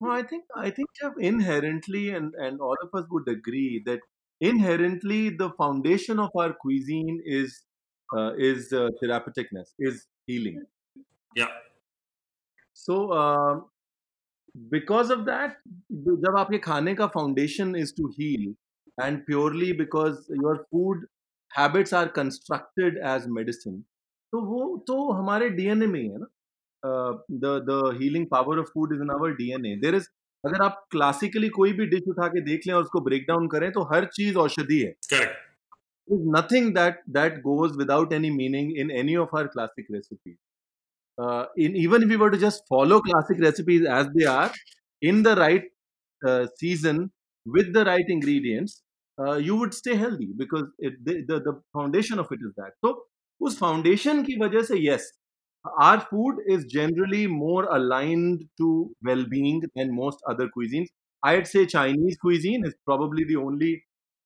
No, 0.02 0.12
I 0.12 0.24
think 0.24 0.44
I 0.56 0.70
think 0.70 0.90
Jeff, 1.00 1.14
inherently, 1.18 2.10
and 2.10 2.34
and 2.36 2.60
all 2.60 2.76
of 2.84 2.90
us 2.94 3.06
would 3.10 3.28
agree 3.28 3.82
that 3.86 4.02
inherently 4.42 5.30
the 5.30 5.50
foundation 5.52 6.20
of 6.20 6.30
our 6.36 6.54
cuisine 6.54 7.22
is 7.26 7.62
uh, 8.18 8.34
is 8.38 8.74
uh, 8.74 8.90
therapeuticness, 9.02 9.74
is 9.80 10.08
healing. 10.28 10.60
yeah 11.36 11.54
So 12.74 13.14
um, 13.14 13.66
because 14.70 15.10
of 15.10 15.26
that, 15.26 15.58
जब 15.92 16.38
आपके 16.38 16.60
खाने 16.68 16.96
का 16.96 17.12
foundation 17.14 17.76
is 17.76 17.94
to 17.94 18.12
heal, 18.18 18.54
and 19.02 19.26
purely 19.26 19.72
because 19.74 20.30
your 20.30 20.66
food 20.72 21.06
habits 21.52 21.94
are 21.94 22.10
constructed 22.10 22.98
as 23.16 23.28
medicine, 23.28 23.84
तो 24.34 24.42
वो 24.46 24.78
तो 24.88 25.12
हमारे 25.12 25.50
DNA 25.58 25.88
में 25.88 26.00
ही 26.00 26.08
है 26.08 26.20
ना 26.20 26.28
uh, 26.84 27.14
the 27.30 27.54
the 27.70 27.80
healing 28.00 28.28
power 28.28 28.58
of 28.60 28.70
food 28.74 28.94
is 28.94 29.02
in 29.02 29.10
our 29.10 29.34
DNA. 29.42 29.80
There 29.82 29.96
is 29.96 30.10
अगर 30.46 30.64
आप 30.64 30.84
क्लासिकली 30.92 31.50
कोई 31.50 31.72
भी 31.74 31.86
डिश 31.92 32.08
उठा 32.10 32.28
के 32.28 32.42
देख 32.46 32.62
लें 32.68 32.74
और 32.74 32.82
उसको 32.84 33.02
ब्रेक 33.02 33.26
डाउन 33.28 33.48
करें 33.48 33.72
तो 33.72 33.84
हर 33.94 34.06
चीज 34.16 34.36
औषधि 34.46 34.80
है 34.80 34.94
correct 35.14 35.42
There 36.08 36.20
is 36.20 36.26
nothing 36.26 36.74
that 36.74 36.98
that 37.18 37.42
goes 37.44 37.78
without 37.82 38.14
any 38.16 38.30
meaning 38.30 38.72
in 38.76 38.90
any 38.92 39.16
of 39.16 39.30
our 39.34 39.48
classic 39.48 39.86
recipes. 39.90 40.38
Uh, 41.18 41.46
in 41.56 41.78
even 41.78 42.04
if 42.04 42.10
we 42.10 42.18
were 42.18 42.30
to 42.32 42.38
just 42.38 42.64
follow 42.68 43.00
classic 43.00 43.40
recipes 43.40 43.86
as 43.86 44.10
they 44.16 44.26
are 44.26 44.52
in 45.02 45.24
the 45.24 45.36
right 45.36 45.64
uh, 46.28 46.48
season 46.58 47.00
with 47.46 47.72
the 47.74 47.86
right 47.86 48.04
ingredients, 48.10 48.82
uh, 49.20 49.36
you 49.36 49.56
would 49.56 49.74
stay 49.74 49.96
healthy 49.96 50.30
because 50.38 50.66
it, 50.80 50.94
the, 51.06 51.24
the 51.28 51.40
the 51.40 51.62
foundation 51.74 52.20
of 52.20 52.28
it 52.32 52.40
is 52.48 52.54
that. 52.58 52.74
So 52.84 53.04
उस 53.42 53.58
foundation 53.60 54.24
की 54.26 54.40
वजह 54.42 54.64
से 54.72 54.82
yes, 54.84 55.12
our 55.80 56.00
food 56.02 56.38
is 56.48 56.66
generally 56.66 57.28
more 57.28 57.66
aligned 57.76 58.44
to 58.60 58.94
well-being 59.04 59.62
than 59.76 59.96
most 59.96 60.20
other 60.30 60.50
cuisines. 60.58 60.88
I'd 61.24 61.48
say 61.48 61.66
Chinese 61.66 62.18
cuisine 62.18 62.66
is 62.66 62.76
probably 62.86 63.24
the 63.24 63.38
only 63.38 63.84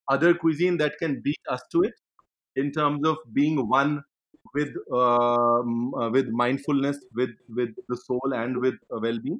other 0.09 0.33
cuisine 0.33 0.77
that 0.77 0.93
can 0.99 1.21
beat 1.23 1.39
us 1.49 1.61
to 1.71 1.83
it 1.83 1.93
in 2.55 2.71
terms 2.71 3.07
of 3.07 3.17
being 3.33 3.67
one 3.69 4.03
with 4.53 4.73
um, 4.93 5.93
uh, 5.95 6.09
with 6.09 6.27
mindfulness, 6.29 6.97
with 7.15 7.31
with 7.49 7.69
the 7.89 7.97
soul, 7.97 8.33
and 8.33 8.57
with 8.61 8.75
uh, 8.93 8.99
well-being. 9.01 9.39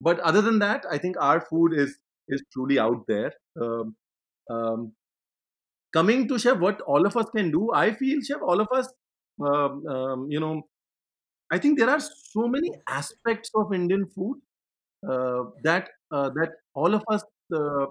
But 0.00 0.20
other 0.20 0.42
than 0.42 0.58
that, 0.60 0.84
I 0.90 0.98
think 0.98 1.16
our 1.20 1.40
food 1.40 1.74
is 1.74 1.98
is 2.28 2.42
truly 2.52 2.78
out 2.78 3.04
there. 3.08 3.32
Um, 3.60 3.96
um, 4.49 4.93
coming 5.93 6.27
to 6.27 6.39
chef, 6.39 6.57
what 6.59 6.81
all 6.81 7.05
of 7.05 7.17
us 7.17 7.29
can 7.35 7.51
do, 7.51 7.71
I 7.73 7.93
feel 7.93 8.21
chef, 8.21 8.41
all 8.41 8.59
of 8.61 8.67
us, 8.73 8.87
um, 9.41 9.85
um, 9.87 10.27
you 10.29 10.39
know, 10.39 10.63
I 11.51 11.57
think 11.57 11.79
there 11.79 11.89
are 11.89 11.99
so 11.99 12.47
many 12.47 12.71
aspects 12.89 13.51
of 13.55 13.73
Indian 13.73 14.05
food 14.07 14.39
uh, 15.07 15.43
that 15.63 15.89
uh, 16.11 16.29
that 16.31 16.51
all 16.73 16.93
of 16.93 17.03
us 17.09 17.23
uh, 17.55 17.85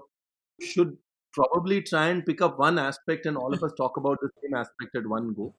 should 0.61 0.97
probably 1.33 1.81
try 1.81 2.07
and 2.09 2.25
pick 2.25 2.41
up 2.41 2.59
one 2.59 2.79
aspect 2.79 3.25
and 3.25 3.37
all 3.37 3.53
of 3.53 3.63
us 3.63 3.71
talk 3.77 3.97
about 3.97 4.17
the 4.21 4.29
same 4.41 4.53
aspect 4.55 4.95
at 4.95 5.07
one 5.07 5.33
go. 5.33 5.53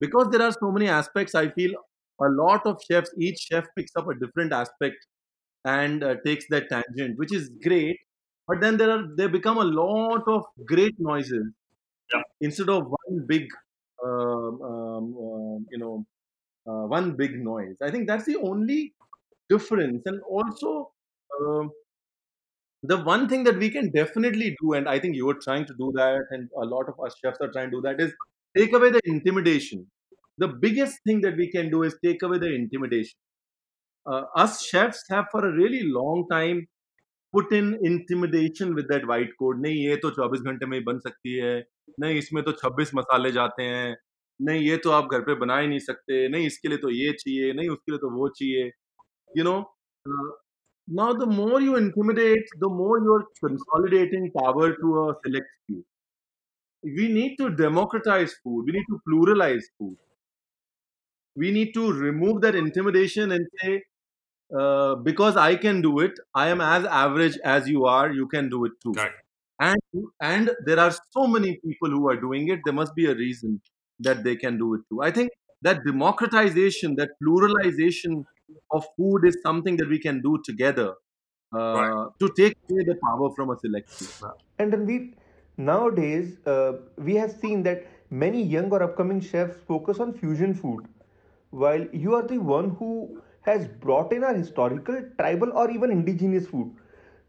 Because 0.00 0.28
there 0.30 0.42
are 0.42 0.52
so 0.52 0.70
many 0.70 0.88
aspects 0.88 1.34
i 1.34 1.48
feel 1.50 1.72
a 2.20 2.28
lot 2.28 2.66
of 2.66 2.80
chefs 2.88 3.10
each 3.18 3.38
chef 3.50 3.66
picks 3.76 3.92
up 3.96 4.08
a 4.08 4.14
different 4.14 4.52
aspect 4.52 5.06
and 5.64 6.04
uh, 6.04 6.16
takes 6.26 6.46
that 6.50 6.68
tangent 6.68 7.18
which 7.18 7.34
is 7.34 7.50
great 7.62 7.98
but 8.48 8.60
then 8.60 8.76
there 8.76 8.90
are 8.90 9.04
there 9.16 9.28
become 9.28 9.58
a 9.58 9.64
lot 9.64 10.22
of 10.28 10.44
great 10.66 10.94
noises. 10.98 11.46
Yeah. 12.12 12.22
instead 12.42 12.68
of 12.70 12.86
one 12.86 13.26
big 13.28 13.48
um, 14.04 14.62
um, 14.70 15.04
um, 15.26 15.66
you 15.72 15.78
know 15.78 16.06
uh, 16.68 16.86
one 16.88 17.16
big 17.16 17.38
noise. 17.38 17.76
I 17.82 17.90
think 17.90 18.08
that's 18.08 18.26
the 18.26 18.36
only 18.36 18.94
difference. 19.50 20.02
And 20.06 20.20
also 20.22 20.92
um, 21.40 21.70
the 22.82 22.98
one 23.02 23.28
thing 23.28 23.44
that 23.44 23.56
we 23.58 23.70
can 23.70 23.90
definitely 23.90 24.56
do 24.60 24.72
and 24.74 24.88
i 24.88 24.98
think 24.98 25.16
you 25.16 25.28
are 25.30 25.38
trying 25.46 25.64
to 25.70 25.74
do 25.82 25.90
that 25.96 26.22
and 26.30 26.48
a 26.62 26.66
lot 26.74 26.88
of 26.92 26.98
us 27.06 27.14
chefs 27.22 27.38
are 27.40 27.50
trying 27.52 27.70
to 27.70 27.76
do 27.78 27.82
that 27.86 28.00
is 28.00 28.12
take 28.56 28.72
away 28.72 28.88
the 28.90 29.00
intimidation. 29.04 29.84
The 30.38 30.46
biggest 30.46 30.98
thing 31.04 31.20
that 31.22 31.36
we 31.36 31.50
can 31.50 31.70
do 31.70 31.82
is 31.82 31.96
take 32.04 32.22
away 32.22 32.38
the 32.38 32.54
intimidation. 32.54 33.16
Uh, 34.06 34.22
us 34.36 34.64
chefs 34.64 35.04
have 35.10 35.26
for 35.32 35.46
a 35.48 35.52
really 35.56 35.82
long 35.84 36.26
time 36.30 36.66
put 37.34 37.52
in 37.52 37.72
intimidation 37.86 38.74
with 38.74 38.84
that 38.84 39.04
white 39.04 39.32
coat 39.38 39.60
नहीं, 39.62 39.76
ये 39.88 39.96
तो 39.96 40.10
24 40.10 40.40
घंटे 40.42 40.66
में 40.66 40.78
ही 40.78 40.84
बन 40.84 40.98
सकती 40.98 41.36
है। 41.38 41.54
नहीं, 42.00 42.18
इसमें 42.18 42.42
तो 42.44 42.52
26 42.54 42.94
मसाले 42.94 43.32
जाते 43.32 43.62
हैं। 43.62 43.96
नहीं, 44.40 44.60
ये 44.60 44.76
तो 44.76 44.90
आप 44.90 45.08
घर 45.12 45.20
पे 45.20 45.34
बना 45.34 45.58
ही 45.58 45.68
नहीं 45.68 45.78
सकते। 45.78 46.28
नहीं, 46.28 46.46
इसके 46.46 46.68
लिए 46.68 46.78
तो 46.78 46.90
ये 46.90 47.12
चाहिए। 47.12 47.52
नहीं, 47.52 47.68
उसके 47.68 47.92
लिए 47.92 47.98
तो 47.98 48.10
वो 48.10 48.28
चाहिए। 48.28 48.70
You 49.30 49.44
know 49.44 49.56
now 50.88 51.12
the 51.14 51.28
more 51.32 51.62
you 51.62 51.76
intimidate 51.76 52.56
the 52.58 52.70
more 52.72 53.04
you 53.04 53.14
are 53.14 53.22
consolidating 53.40 54.28
power 54.30 54.72
to 54.72 54.92
a 55.02 55.12
select 55.18 55.50
few 55.66 55.76
we 56.84 57.08
need 57.12 57.36
to 57.38 57.48
democratize 57.56 58.34
food 58.34 58.66
we 58.66 58.72
need 58.72 58.84
to 58.88 58.96
pluralize 59.06 59.70
food 59.78 59.96
we 61.36 61.52
need 61.52 61.72
to 61.74 61.90
remove 62.00 62.40
that 62.40 62.54
intimidation 62.54 63.32
and 63.32 63.46
say 63.54 63.78
uh, 64.58 64.94
because 64.96 65.36
i 65.36 65.54
can 65.56 65.80
do 65.82 66.00
it 66.00 66.18
i 66.34 66.48
am 66.48 66.60
as 66.60 66.84
average 67.02 67.38
as 67.56 67.68
you 67.68 67.84
are 67.84 68.12
you 68.12 68.26
can 68.28 68.48
do 68.48 68.64
it 68.64 68.72
too. 68.82 68.96
Correct. 68.96 69.24
And 69.60 69.78
and 70.20 70.50
there 70.66 70.80
are 70.80 70.92
so 71.16 71.26
many 71.26 71.50
people 71.64 71.90
who 71.90 72.08
are 72.10 72.16
doing 72.20 72.48
it 72.54 72.60
there 72.64 72.74
must 72.74 72.94
be 72.94 73.06
a 73.06 73.14
reason 73.14 73.62
that 74.00 74.24
they 74.24 74.36
can 74.36 74.58
do 74.58 74.74
it 74.74 74.82
too. 74.90 75.02
I 75.02 75.10
think 75.12 75.30
that 75.62 75.84
democratization 75.86 76.96
that 76.96 77.10
pluralization 77.24 78.26
of 78.72 78.84
food 78.96 79.26
is 79.26 79.38
something 79.42 79.76
that 79.78 79.88
we 79.88 80.00
can 80.00 80.20
do 80.22 80.38
together 80.44 80.94
uh, 81.52 81.74
Right. 81.74 81.90
to 82.22 82.32
take 82.38 82.54
away 82.70 82.84
the 82.92 82.96
power 83.08 83.30
from 83.36 83.50
a 83.50 83.58
select 83.64 83.88
few 83.98 84.08
And 84.58 84.72
Ranveer, 84.72 85.14
nowadays 85.56 86.38
uh, 86.46 86.72
we 86.98 87.14
have 87.16 87.32
seen 87.32 87.62
that 87.64 87.86
many 88.10 88.42
young 88.42 88.70
or 88.72 88.82
upcoming 88.82 89.20
chefs 89.20 89.56
focus 89.66 90.00
on 90.00 90.12
fusion 90.12 90.54
food, 90.54 90.88
while 91.50 91.84
you 91.92 92.14
are 92.14 92.22
the 92.26 92.38
one 92.38 92.70
who 92.70 93.22
has 93.44 93.66
brought 93.84 94.12
in 94.12 94.24
our 94.24 94.34
historical, 94.34 95.00
tribal, 95.18 95.52
or 95.52 95.70
even 95.70 95.90
indigenous 95.90 96.46
food. 96.46 96.72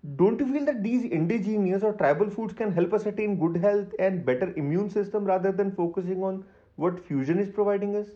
Don't 0.03 0.39
you 0.39 0.51
feel 0.51 0.65
that 0.65 0.83
these 0.83 1.03
indigenous 1.05 1.83
or 1.83 1.93
tribal 1.93 2.29
foods 2.29 2.53
can 2.53 2.71
help 2.71 2.93
us 2.93 3.05
attain 3.05 3.37
good 3.39 3.57
health 3.57 3.93
and 3.99 4.25
better 4.25 4.53
immune 4.55 4.89
system 4.89 5.25
rather 5.25 5.51
than 5.51 5.75
focusing 5.75 6.23
on 6.23 6.43
what 6.77 6.99
fusion 7.07 7.39
is 7.39 7.49
providing 7.59 7.95
us? 7.95 8.07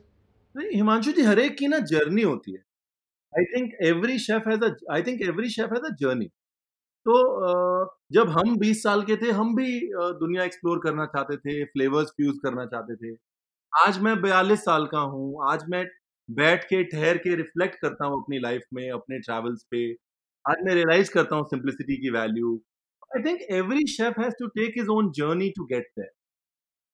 Himanshu 0.56 1.12
ji 1.12 1.24
हर 1.24 1.40
एक 1.40 1.58
की 1.58 1.68
ना 1.68 1.80
journey 1.90 2.22
होती 2.22 2.52
है 2.52 2.60
I 3.34 3.46
think 3.56 3.74
every 3.88 4.18
chef 4.20 4.48
has 4.48 4.64
a 4.66 4.70
I 4.94 5.02
think 5.08 5.22
every 5.30 5.50
chef 5.50 5.74
has 5.74 5.86
a 5.92 5.96
journey 6.02 6.26
तो 7.06 7.16
जब 8.14 8.30
हम 8.38 8.58
20 8.60 8.82
साल 8.84 9.04
के 9.10 9.16
थे 9.24 9.32
हम 9.40 9.56
भी 9.56 9.70
दुनिया 10.22 10.44
एक्सप्लोर 10.44 10.80
करना 10.86 11.06
चाहते 11.16 11.38
थे 11.38 11.64
फ्लेवर्स 11.76 12.10
फ्यूज 12.18 12.38
करना 12.44 12.66
चाहते 12.74 12.96
थे 13.04 13.16
आज 13.74 14.00
मैं 14.08 14.14
42 14.24 14.60
साल 14.66 14.86
का 14.94 15.00
हूँ 15.14 15.52
आज 15.52 15.64
मैं 15.70 15.84
बैठ 16.29 16.65
के 16.65 16.83
ठहर 16.93 17.19
के 17.27 17.35
रिफ्लेक्ट 17.37 17.81
करता 17.83 18.07
हूँ 18.07 18.23
अपनी 18.23 18.39
लाइफ 18.41 18.63
में 18.75 18.89
अपने 18.91 19.19
ट्रैवल्स 19.21 19.65
पे 19.71 19.85
आज 20.51 20.65
मैं 20.67 20.75
रियलाइज 20.75 21.09
करता 21.17 21.37
हूँ 21.37 21.45
सिंप्लिसिटी 21.51 21.97
की 22.03 22.11
value 22.19 22.55
I 23.17 23.23
think 23.25 23.41
every 23.59 23.87
chef 23.97 24.19
has 24.21 24.33
to 24.39 24.47
take 24.61 24.79
his 24.79 24.89
own 24.99 25.11
journey 25.21 25.51
to 25.57 25.65
get 25.73 25.89
there 25.99 26.13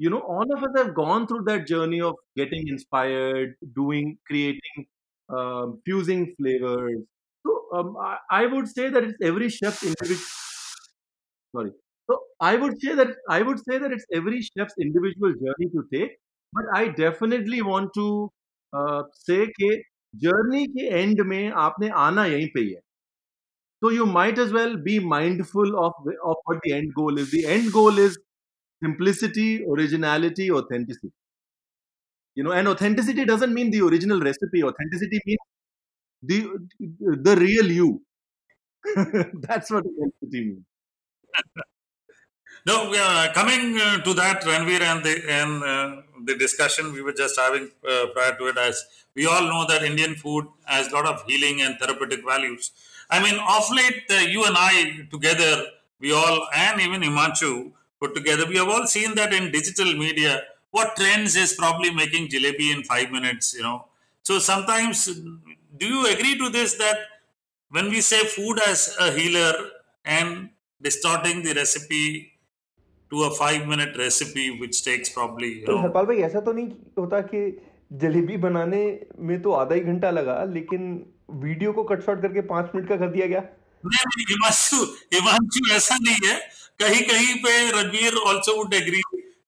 you 0.05 0.11
know 0.13 0.21
all 0.35 0.53
of 0.55 0.63
us 0.67 0.77
have 0.77 0.95
gone 0.99 1.27
through 1.31 1.43
that 1.47 1.67
journey 1.71 2.01
of 2.09 2.15
getting 2.41 2.69
inspired 2.75 3.51
doing 3.79 4.07
creating 4.29 4.87
um, 5.29 5.75
fusing 5.85 6.23
flavors 6.39 7.03
so 7.45 7.57
um, 7.75 7.97
I, 8.05 8.17
I 8.39 8.47
would 8.47 8.69
say 8.69 8.89
that 8.89 9.05
it's 9.05 9.27
every 9.31 9.51
chef's 9.51 9.83
individual 9.83 10.25
sorry 11.57 11.73
so 12.09 12.19
i 12.41 12.57
would 12.57 12.81
say 12.81 12.95
that 13.01 13.15
i 13.37 13.43
would 13.43 13.61
say 13.69 13.79
that 13.85 13.93
it's 13.93 14.07
every 14.21 14.41
chef's 14.49 14.81
individual 14.87 15.35
journey 15.45 15.69
to 15.77 15.85
take 15.95 16.17
but 16.53 16.73
i 16.75 16.83
definitely 17.03 17.61
want 17.63 17.93
to 18.01 18.07
से 18.74 19.46
के 19.48 19.76
journey 20.14 20.66
के 20.68 20.88
and 21.02 21.22
में 21.22 21.52
आपने 21.52 21.90
आना 21.90 22.26
यहीं 22.26 22.48
पे 22.54 22.62
ही 22.62 22.70
है। 22.74 22.80
So 23.82 23.92
you 23.92 24.06
might 24.06 24.40
as 24.40 24.52
well 24.54 24.76
be 24.84 25.00
mindful 25.08 25.76
of 25.76 26.10
of 26.26 26.56
the 26.58 26.62
end 26.72 26.92
goal 26.94 27.20
is 27.20 27.36
the 27.36 27.44
end 27.46 27.70
goal 27.72 28.00
is 28.00 28.18
simplicity 28.82 29.48
originality 29.72 30.50
authenticity 30.50 31.12
you 32.38 32.44
know 32.44 32.54
and 32.54 32.68
authenticity 32.68 33.26
doesn't 33.26 33.54
mean 33.54 33.72
the original 33.72 34.24
recipe 34.24 34.62
authenticity 34.62 35.20
mean 35.28 35.38
the 37.24 37.36
real 37.40 37.72
you 37.72 37.88
that's 38.88 39.72
what 39.72 39.86
authenticity 39.86 40.46
mean 40.50 40.66
No, 42.66 42.92
uh, 42.96 43.32
coming 43.34 43.80
uh, 43.80 44.00
to 44.02 44.14
that, 44.16 44.42
Ranveer, 44.42 44.82
and 44.82 45.04
the 45.06 45.14
and 45.30 45.64
uh, 45.64 46.02
the 46.24 46.36
discussion 46.36 46.92
we 46.94 47.02
were 47.02 47.14
just 47.14 47.40
having 47.40 47.70
uh, 47.88 48.08
prior 48.14 48.36
to 48.40 48.48
it, 48.48 48.58
as 48.58 48.84
we 49.14 49.28
all 49.28 49.44
know 49.44 49.66
that 49.68 49.84
Indian 49.84 50.16
food 50.16 50.48
has 50.66 50.88
a 50.88 50.96
lot 50.96 51.06
of 51.06 51.24
healing 51.28 51.62
and 51.62 51.78
therapeutic 51.80 52.26
values. 52.26 52.72
I 53.10 53.22
mean, 53.22 53.40
of 53.58 53.66
late, 53.72 54.04
uh, 54.10 54.16
you 54.36 54.44
and 54.46 54.56
I 54.58 55.08
together, 55.12 55.66
we 56.00 56.12
all, 56.12 56.48
and 56.56 56.82
even 56.82 57.02
Himanshu 57.02 57.72
put 58.00 58.16
together, 58.16 58.48
we 58.48 58.58
have 58.58 58.68
all 58.68 58.88
seen 58.88 59.14
that 59.16 59.32
in 59.32 59.52
digital 59.52 59.94
media, 59.96 60.42
what 60.72 60.96
trends 60.96 61.36
is 61.36 61.54
probably 61.54 61.94
making 61.94 62.30
jalebi 62.30 62.74
in 62.76 62.84
five 62.84 63.12
minutes, 63.12 63.54
you 63.54 63.62
know. 63.62 63.86
So 64.24 64.40
sometimes, 64.40 65.06
do 65.06 65.86
you 65.88 66.08
agree 66.08 66.36
to 66.40 66.50
this 66.50 66.74
that 66.76 66.98
when 67.70 67.90
we 67.90 68.02
say 68.02 68.26
food 68.26 68.60
as 68.68 68.96
a 69.00 69.12
healer 69.12 69.54
and 70.04 70.50
distorting 70.82 71.44
the 71.44 71.54
recipe 71.54 72.34
to 73.12 73.24
a 73.24 73.32
five 73.36 73.66
minute 73.68 73.98
recipe 73.98 74.46
which 74.60 74.84
takes 74.84 75.12
probably 75.18 75.50
you 75.50 75.66
तो 75.66 75.72
know. 75.72 75.82
Harpal 75.82 76.06
भाई 76.06 76.18
ऐसा 76.18 76.40
तो 76.40 76.54
नहीं 76.54 76.68
होता 77.00 77.20
कि 77.34 77.42
जलेबी 77.94 78.38
बनाने 78.38 78.84
में 79.20 79.42
तो 79.42 79.52
आधा 79.52 79.76
ही 79.76 79.82
घंटा 79.82 80.12
लगा 80.12 80.44
लेकिन 80.44 81.06
वीडियो 81.44 81.74
को 81.74 81.84
कट 81.84 82.06
शॉर्ट 82.06 82.22
करके 82.22 82.42
पाँच 82.42 82.72
मिनट 82.76 82.90
का 82.90 82.96
कर 82.98 83.08
दिया 83.08 83.28
गया? 83.28 83.40
नहीं 83.86 84.06
नहीं, 84.08 84.26
हिमांशु 84.30 84.84
हिमांशु 85.14 85.74
ऐसा 85.76 85.96
नहीं 86.02 86.28
है। 86.28 86.36
कहीं 86.80 87.02
कहीं 87.02 87.36
पे 87.36 87.72
रणवीर 87.72 88.16
ऑल्सो 88.16 88.58
वुड 88.58 88.74
एग्री 88.74 89.02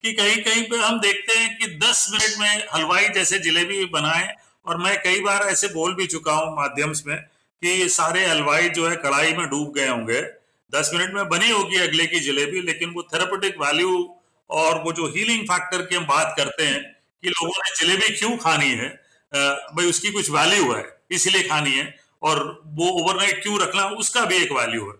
कि 0.04 0.13
कहीं 0.13 0.43
कहीं 0.43 0.63
पे 0.63 0.78
हम 0.78 1.00
देखते 1.00 1.39
हैं 1.39 1.58
कि 1.58 1.67
10 1.78 2.08
मिनट 2.12 2.39
में 2.39 2.67
हलवाई 2.76 3.08
जैसे 3.10 3.39
जलेबी 3.39 3.86
बनाए 3.86 4.36
और 4.65 4.78
मैं 4.78 4.98
कई 5.04 5.20
बार 5.20 5.41
ऐसे 5.41 5.67
बोल 5.67 5.96
भी 5.96 6.08
चुका 6.08 6.34
हूँ 6.34 6.56
माध्यम 6.56 6.93
में 7.08 7.17
कि 7.62 7.89
सारे 7.89 8.26
हलवाई 8.26 8.70
जो 8.70 8.88
है 8.88 8.96
कढ़ाई 8.96 9.34
में 9.34 9.48
डूब 9.50 9.74
गए 9.74 9.88
होंगे। 9.88 10.22
दस 10.72 10.92
मिनट 10.94 11.14
में 11.14 11.28
बनी 11.30 11.50
होगी 11.50 11.78
अगले 11.80 12.06
की 12.08 12.20
जलेबी, 12.20 12.62
लेकिन 12.62 12.90
वो 12.94 13.04
थेरापेटिक 13.14 13.60
वैल्यू 13.62 13.92
और 14.50 14.82
वो 14.84 14.92
जो 14.94 15.08
हीलिंग 15.16 15.44
फैक्टर 15.48 15.86
की 15.86 15.96
हम 15.96 16.06
बात 16.08 16.34
करते 16.38 16.66
हैं 16.66 16.82
कि 17.24 17.30
लोगों 17.30 17.54
ने 17.58 17.76
जलेबी 17.80 18.14
क्यों 18.18 18.36
खानी 18.38 18.70
है 18.82 18.90
भाई 19.32 19.90
उसकी 19.90 20.12
कुछ 20.12 20.30
वैल्यू 20.32 20.72
है, 20.74 20.84
इसलिए 21.12 21.44
खानी 21.50 21.72
है 21.72 21.94
और 22.22 22.40
वो 22.78 22.90
ओवरनाइट 23.02 23.42
क्यों 23.44 23.60
रखना 23.62 23.86
उसका 24.04 24.26
भी 24.26 24.36
एक 24.36 24.52
वैल्यू 24.58 24.88
है 24.88 24.96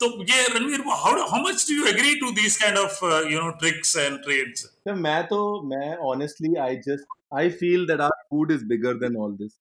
तो 0.00 0.06
ये 0.24 0.46
Ranveer 0.48 0.82
how 0.88 1.26
how 1.30 1.40
much 1.42 1.64
do 1.70 1.74
you 1.76 1.84
agree 1.86 2.14
to 2.20 2.30
this 2.32 2.56
kind 2.60 2.78
of 2.78 3.04
you 3.32 3.40
know 3.40 3.50
tricks 3.62 3.96
and 3.96 4.18
trades 4.22 4.66
मैं 5.06 5.22
तो 5.28 5.40
मैं 5.72 5.88
honestly, 6.10 6.52
I 6.60 6.70
just, 6.84 7.18
I 7.40 7.42
feel 7.58 7.82
that 7.88 8.00
our 8.04 8.16
food 8.30 8.52
is 8.54 8.62
bigger 8.70 8.94
than 9.02 9.18
all 9.24 9.34
this. 9.40 9.52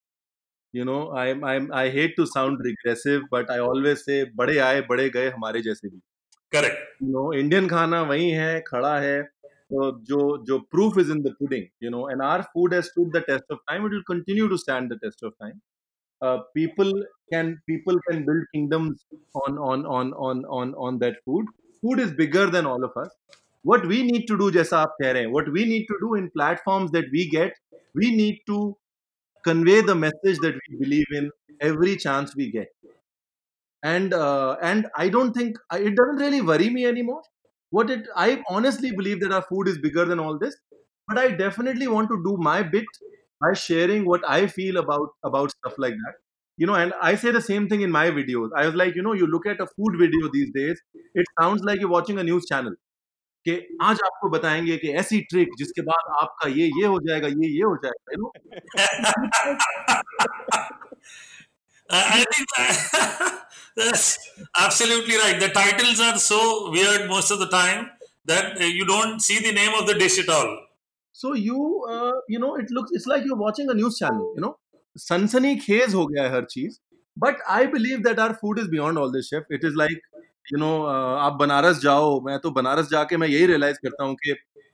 You 0.73 0.85
know, 0.85 1.13
I'm 1.13 1.45
I'm 1.45 1.67
I 1.73 1.89
hate 1.91 2.17
to 2.17 2.27
sound 2.27 2.59
regressive, 2.67 3.23
but 3.31 3.51
I 3.51 3.59
always 3.59 4.05
say 4.05 4.25
बड़े 4.37 4.59
आए 4.59 4.81
बड़े 4.89 5.09
गए 5.11 5.29
हमारे 5.31 5.63
जैसे 5.63 5.89
भी. 5.89 6.01
करेक्ट 6.53 7.03
You 7.03 7.13
know, 7.17 7.27
Indian 7.43 7.69
खाना 7.71 8.03
वही 8.03 8.31
है 8.31 8.61
खड़ा 8.69 8.99
है 9.01 9.23
तो 9.73 9.91
जो 10.09 10.45
जो 10.47 10.59
proof 10.75 10.99
is 11.03 11.11
in 11.11 11.23
the 11.23 11.33
pudding. 11.41 11.69
You 11.81 11.91
know, 11.91 12.09
and 12.09 12.23
our 12.23 12.43
food 12.43 12.73
has 12.73 12.91
stood 12.91 13.13
the 13.13 13.21
test 13.21 13.45
of 13.51 13.59
time. 13.71 13.87
It 13.87 13.93
will 13.93 14.09
continue 14.11 14.49
to 14.49 14.59
stand 14.59 14.91
the 14.91 14.99
test 15.05 15.23
of 15.23 15.33
time. 15.45 15.61
Uh, 16.23 16.39
people 16.57 16.93
can 17.33 17.57
people 17.67 17.99
can 18.11 18.25
build 18.25 18.45
kingdoms 18.55 19.07
on 19.45 19.59
on 19.59 19.87
on 19.87 20.13
on 20.15 20.45
on 20.45 20.75
on 20.75 20.99
that 20.99 21.17
food. 21.25 21.47
Food 21.83 22.01
is 22.01 22.13
bigger 22.13 22.47
than 22.51 22.67
all 22.67 22.85
of 22.85 22.97
us. 22.97 23.11
What 23.63 23.87
we 23.87 24.03
need 24.03 24.27
to 24.29 24.37
do, 24.39 24.51
जैसा 24.51 24.79
आप 24.79 24.97
कह 25.03 25.11
रहे 25.11 25.23
हैं, 25.23 25.33
what 25.33 25.53
we 25.59 25.65
need 25.65 25.87
to 25.91 25.99
do 26.01 26.15
in 26.21 26.31
platforms 26.39 26.91
that 26.93 27.13
we 27.13 27.29
get, 27.35 27.53
we 27.95 28.15
need 28.17 28.41
to 28.47 28.77
convey 29.44 29.82
the 29.82 29.96
message 29.96 30.40
that 30.42 30.56
we 30.70 30.78
believe 30.80 31.06
in 31.12 31.32
every 31.62 31.96
chance 31.98 32.36
we 32.36 32.52
get. 32.52 32.68
And 33.84 34.14
uh, 34.14 34.58
and 34.62 34.88
I 34.98 35.10
don't 35.10 35.34
think 35.34 35.58
it 35.74 35.96
doesn't 35.96 36.18
really 36.18 36.42
worry 36.42 36.70
me 36.70 36.86
anymore. 36.86 37.22
What 37.70 37.90
it 37.90 38.08
I 38.16 38.44
honestly 38.50 38.92
believe 38.92 39.22
that 39.22 39.32
our 39.32 39.42
food 39.44 39.68
is 39.68 39.78
bigger 39.78 40.04
than 40.06 40.20
all 40.20 40.38
this, 40.38 40.56
but 41.08 41.18
I 41.18 41.32
definitely 41.32 41.88
want 41.88 42.10
to 42.10 42.22
do 42.26 42.36
my 42.38 42.62
bit 42.64 42.86
by 43.42 43.54
sharing 43.54 44.06
what 44.06 44.22
I 44.28 44.48
feel 44.48 44.78
about 44.78 45.10
about 45.24 45.52
stuff 45.52 45.76
like 45.78 45.94
that. 45.94 46.16
You 46.58 46.68
know, 46.68 46.74
and 46.76 46.94
I 47.02 47.16
say 47.16 47.32
the 47.32 47.42
same 47.42 47.70
thing 47.70 47.82
in 47.82 47.92
my 47.92 48.12
videos. 48.12 48.50
I 48.58 48.66
was 48.66 48.76
like, 48.76 48.96
you 48.96 49.02
know, 49.02 49.14
you 49.14 49.28
look 49.28 49.46
at 49.46 49.62
a 49.62 49.68
food 49.68 49.96
video 49.98 50.30
these 50.34 50.52
days, 50.54 50.82
it 51.16 51.26
sounds 51.40 51.64
like 51.64 51.80
you're 51.80 51.90
watching 51.90 52.20
a 52.20 52.24
news 52.24 52.46
channel. 52.48 52.74
कि 53.46 53.54
आज 53.82 54.00
आपको 54.06 54.30
बताएँगे 54.30 54.78
कि 54.78 54.92
ऐसी 55.02 55.20
trick 55.30 55.50
जिसके 55.58 55.82
बाद 55.82 56.12
आपका 56.22 56.48
ये 56.50 56.66
ये 56.80 56.86
हो 56.86 57.00
जाएगा 57.00 57.28
ये 57.28 57.50
ये 57.50 57.64
हो 57.64 57.76
जाएगा 57.84 58.14
you 58.14 58.20
know 58.22 58.32
I 61.90 62.24
think 62.26 62.48
absolutely 63.80 65.18
right 65.18 65.40
the 65.44 65.52
titles 65.54 66.02
are 66.02 66.18
so 66.24 66.40
weird 66.74 67.10
most 67.12 67.32
of 67.32 67.40
the 67.40 67.50
time 67.52 67.84
that 68.28 68.62
you 68.62 68.86
don't 68.86 69.22
see 69.22 69.40
the 69.42 69.54
name 69.56 69.74
of 69.74 69.92
the 69.92 69.98
dish 69.98 70.20
at 70.20 70.30
all 70.30 70.56
so 71.16 71.36
you 71.38 71.64
you 72.32 72.40
know 72.40 72.56
it 72.58 72.72
looks 72.72 72.92
it's 72.96 73.08
like 73.08 73.24
you 73.28 73.36
are 73.36 73.42
watching 73.42 73.70
a 73.70 73.74
news 73.74 73.96
channel 73.96 74.34
you 74.38 74.42
know 74.42 74.58
सनसनीखेज 74.96 75.94
हो 75.94 76.06
गया 76.08 76.24
है 76.24 76.36
हर 76.36 76.46
चीज़ 76.52 76.80
but 77.18 77.42
I 77.50 77.68
believe 77.68 78.00
that 78.02 78.20
our 78.20 78.34
food 78.42 78.60
is 78.60 78.70
beyond 78.70 78.98
all 78.98 79.12
this 79.14 79.30
chef 79.30 79.52
it 79.52 79.66
is 79.66 79.76
like 79.78 80.02
you 80.50 80.60
know 80.60 80.72
आप 80.84 81.34
बनारस 81.40 81.80
जाओ 81.80 82.20
मैं 82.22 82.38
तो 82.40 82.52
बनारस 82.52 82.90
जाके 82.90 83.18
मैं 83.18 83.28
यही 83.28 83.46
रियलाइज़ 83.46 83.78
करता 83.84 84.04
हूँ 84.04 84.16
कि 84.16 84.32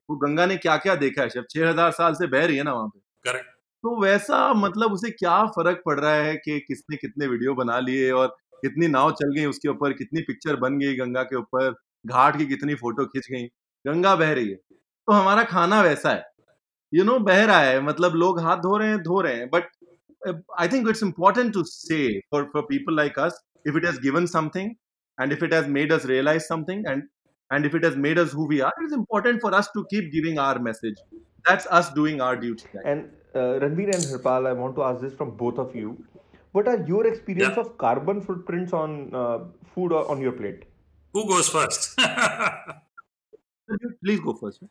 वो 0.10 0.16
गंगा 0.18 0.46
ने 0.46 0.58
क्या 0.58 0.78
क्या 0.78 0.96
देखा 0.96 1.22
है 1.22 1.30
शेफ 1.30 1.46
छह 1.50 1.70
हज़ार 1.70 1.92
साल 1.94 2.14
से 2.14 2.28
बह 2.28 2.46
रही 2.46 2.58
है 2.58 2.64
ना 2.64 2.74
वहाँ 2.74 2.88
पे। 2.88 3.00
करेक्ट 3.26 3.50
तो 3.84 4.02
वैसा 4.02 4.38
मतलब 4.56 4.92
उसे 4.94 5.10
क्या 5.12 5.44
फ़र्क 5.56 5.82
पड़ 5.86 6.00
रहा 6.00 6.14
है 6.14 6.36
कि 6.36 6.60
किसने 6.60 6.98
कितने 6.98 7.28
वीडियो 7.28 7.54
बना 7.56 7.80
लिए 7.80 8.12
और 8.12 8.28
कितनी 8.64 8.88
नाव 8.88 9.12
चल 9.14 9.34
गई 9.36 9.46
उसके 9.46 9.70
ऊपर 9.70 9.94
कितनी 9.94 10.22
पिक्चर 10.22 10.56
बन 10.60 10.78
गई 10.80 10.96
गंगा 10.96 11.24
के 11.24 11.36
ऊपर 11.36 11.70
घाट 12.06 12.38
की 12.38 12.46
कितनी 12.46 12.76
फ़ोटो 12.76 13.06
खींच 13.06 13.28
गई 13.32 13.44
गंगा 13.86 14.16
बह 14.16 14.32
रही 14.34 14.50
है। 14.50 14.56
तो 14.56 15.14
हमारा 15.14 15.44
खाना 15.46 15.82
वैसा 15.82 16.12
है 16.12 16.24
यू 16.94 17.04
नो 17.04 17.18
बह 17.22 17.44
रहा 17.46 17.60
है 17.60 17.82
मतलब 17.82 18.16
लोग 18.16 18.40
हाथ 18.42 18.58
धो 18.60 18.78
रहे 18.78 18.90
हैं 18.90 19.02
धो 19.04 19.20
रहे 19.22 19.36
हैं 19.36 19.50
but 19.50 19.70
I 20.60 20.68
think 20.68 20.90
it's 20.90 21.04
important 21.04 21.54
to 21.54 21.64
say 21.66 22.00
for 22.32 22.50
for 22.54 22.62
people 22.70 22.96
like 22.96 23.20
us 23.20 23.42
if 23.68 23.78
it 23.78 23.86
has 23.86 24.00
given 24.02 24.26
something 24.26 24.72
and 25.20 25.32
if 25.32 25.44
it 25.44 25.54
has 25.54 25.68
made 25.68 25.92
us 25.92 26.06
realize 26.06 26.48
something 26.48 26.84
and 26.88 27.04
and 27.52 27.66
if 27.66 27.76
it 27.76 27.84
has 27.84 27.96
made 27.96 28.18
us 28.18 28.32
who 28.32 28.48
we 28.48 28.62
are 28.62 28.74
it's 28.84 28.94
important 28.94 29.42
for 29.42 29.54
us 29.54 29.70
to 29.72 29.86
keep 29.90 30.12
giving 30.12 30.40
our 30.40 30.60
message 30.60 30.96
that's 31.48 31.68
us 31.68 31.94
doing 31.94 32.22
our 32.22 32.36
duty. 32.36 32.66
And 32.84 33.12
uh, 33.36 33.60
Ranveer 33.62 33.94
and 33.94 34.04
Harpal, 34.04 34.48
I 34.48 34.54
want 34.54 34.76
to 34.78 34.84
ask 34.84 35.02
this 35.02 35.14
from 35.14 35.38
both 35.38 35.60
of 35.60 35.76
you. 35.76 36.04
What 36.54 36.68
are 36.68 36.80
your 36.88 37.06
experience 37.06 37.54
Yeah. 37.56 37.62
of 37.64 37.78
carbon 37.78 38.22
footprints 38.22 38.74
on 38.74 39.14
uh, 39.14 39.40
food 39.76 39.92
or 39.92 40.10
on 40.10 40.22
your 40.22 40.32
plate? 40.32 40.64
Who 41.14 41.28
goes 41.28 41.48
first? 41.50 41.96
please 44.04 44.20
go 44.20 44.34
first 44.34 44.62
man. 44.62 44.70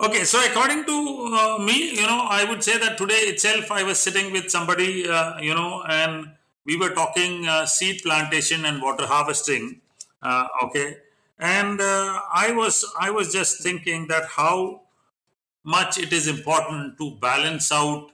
Okay, 0.00 0.24
so 0.24 0.40
according 0.44 0.84
to 0.84 1.36
uh, 1.40 1.58
me, 1.64 1.90
you 1.94 2.02
know, 2.02 2.26
I 2.28 2.44
would 2.48 2.62
say 2.64 2.78
that 2.78 2.98
today 2.98 3.20
itself 3.32 3.70
I 3.70 3.82
was 3.84 3.98
sitting 3.98 4.32
with 4.32 4.50
somebody, 4.50 5.08
uh, 5.08 5.38
you 5.40 5.54
know, 5.54 5.84
and 5.88 6.32
we 6.64 6.76
were 6.76 6.90
talking 6.90 7.46
uh, 7.46 7.66
seed 7.66 8.02
plantation 8.02 8.64
and 8.64 8.80
water 8.82 9.06
harvesting. 9.06 9.80
Uh, 10.22 10.46
okay, 10.64 10.98
and 11.38 11.80
uh, 11.80 12.20
I 12.32 12.52
was 12.52 12.84
I 12.98 13.10
was 13.10 13.32
just 13.32 13.62
thinking 13.62 14.06
that 14.08 14.26
how 14.26 14.82
much 15.64 15.98
it 15.98 16.12
is 16.12 16.26
important 16.28 16.98
to 16.98 17.16
balance 17.20 17.70
out 17.72 18.10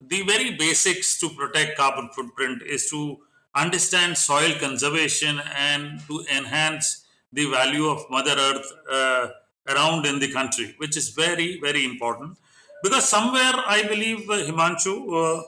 the 0.00 0.22
very 0.22 0.52
basics 0.56 1.18
to 1.20 1.28
protect 1.30 1.76
carbon 1.76 2.08
footprint 2.14 2.62
is 2.62 2.88
to 2.90 3.18
understand 3.54 4.16
soil 4.16 4.52
conservation 4.58 5.40
and 5.56 6.00
to 6.06 6.24
enhance 6.34 7.06
the 7.32 7.50
value 7.50 7.86
of 7.86 8.08
mother 8.10 8.34
earth 8.38 8.66
uh, 8.90 9.28
around 9.68 10.06
in 10.06 10.18
the 10.18 10.32
country 10.32 10.74
which 10.78 10.96
is 10.96 11.10
very 11.10 11.60
very 11.60 11.84
important 11.84 12.36
because 12.82 13.08
somewhere 13.08 13.54
i 13.76 13.82
believe 13.92 14.28
uh, 14.30 14.38
himanshu 14.48 14.94
uh, 15.22 15.42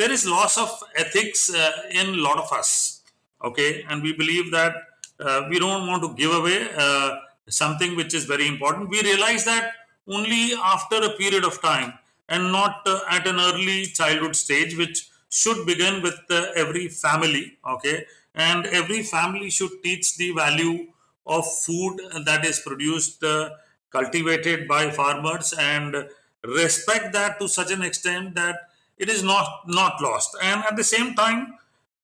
there 0.00 0.12
is 0.16 0.26
loss 0.26 0.56
of 0.64 0.70
ethics 0.96 1.42
uh, 1.54 1.72
in 1.90 2.06
a 2.06 2.20
lot 2.26 2.38
of 2.44 2.52
us 2.60 3.02
okay 3.48 3.84
and 3.88 4.02
we 4.02 4.12
believe 4.22 4.50
that 4.50 4.74
uh, 5.20 5.42
we 5.50 5.58
don't 5.58 5.86
want 5.86 6.02
to 6.02 6.10
give 6.14 6.32
away 6.40 6.68
uh, 6.76 7.10
something 7.48 7.96
which 7.96 8.14
is 8.14 8.24
very 8.24 8.46
important 8.54 8.88
we 8.88 9.00
realize 9.02 9.44
that 9.44 9.72
only 10.08 10.54
after 10.54 10.96
a 10.96 11.10
period 11.22 11.44
of 11.44 11.60
time 11.62 11.92
and 12.28 12.52
not 12.52 12.82
uh, 12.86 13.00
at 13.10 13.26
an 13.26 13.38
early 13.38 13.86
childhood 13.86 14.34
stage, 14.36 14.76
which 14.76 15.08
should 15.30 15.66
begin 15.66 16.02
with 16.02 16.18
uh, 16.30 16.46
every 16.56 16.88
family. 16.88 17.58
Okay, 17.66 18.04
and 18.34 18.66
every 18.66 19.02
family 19.02 19.50
should 19.50 19.82
teach 19.82 20.16
the 20.16 20.32
value 20.32 20.86
of 21.26 21.44
food 21.62 22.00
that 22.24 22.44
is 22.44 22.60
produced, 22.60 23.22
uh, 23.24 23.50
cultivated 23.90 24.68
by 24.68 24.90
farmers, 24.90 25.52
and 25.58 26.08
respect 26.44 27.12
that 27.12 27.38
to 27.40 27.48
such 27.48 27.70
an 27.72 27.82
extent 27.82 28.34
that 28.34 28.68
it 28.98 29.08
is 29.08 29.22
not 29.22 29.62
not 29.66 30.00
lost. 30.00 30.36
And 30.42 30.62
at 30.64 30.76
the 30.76 30.84
same 30.84 31.14
time, 31.14 31.54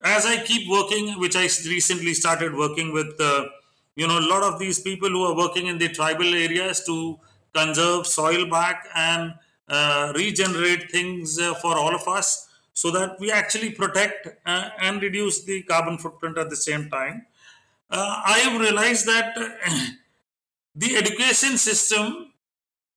as 0.03 0.27
I 0.27 0.43
keep 0.43 0.69
working, 0.69 1.19
which 1.19 1.37
I 1.37 1.43
recently 1.43 2.15
started 2.15 2.55
working 2.55 2.93
with, 2.93 3.21
uh, 3.21 3.47
you 3.97 4.07
know, 4.07 4.19
a 4.19 4.29
lot 4.29 4.43
of 4.43 4.59
these 4.59 4.81
people 4.81 5.09
who 5.09 5.25
are 5.25 5.37
working 5.37 5.67
in 5.67 5.79
the 5.79 5.89
tribal 5.89 6.35
areas 6.35 6.85
to 6.87 7.19
conserve 7.55 8.07
soil 8.07 8.47
back 8.49 8.87
and 8.95 9.35
uh, 9.69 10.13
regenerate 10.17 10.91
things 10.91 11.39
uh, 11.39 11.55
for 11.55 11.77
all 11.77 11.95
of 11.95 12.07
us 12.09 12.49
so 12.75 12.91
that 12.91 13.19
we 13.21 13.31
actually 13.31 13.71
protect 13.71 14.29
uh, 14.47 14.71
and 14.81 15.03
reduce 15.03 15.45
the 15.45 15.63
carbon 15.63 15.99
footprint 15.99 16.39
at 16.39 16.51
the 16.51 16.57
same 16.57 16.89
time. 16.91 17.27
Uh, 17.91 18.23
I 18.25 18.39
have 18.39 18.61
realized 18.61 19.07
that 19.07 19.37
the 20.75 20.97
education 20.97 21.59
system 21.59 22.33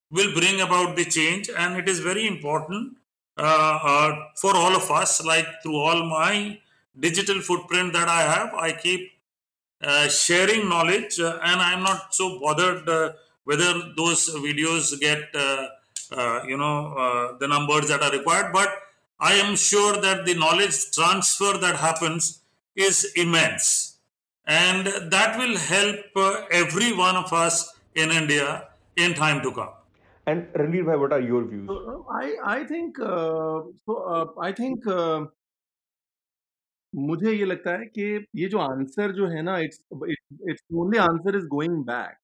will 0.10 0.34
bring 0.34 0.62
about 0.62 0.95
the 0.95 1.03
change, 1.03 1.49
and 1.49 1.75
it 1.75 1.89
is 1.89 1.99
very 1.99 2.25
important 2.25 2.95
for 3.37 4.55
all 4.55 4.75
of 4.75 4.89
us. 4.91 5.23
Like 5.23 5.47
through 5.61 5.77
all 5.77 6.05
my 6.05 6.59
digital 6.99 7.41
footprint 7.41 7.93
that 7.93 8.07
I 8.07 8.21
have, 8.21 8.53
I 8.53 8.71
keep 8.73 9.11
uh, 9.81 10.07
sharing 10.07 10.69
knowledge, 10.69 11.19
uh, 11.19 11.39
and 11.43 11.61
I'm 11.61 11.83
not 11.83 12.13
so 12.13 12.39
bothered 12.39 12.87
uh, 12.87 13.13
whether 13.43 13.73
those 13.95 14.29
videos 14.29 14.99
get 14.99 15.23
uh, 15.35 15.67
uh, 16.11 16.43
you 16.47 16.57
know 16.57 16.93
uh, 16.93 17.37
the 17.37 17.47
numbers 17.47 17.87
that 17.89 18.01
are 18.01 18.11
required. 18.11 18.51
But 18.53 18.69
I 19.19 19.33
am 19.33 19.55
sure 19.55 20.01
that 20.01 20.25
the 20.25 20.33
knowledge 20.35 20.91
transfer 20.91 21.57
that 21.57 21.75
happens 21.75 22.41
is 22.75 23.13
immense, 23.15 23.97
and 24.45 24.87
that 24.87 25.37
will 25.37 25.57
help 25.57 25.99
uh, 26.15 26.45
every 26.51 26.93
one 26.93 27.15
of 27.15 27.31
us 27.33 27.73
in 27.95 28.11
India 28.11 28.67
in 28.95 29.13
time 29.13 29.41
to 29.41 29.51
come. 29.51 29.69
And 30.26 30.46
Ranveer 30.54 30.86
bhai, 30.86 30.96
what 30.96 31.12
are 31.12 31.20
your 31.20 31.44
views? 31.44 31.66
So, 31.68 31.76
uh, 31.92 32.12
I 32.12 32.26
I 32.56 32.64
think 32.64 32.98
uh, 33.00 33.60
so 33.84 33.96
uh, 34.14 34.26
I 34.48 34.52
think 34.52 34.86
uh, 34.86 35.26
मुझे 36.92 37.32
ये 37.32 37.44
लगता 37.44 37.72
है 37.78 37.84
कि 37.86 38.04
ये 38.36 38.48
जो 38.52 38.58
answer 38.58 39.12
जो 39.16 39.26
है 39.28 39.42
ना 39.42 39.58
it's 39.66 39.80
it's 40.50 40.62
only 40.82 40.98
answer 40.98 41.36
is 41.38 41.44
going 41.50 41.76
back 41.90 42.16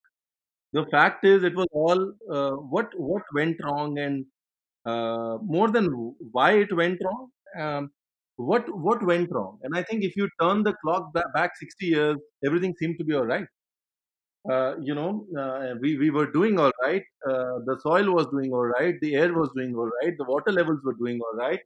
the 0.75 0.83
fact 0.95 1.25
is 1.27 1.45
it 1.45 1.55
was 1.57 1.67
all 1.83 2.03
what 2.31 2.95
what 3.01 3.35
went 3.37 3.61
wrong 3.65 3.99
and 3.99 4.25
more 5.53 5.71
than 5.77 5.87
why 6.37 6.61
it 6.63 6.73
went 6.83 6.99
wrong 7.07 7.89
what 8.39 8.67
what 8.87 9.03
went 9.09 9.31
wrong 9.35 9.53
and 9.67 9.77
i 9.79 9.83
think 9.91 10.03
if 10.07 10.17
you 10.17 10.25
turn 10.41 10.63
the 10.65 10.73
clock 10.81 11.05
ba- 11.13 11.29
back 11.37 11.55
60 11.61 11.87
years 11.93 12.17
everything 12.49 12.75
seemed 12.81 12.99
to 12.99 13.05
be 13.11 13.15
all 13.19 13.31
right 13.31 13.47
uh, 14.45 14.75
you 14.81 14.95
know 14.95 15.27
uh, 15.39 15.75
we 15.81 15.97
we 15.99 16.11
were 16.11 16.31
doing 16.33 16.59
all 16.59 16.73
right 16.83 17.05
uh, 17.31 17.55
the 17.69 17.77
soil 17.83 18.11
was 18.19 18.27
doing 18.35 18.53
all 18.53 18.69
right 18.79 18.95
the 19.01 19.15
air 19.15 19.33
was 19.35 19.51
doing 19.57 19.75
all 19.75 19.91
right 20.01 20.15
the 20.19 20.29
water 20.33 20.53
levels 20.53 20.81
were 20.85 20.97
doing 21.03 21.21
all 21.21 21.37
right 21.45 21.61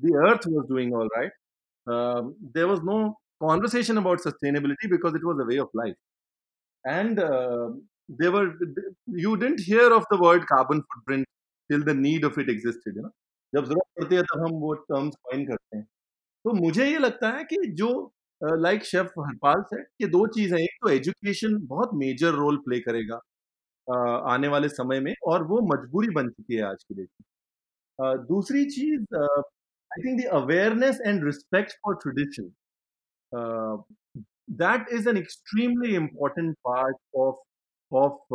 the 0.00 0.14
earth 0.26 0.44
was 0.46 0.66
doing 0.68 0.92
all 0.94 1.08
right 1.16 1.32
um, 1.86 2.34
there 2.54 2.68
was 2.68 2.82
no 2.82 2.98
conversation 3.42 3.98
about 3.98 4.18
sustainability 4.18 4.90
because 4.90 5.14
it 5.14 5.24
was 5.24 5.38
a 5.40 5.48
way 5.50 5.58
of 5.58 5.68
life 5.74 5.96
and 6.84 7.18
uh, 7.20 7.68
they 8.20 8.28
were 8.28 8.48
you 9.06 9.36
didn't 9.36 9.60
hear 9.60 9.92
of 9.92 10.04
the 10.10 10.18
word 10.26 10.46
carbon 10.46 10.82
footprint 10.90 11.26
till 11.70 11.82
the 11.84 11.94
need 11.94 12.24
of 12.24 12.38
it 12.38 12.48
existed 12.48 12.94
you 12.96 13.02
know 13.02 13.14
जब 13.54 13.64
जरूरत 13.64 14.00
पड़ती 14.00 14.16
है 14.16 14.22
तब 14.22 14.42
हम 14.44 14.56
वो 14.60 14.72
terms 14.88 15.14
coin 15.26 15.44
करते 15.46 15.76
हैं 15.76 15.84
तो 16.44 16.52
मुझे 16.54 16.86
ये 16.86 16.98
लगता 16.98 17.30
है 17.36 17.44
कि 17.52 17.56
जो 17.80 17.88
लाइक 18.43 18.83
शेफ 18.85 19.11
हरपाल 19.19 19.61
से 19.67 19.81
ये 20.01 20.07
दो 20.09 20.25
चीज़ें 20.29 20.57
है। 20.57 20.63
एक 20.63 20.77
तो 20.83 20.89
एजुकेशन 20.89 21.57
बहुत 21.67 21.89
मेजर 21.95 22.33
रोल 22.35 22.57
प्ले 22.65 22.79
करेगा 22.79 23.19
आने 24.33 24.47
वाले 24.47 24.69
समय 24.69 24.99
में 24.99 25.13
और 25.27 25.43
वो 25.47 25.59
मजबूरी 25.67 26.09
बन 26.15 26.29
चुकी 26.29 26.55
है 26.55 26.63
आज 26.63 26.83
की 26.83 26.95
डेट 26.95 27.09
में। 27.11 28.25
दूसरी 28.27 28.65
चीज़ 28.71 29.15
I 29.15 30.01
think 30.03 30.21
the 30.21 30.25
awareness 30.33 30.99
and 31.07 31.25
respect 31.25 31.73
for 31.85 31.95
tradition 32.03 32.51
that 34.61 34.89
is 34.93 35.09
an 35.09 35.17
extremely 35.17 35.95
important 35.95 36.55
part 36.67 36.97
of 37.19 37.95
of 38.01 38.33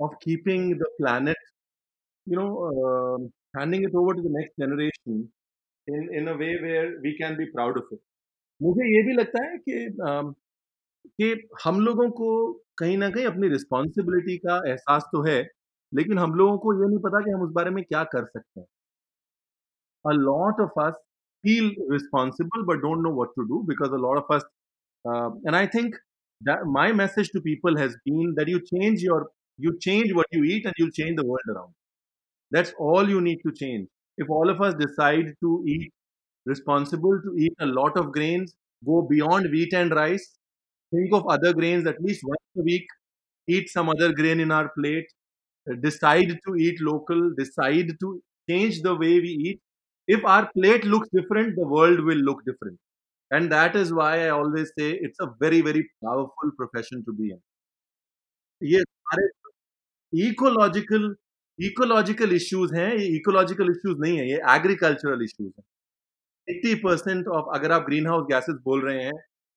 of 0.00 0.14
keeping 0.22 0.74
the 0.80 0.90
planet 0.98 1.50
you 2.26 2.40
know 2.40 2.46
handing 3.58 3.84
it 3.84 3.94
over 3.94 4.14
to 4.16 4.22
the 4.22 4.32
next 4.36 4.60
generation 4.62 5.20
in 5.88 6.10
in 6.18 6.26
a 6.28 6.32
way 6.36 6.54
where 6.62 6.96
we 7.02 7.12
can 7.18 7.36
be 7.36 7.44
proud 7.52 7.78
of 7.78 7.94
it 7.94 8.00
मुझे 8.60 8.84
ये 8.96 9.02
भी 9.06 9.12
लगता 9.12 9.42
है 9.44 9.56
कि 9.58 10.34
कि 11.18 11.48
हम 11.64 11.80
लोगों 11.80 12.08
को 12.10 12.28
कहीं 12.78 12.96
ना 12.98 13.08
कहीं 13.10 13.24
अपनी 13.26 13.48
रिस्पॉन्सिबिलिटी 13.48 14.36
का 14.38 14.56
एहसास 14.70 15.02
तो 15.12 15.22
है, 15.22 15.40
लेकिन 15.92 16.18
हम 16.18 16.34
लोगों 16.34 16.58
को 16.58 16.74
ये 16.82 16.88
नहीं 16.88 16.98
पता 17.00 17.20
कि 17.24 17.30
हम 17.30 17.42
उस 17.42 17.52
बारे 17.54 17.70
में 17.70 17.82
क्या 17.84 18.02
कर 18.14 18.24
सकते 18.26 18.60
हैं। 18.60 18.66
A 20.04 20.12
lot 20.14 20.60
of 20.62 20.80
us 20.86 20.94
feel 21.44 21.74
responsible 21.92 22.62
but 22.66 22.80
don't 22.82 23.02
know 23.02 23.12
what 23.22 23.28
to 23.36 23.42
do 23.48 23.62
because 23.68 23.92
a 23.92 23.98
lot 24.06 24.18
of 24.18 24.34
us 24.34 24.44
and 25.46 25.54
I 25.54 25.66
think 25.74 25.96
my 26.68 26.92
message 27.02 27.32
to 27.32 27.40
people 27.40 27.76
has 27.78 27.96
been 28.08 28.32
that 28.34 28.48
you 28.48 28.58
change 28.70 29.04
your 29.04 29.30
you 29.58 29.72
change 29.82 30.12
what 30.16 30.34
you 30.34 30.44
eat 30.56 30.66
and 30.66 30.80
you 30.80 30.88
change 30.90 31.16
the 31.16 31.26
world 31.26 31.50
around 31.50 31.74
that's 32.52 32.74
all 32.88 33.10
you 33.10 33.20
need 33.20 33.42
to 33.44 33.50
change 33.62 33.86
if 34.18 34.32
all 34.32 34.50
of 34.50 34.62
us 34.66 34.74
decide 34.76 35.34
to 35.40 35.62
eat 35.68 35.90
responsible 36.45 37.21
to 37.21 37.35
eat 37.37 37.53
a 37.59 37.65
lot 37.65 37.97
of 37.97 38.11
grains 38.11 38.53
go 38.85 39.01
beyond 39.01 39.49
wheat 39.51 39.73
and 39.73 39.91
rice 39.91 40.27
think 40.91 41.13
of 41.13 41.27
other 41.27 41.53
grains 41.53 41.87
at 41.87 42.01
least 42.01 42.21
once 42.23 42.61
a 42.61 42.63
week 42.63 42.87
eat 43.47 43.69
some 43.69 43.89
other 43.89 44.11
grain 44.13 44.39
in 44.39 44.51
our 44.51 44.69
plate 44.77 45.09
uh, 45.67 45.75
decide 45.81 46.37
to 46.45 46.55
eat 46.55 46.81
local 46.81 47.33
decide 47.37 47.91
to 47.99 48.21
change 48.49 48.81
the 48.81 48.95
way 48.95 49.19
we 49.19 49.33
eat 49.49 49.59
if 50.07 50.25
our 50.25 50.49
plate 50.55 50.83
looks 50.85 51.09
different 51.13 51.55
the 51.55 51.67
world 51.75 51.99
will 52.09 52.23
look 52.29 52.43
different 52.45 52.79
and 53.31 53.51
that 53.51 53.75
is 53.75 53.93
why 53.93 54.11
i 54.25 54.29
always 54.29 54.71
say 54.77 54.89
it's 55.07 55.19
a 55.21 55.29
very 55.39 55.61
very 55.61 55.83
powerful 56.03 56.51
profession 56.61 57.05
to 57.05 57.13
be 57.21 57.31
in 57.35 57.41
ये 58.61 58.81
सारे 58.81 59.23
ecological 60.13 61.05
ecological 61.59 62.33
issues 62.35 62.73
हैं 62.73 62.89
ये 62.95 63.05
ecological 63.17 63.69
issues 63.71 63.99
नहीं 63.99 64.17
है 64.17 64.27
ये 64.29 64.35
agricultural 64.55 65.23
issues 65.23 65.51
हैं 65.57 65.63
eighty 66.48 66.74
percent 66.80 67.28
of 67.28 67.54
अगर 67.54 67.72
आप 67.72 67.84
ग्रीन 67.86 68.06
हाउस 68.06 68.26
गैसेज 68.30 68.56
बोल 68.64 68.84
रहे 68.86 69.02
हैं 69.04 69.12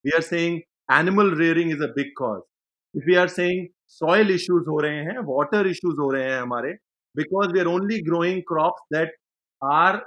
we 0.06 0.12
are 0.16 0.22
saying 0.22 0.60
animal 0.92 1.34
rearing 1.38 1.72
is 1.72 1.84
a 1.84 1.88
big 1.96 2.12
cause 2.18 2.42
if 2.96 3.06
we 3.06 3.16
are 3.16 3.28
saying 3.30 3.68
soil 4.02 4.32
issues 4.32 4.70
हो 4.70 4.80
रहे 4.82 5.04
हैं 5.10 5.18
वाटर 5.26 5.68
इश्यूज़ 5.68 6.00
हो 6.00 6.10
रहे 6.12 6.32
हैं 6.32 6.40
हमारे 6.42 6.74
because 7.16 7.52
we 7.54 7.60
are 7.60 7.66
only 7.68 8.00
growing 8.04 8.42
crop 8.48 8.76
that 8.94 9.16
are 9.62 10.02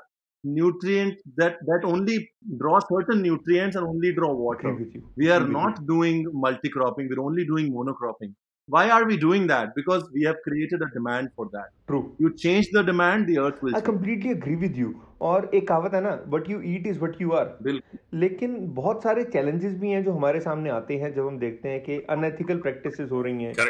nutrient 0.44 1.18
that 1.40 1.84
only 1.84 2.18
draw 2.62 2.78
certain 2.80 3.20
nutrients 3.22 3.76
only 3.76 4.12
draw 4.12 4.32
water 4.36 4.72
we 5.18 5.28
are 5.28 5.46
not 5.48 5.78
doing 5.86 6.26
multi 6.44 6.68
cropping 6.68 7.08
we 7.08 7.14
are 7.14 7.24
only 7.24 7.44
doing 7.44 7.72
monocropping 7.74 8.32
why 8.68 8.88
are 8.90 9.04
we 9.04 9.16
doing 9.16 9.46
that? 9.48 9.74
Because 9.74 10.08
we 10.12 10.22
have 10.22 10.36
created 10.42 10.82
a 10.82 10.90
demand 10.90 11.30
for 11.36 11.48
that. 11.52 11.70
True. 11.86 12.14
you 12.18 12.34
change 12.34 12.68
the 12.72 12.82
demand 12.82 13.26
the 13.26 13.38
earth 13.38 13.62
will 13.62 13.74
I 13.74 13.80
change 13.80 13.86
completely 13.86 14.30
agree 14.30 14.56
with 14.56 14.76
you. 14.76 14.92
और 15.22 15.50
एक 15.54 15.66
कहावत 15.68 15.94
है 15.94 16.00
ना 16.02 16.12
what 16.28 16.48
you 16.50 16.60
eat 16.66 16.86
is 16.86 16.98
what 17.00 17.20
you 17.22 17.30
are 17.32 17.80
लेकिन 18.14 18.56
बहुत 18.74 19.02
सारे 19.02 19.24
challenges 19.24 19.74
भी 19.80 19.90
हैं 19.90 20.02
जो 20.04 20.12
हमारे 20.12 20.40
सामने 20.40 20.70
आते 20.70 20.96
हैं 20.98 21.12
जब 21.14 21.26
हम 21.26 21.38
देखते 21.38 21.68
हैं 21.68 21.80
कि 21.84 22.00
अनएथिकल 22.10 22.58
प्रैक्टिसेस 22.60 23.10
हो 23.10 23.20
रही 23.22 23.44
हैं। 23.44 23.68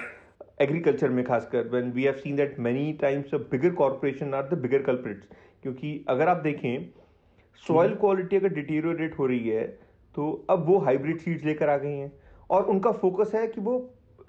एग्रीकल्चर 0.61 1.11
में 1.11 1.25
खासकर 1.25 1.69
when 1.73 1.91
we 1.93 2.05
have 2.05 2.14
seen 2.23 2.37
that 2.37 2.59
many 2.69 2.93
times 3.01 3.35
bigger 3.51 3.71
corporation 3.83 4.35
are 4.35 4.49
the 4.49 4.59
bigger 4.62 4.83
culprits 4.83 5.27
क्योंकि 5.62 6.05
अगर 6.09 6.29
आप 6.29 6.37
देखें 6.43 6.89
सॉइल 7.66 7.95
क्वालिटी 7.95 8.37
अगर 8.37 8.55
डिटीरियोरेट 8.55 9.19
हो 9.19 9.27
रही 9.27 9.49
है 9.49 9.66
तो 10.14 10.33
अब 10.51 10.66
वो 10.66 10.79
हाइब्रिड 10.87 11.19
सीड्स 11.21 11.45
लेकर 11.45 11.69
आ 11.69 11.77
गई 11.77 11.97
हैं। 11.97 12.12
और 12.51 12.62
उनका 12.71 12.91
फोकस 13.03 13.35
है 13.35 13.47
कि 13.47 13.61
वो 13.61 13.79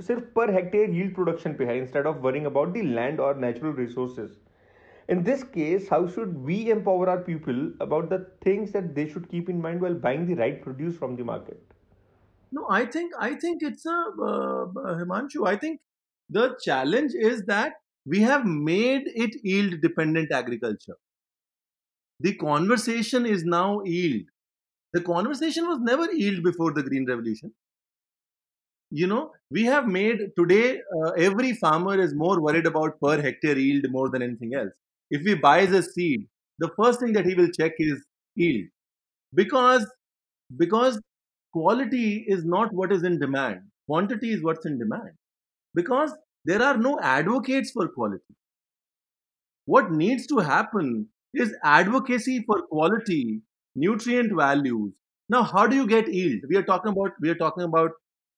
सिर्फ 0.06 0.30
पर 0.36 0.54
हेक्टेयर 0.54 0.90
यील्ड 0.96 1.14
प्रोडक्शन 1.14 1.54
पे 1.60 1.64
है 1.66 1.78
instead 1.78 2.06
of 2.06 2.20
worrying 2.22 2.46
about 2.46 2.74
the 2.74 2.82
land 2.98 3.20
और 3.20 3.40
natural 3.46 3.74
resources 3.84 4.36
In 5.12 5.20
this 5.26 5.42
case, 5.52 5.84
how 5.90 5.98
should 6.14 6.32
we 6.46 6.56
empower 6.72 7.04
our 7.10 7.20
people 7.26 7.60
about 7.84 8.10
the 8.10 8.18
things 8.46 8.72
that 8.72 8.90
they 8.96 9.04
should 9.12 9.30
keep 9.30 9.52
in 9.52 9.62
mind 9.66 9.84
while 9.84 9.94
buying 10.02 10.26
the 10.30 10.34
right 10.40 10.58
produce 10.64 10.98
from 10.98 11.14
the 11.20 11.26
market? 11.28 11.62
no 12.52 12.66
i 12.70 12.84
think 12.84 13.12
i 13.18 13.34
think 13.34 13.62
it's 13.62 13.84
a 13.86 13.98
uh, 14.28 14.64
himanshu 15.00 15.44
i 15.50 15.56
think 15.56 15.80
the 16.30 16.46
challenge 16.64 17.12
is 17.30 17.42
that 17.50 17.74
we 18.06 18.20
have 18.20 18.46
made 18.46 19.10
it 19.26 19.36
yield 19.42 19.80
dependent 19.82 20.32
agriculture 20.32 20.96
the 22.20 22.34
conversation 22.34 23.26
is 23.26 23.44
now 23.44 23.80
yield 23.84 24.22
the 24.94 25.02
conversation 25.02 25.66
was 25.68 25.78
never 25.80 26.10
yield 26.12 26.42
before 26.42 26.72
the 26.72 26.82
green 26.82 27.08
revolution 27.12 27.52
you 28.93 29.07
know, 29.07 29.31
we 29.51 29.63
have 29.65 29.87
made 29.87 30.19
today 30.37 30.79
uh, 30.97 31.11
every 31.11 31.53
farmer 31.53 31.99
is 31.99 32.13
more 32.15 32.41
worried 32.41 32.67
about 32.67 32.99
per 33.01 33.21
hectare 33.21 33.57
yield 33.57 33.85
more 33.89 34.09
than 34.09 34.21
anything 34.21 34.53
else. 34.55 34.71
If 35.11 35.21
he 35.23 35.35
buys 35.35 35.71
a 35.71 35.83
seed, 35.83 36.27
the 36.59 36.69
first 36.79 36.99
thing 36.99 37.13
that 37.13 37.25
he 37.25 37.35
will 37.35 37.49
check 37.59 37.73
is 37.79 38.05
yield. 38.35 38.67
Because 39.35 39.87
because 40.57 41.01
quality 41.53 42.25
is 42.27 42.45
not 42.45 42.73
what 42.73 42.91
is 42.91 43.03
in 43.03 43.19
demand. 43.19 43.61
Quantity 43.87 44.33
is 44.33 44.43
what's 44.43 44.65
in 44.65 44.79
demand. 44.79 45.11
Because 45.75 46.13
there 46.45 46.63
are 46.63 46.77
no 46.77 46.99
advocates 47.01 47.71
for 47.71 47.87
quality. 47.89 48.35
What 49.65 49.91
needs 49.91 50.25
to 50.27 50.37
happen 50.37 51.09
is 51.33 51.53
advocacy 51.63 52.43
for 52.45 52.61
quality 52.67 53.41
nutrient 53.75 54.33
values. 54.33 54.93
Now 55.29 55.43
how 55.43 55.67
do 55.67 55.75
you 55.75 55.87
get 55.87 56.13
yield? 56.13 56.41
We 56.49 56.55
are 56.57 56.63
talking 56.63 56.91
about 56.91 57.11
we 57.21 57.29
are 57.29 57.35
talking 57.35 57.63
about 57.63 57.91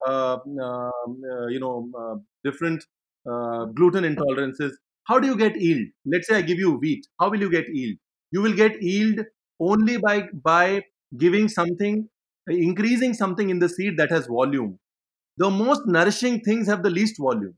you 0.08 1.60
know 1.60 1.90
uh, 1.98 2.16
different 2.44 2.84
uh, 3.30 3.66
gluten 3.66 4.04
intolerances. 4.04 4.72
How 5.06 5.20
do 5.20 5.28
you 5.28 5.38
get 5.38 5.60
yield? 5.60 5.88
Let's 6.06 6.28
say 6.28 6.36
i 6.36 6.42
give 6.42 6.58
you 6.60 6.72
wheat. 6.74 7.06
How 7.20 7.30
will 7.30 7.40
you 7.40 7.50
get 7.52 7.66
yield? 7.70 7.98
You 8.32 8.42
will 8.42 8.54
get 8.54 8.82
yield 8.82 9.20
only 9.60 9.98
by 9.98 10.28
by 10.44 10.84
giving 11.18 11.48
something 11.48 12.08
increasing 12.48 13.14
something 13.14 13.50
in 13.50 13.60
the 13.60 13.70
seed 13.70 13.98
that 13.98 14.12
has 14.12 14.28
volume. 14.28 14.80
The 15.38 15.50
most 15.50 15.84
nourishing 15.88 16.42
things 16.42 16.68
have 16.68 16.84
the 16.84 16.90
least 16.90 17.16
volume. 17.20 17.56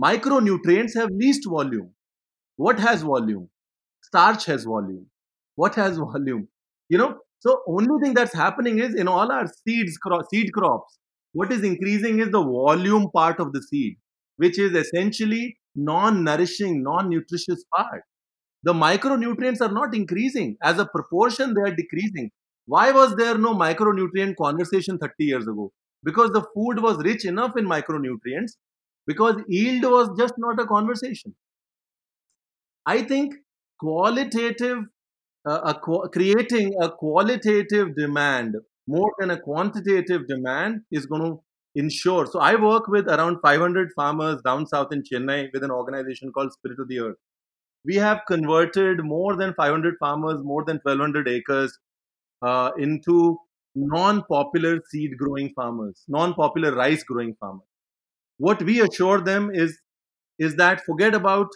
Micronutrients 0.00 0.94
have 0.94 1.10
least 1.10 1.46
volume. 1.48 1.90
What 2.56 2.78
has 2.80 3.02
volume? 3.02 3.50
Starch 4.02 4.46
has 4.46 4.64
volume. 4.64 5.06
What 5.56 5.74
has 5.76 5.98
volume? 6.06 6.48
You 6.88 6.98
know? 6.98 7.18
So 7.40 7.62
only 7.68 8.00
thing 8.02 8.14
that's 8.14 8.34
happening 8.34 8.80
is 8.80 8.94
in 8.94 9.08
all 9.08 9.30
our 9.32 9.46
seeds 9.66 9.98
cro- 9.98 10.22
seed 10.32 10.52
crops 10.52 10.98
what 11.38 11.52
is 11.56 11.64
increasing 11.70 12.20
is 12.20 12.30
the 12.36 12.42
volume 12.42 13.08
part 13.14 13.40
of 13.46 13.52
the 13.54 13.62
seed 13.70 13.96
which 14.38 14.58
is 14.58 14.74
essentially 14.74 15.56
non-nourishing 15.74 16.82
non-nutritious 16.82 17.64
part. 17.76 18.02
The 18.64 18.72
micronutrients 18.72 19.60
are 19.60 19.72
not 19.72 19.94
increasing. 19.94 20.56
As 20.62 20.78
a 20.78 20.86
proportion 20.86 21.54
they 21.54 21.70
are 21.70 21.74
decreasing. 21.74 22.30
Why 22.66 22.90
was 22.92 23.14
there 23.16 23.38
no 23.38 23.54
micronutrient 23.54 24.36
conversation 24.40 24.98
30 24.98 25.14
years 25.24 25.48
ago? 25.48 25.72
Because 26.04 26.30
the 26.30 26.44
food 26.54 26.82
was 26.82 26.98
rich 26.98 27.24
enough 27.24 27.56
in 27.56 27.66
micronutrients 27.66 28.52
because 29.06 29.36
yield 29.48 29.84
was 29.84 30.10
just 30.18 30.34
not 30.38 30.60
a 30.60 30.66
conversation. 30.66 31.34
I 32.86 33.02
think 33.02 33.34
qualitative 33.80 34.78
uh, 35.48 35.74
a 35.74 36.08
creating 36.08 36.74
a 36.80 36.90
qualitative 36.90 37.96
demand 37.96 38.56
more 38.96 39.12
than 39.18 39.30
a 39.30 39.40
quantitative 39.40 40.26
demand 40.28 40.82
is 40.90 41.06
going 41.06 41.24
to 41.28 41.34
ensure 41.82 42.26
so 42.26 42.40
i 42.40 42.54
work 42.66 42.88
with 42.96 43.08
around 43.16 43.38
500 43.46 43.90
farmers 43.96 44.40
down 44.44 44.66
south 44.74 44.92
in 44.98 45.02
chennai 45.08 45.40
with 45.54 45.64
an 45.70 45.74
organization 45.80 46.32
called 46.36 46.52
spirit 46.58 46.84
of 46.84 46.88
the 46.92 47.00
earth 47.06 47.18
we 47.84 47.96
have 47.96 48.20
converted 48.28 49.04
more 49.04 49.36
than 49.36 49.54
500 49.54 49.94
farmers, 49.98 50.40
more 50.42 50.64
than 50.64 50.80
1200 50.82 51.28
acres 51.28 51.78
uh, 52.42 52.70
into 52.78 53.38
non-popular 53.74 54.80
seed 54.90 55.12
growing 55.18 55.52
farmers, 55.54 56.02
non-popular 56.08 56.74
rice 56.74 57.02
growing 57.02 57.34
farmers. 57.40 57.66
What 58.38 58.62
we 58.62 58.80
assure 58.80 59.20
them 59.20 59.50
is 59.52 59.78
is 60.38 60.54
that 60.56 60.82
forget 60.84 61.14
about 61.14 61.48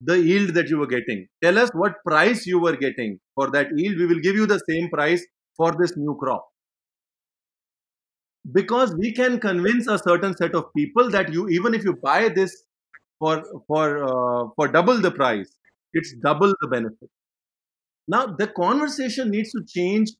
the 0.00 0.20
yield 0.20 0.54
that 0.54 0.68
you 0.68 0.78
were 0.78 0.86
getting. 0.86 1.26
Tell 1.42 1.58
us 1.58 1.70
what 1.72 1.94
price 2.06 2.46
you 2.46 2.60
were 2.60 2.76
getting 2.76 3.18
for 3.34 3.50
that 3.50 3.68
yield. 3.74 3.98
We 3.98 4.06
will 4.06 4.20
give 4.20 4.36
you 4.36 4.46
the 4.46 4.62
same 4.68 4.88
price 4.90 5.24
for 5.56 5.72
this 5.78 5.96
new 5.96 6.16
crop. 6.20 6.49
Because 8.52 8.94
we 8.94 9.12
can 9.12 9.38
convince 9.38 9.86
a 9.86 9.98
certain 9.98 10.36
set 10.36 10.54
of 10.54 10.72
people 10.74 11.10
that 11.10 11.32
you 11.32 11.48
even 11.48 11.74
if 11.74 11.84
you 11.84 11.94
buy 11.94 12.28
this 12.28 12.64
for 13.18 13.44
for 13.66 14.04
uh, 14.04 14.48
for 14.56 14.68
double 14.68 14.98
the 14.98 15.10
price, 15.10 15.56
it's 15.92 16.14
double 16.22 16.54
the 16.60 16.68
benefit. 16.68 17.10
Now, 18.08 18.26
the 18.26 18.48
conversation 18.48 19.30
needs 19.30 19.52
to 19.52 19.64
change 19.64 20.10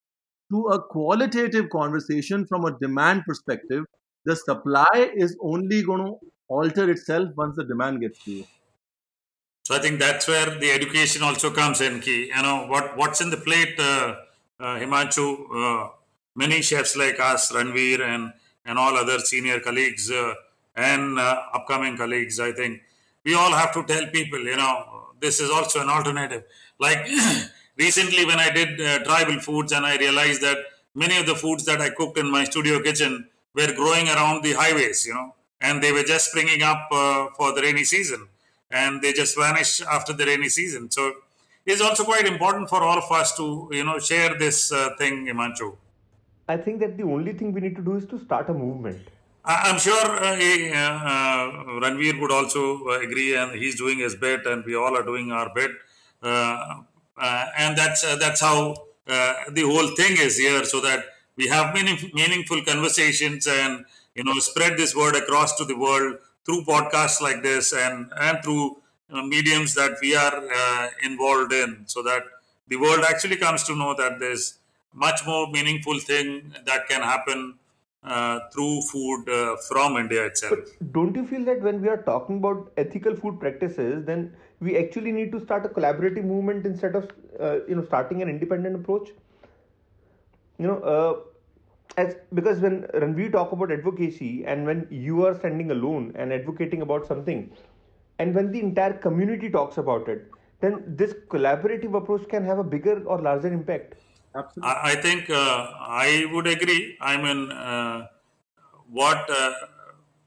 to 0.53 0.67
a 0.69 0.83
qualitative 0.83 1.71
conversation 1.71 2.47
from 2.47 2.65
a 2.65 2.79
demand 2.79 3.25
perspective. 3.27 3.85
The 4.25 4.37
supply 4.37 5.11
is 5.15 5.37
only 5.43 5.83
going 5.83 6.07
to 6.07 6.15
alter 6.49 6.91
itself 6.91 7.31
once 7.37 7.57
the 7.57 7.65
demand 7.65 8.01
gets 8.01 8.23
clear. 8.23 8.45
So 9.65 9.77
I 9.77 9.79
think 9.79 10.01
that's 10.01 10.27
where 10.27 10.59
the 10.59 10.71
education 10.71 11.23
also 11.23 11.51
comes 11.51 11.81
in. 11.81 12.01
Key, 12.01 12.27
you 12.35 12.43
know 12.43 12.67
what 12.67 12.97
what's 12.97 13.21
in 13.21 13.31
the 13.31 13.37
plate, 13.37 13.79
uh, 13.79 14.17
uh, 14.59 14.77
Himanshu. 14.79 15.91
Many 16.43 16.59
chefs 16.69 16.95
like 17.03 17.19
us, 17.31 17.53
Ranveer, 17.57 18.01
and 18.13 18.33
and 18.67 18.79
all 18.83 18.95
other 19.03 19.19
senior 19.31 19.59
colleagues 19.61 20.11
uh, 20.11 20.35
and 20.77 21.19
uh, 21.19 21.43
upcoming 21.59 21.97
colleagues. 21.97 22.39
I 22.49 22.53
think 22.53 22.83
we 23.25 23.35
all 23.35 23.53
have 23.53 23.73
to 23.77 23.83
tell 23.85 24.07
people, 24.19 24.39
you 24.53 24.57
know, 24.57 24.75
this 25.21 25.41
is 25.41 25.51
also 25.51 25.81
an 25.81 25.89
alternative. 25.89 26.45
Like 26.79 27.01
recently, 27.87 28.25
when 28.25 28.39
I 28.39 28.51
did 28.51 28.81
uh, 28.81 29.05
tribal 29.05 29.41
foods, 29.41 29.73
and 29.73 29.85
I 29.85 29.97
realized 29.97 30.41
that 30.43 30.59
many 30.95 31.17
of 31.19 31.27
the 31.27 31.35
foods 31.35 31.65
that 31.67 31.81
I 31.81 31.91
cooked 31.91 32.19
in 32.19 32.31
my 32.31 32.45
studio 32.45 32.81
kitchen 32.81 33.29
were 33.55 33.73
growing 33.75 34.09
around 34.09 34.43
the 34.43 34.53
highways, 34.53 35.07
you 35.07 35.15
know, 35.15 35.35
and 35.61 35.83
they 35.83 35.93
were 35.93 36.05
just 36.05 36.31
springing 36.31 36.63
up 36.63 36.89
uh, 36.93 37.27
for 37.37 37.53
the 37.55 37.63
rainy 37.63 37.85
season, 37.85 38.29
and 38.71 39.03
they 39.03 39.13
just 39.13 39.37
vanish 39.37 39.81
after 39.83 40.13
the 40.13 40.27
rainy 40.27 40.49
season. 40.49 40.91
So 40.91 41.13
it's 41.67 41.81
also 41.81 42.05
quite 42.05 42.27
important 42.27 42.69
for 42.69 42.83
all 42.83 42.99
of 42.99 43.11
us 43.11 43.37
to, 43.37 43.69
you 43.73 43.85
know, 43.85 43.99
share 43.99 44.39
this 44.39 44.73
uh, 44.73 44.91
thing, 44.99 45.27
Himanshu. 45.27 45.77
I 46.51 46.57
think 46.57 46.81
that 46.81 46.97
the 46.97 47.05
only 47.05 47.33
thing 47.33 47.53
we 47.53 47.61
need 47.61 47.77
to 47.77 47.83
do 47.83 47.97
is 47.97 48.07
to 48.07 48.19
start 48.19 48.49
a 48.51 48.55
movement. 48.55 49.09
I'm 49.45 49.79
sure 49.79 50.07
uh, 50.29 50.37
uh, 50.37 50.97
uh, 51.13 51.47
Ranveer 51.83 52.21
would 52.21 52.33
also 52.33 52.63
uh, 52.87 53.01
agree, 53.01 53.37
and 53.37 53.53
he's 53.53 53.77
doing 53.77 53.99
his 53.99 54.15
bit, 54.15 54.47
and 54.47 54.65
we 54.65 54.75
all 54.75 54.97
are 54.97 55.03
doing 55.03 55.33
our 55.33 55.51
bit, 55.55 55.71
uh, 56.23 56.83
and 57.57 57.77
that's 57.77 58.03
that's 58.25 58.41
how 58.41 58.75
the 59.07 59.65
whole 59.73 59.89
thing 59.97 60.19
is 60.27 60.37
here, 60.37 60.65
so 60.65 60.81
that 60.81 61.05
we 61.37 61.49
have 61.49 61.73
meaning, 61.75 61.99
meaningful 62.13 62.63
conversations, 62.63 63.47
and 63.47 63.87
you 64.15 64.25
know, 64.25 64.35
spread 64.51 64.77
this 64.77 64.95
word 64.95 65.17
across 65.17 65.57
to 65.57 65.65
the 65.65 65.79
world 65.87 66.19
through 66.45 66.63
podcasts 66.65 67.21
like 67.23 67.43
this, 67.43 67.73
and 67.73 68.13
and 68.29 68.45
through 68.45 68.77
uh, 69.11 69.23
mediums 69.23 69.75
that 69.75 69.97
we 70.03 70.15
are 70.15 70.37
involved 71.03 71.53
in, 71.53 71.85
so 71.87 72.03
that 72.03 72.25
the 72.69 72.77
world 72.77 73.05
actually 73.09 73.37
comes 73.37 73.65
to 73.65 73.75
know 73.75 73.95
that 73.95 74.21
there's 74.21 74.60
much 74.93 75.25
more 75.27 75.51
meaningful 75.51 75.99
thing 75.99 76.55
that 76.67 76.89
can 76.89 77.03
happen 77.03 77.55
uh, 78.03 78.41
through 78.53 78.83
food 78.83 79.29
uh, 79.29 79.57
from 79.69 79.97
India 79.97 80.25
itself. 80.25 80.59
But 80.79 80.93
don't 80.93 81.15
you 81.15 81.27
feel 81.27 81.45
that 81.45 81.61
when 81.61 81.81
we 81.81 81.89
are 81.89 82.03
talking 82.03 82.39
about 82.39 82.73
ethical 82.77 83.15
food 83.15 83.39
practices, 83.39 84.05
then 84.05 84.35
we 84.61 84.77
actually 84.79 85.13
need 85.13 85.33
to 85.33 85.41
start 85.41 85.67
a 85.67 85.69
collaborative 85.69 86.25
movement 86.25 86.67
instead 86.67 86.97
of 86.97 87.11
uh, 87.39 87.59
you 87.69 87.75
know 87.75 87.85
starting 87.85 88.23
an 88.23 88.29
independent 88.29 88.77
approach? 88.77 89.11
You 90.59 90.67
know, 90.67 90.79
uh, 90.81 91.21
as 91.97 92.17
because 92.35 92.61
when 92.61 92.87
when 92.95 93.15
we 93.15 93.29
talk 93.29 93.53
about 93.53 93.71
advocacy 93.71 94.45
and 94.47 94.65
when 94.65 94.87
you 94.91 95.25
are 95.27 95.35
standing 95.35 95.71
alone 95.71 96.13
and 96.17 96.33
advocating 96.33 96.83
about 96.83 97.07
something, 97.07 97.51
and 98.19 98.35
when 98.35 98.53
the 98.53 98.61
entire 98.61 98.95
community 98.95 99.51
talks 99.51 99.79
about 99.79 100.09
it, 100.09 100.31
then 100.61 100.85
this 100.87 101.15
collaborative 101.29 101.95
approach 101.95 102.29
can 102.29 102.45
have 102.45 102.59
a 102.59 102.65
bigger 102.65 103.03
or 103.05 103.21
larger 103.21 103.53
impact. 103.53 103.95
Absolutely. 104.35 104.71
I, 104.71 104.93
I 104.93 104.95
think 104.97 105.29
uh, 105.31 105.69
I 105.81 106.27
would 106.33 106.47
agree. 106.47 106.97
I 107.01 107.17
mean, 107.17 107.51
uh, 107.51 108.07
what 108.91 109.29
uh, 109.31 109.53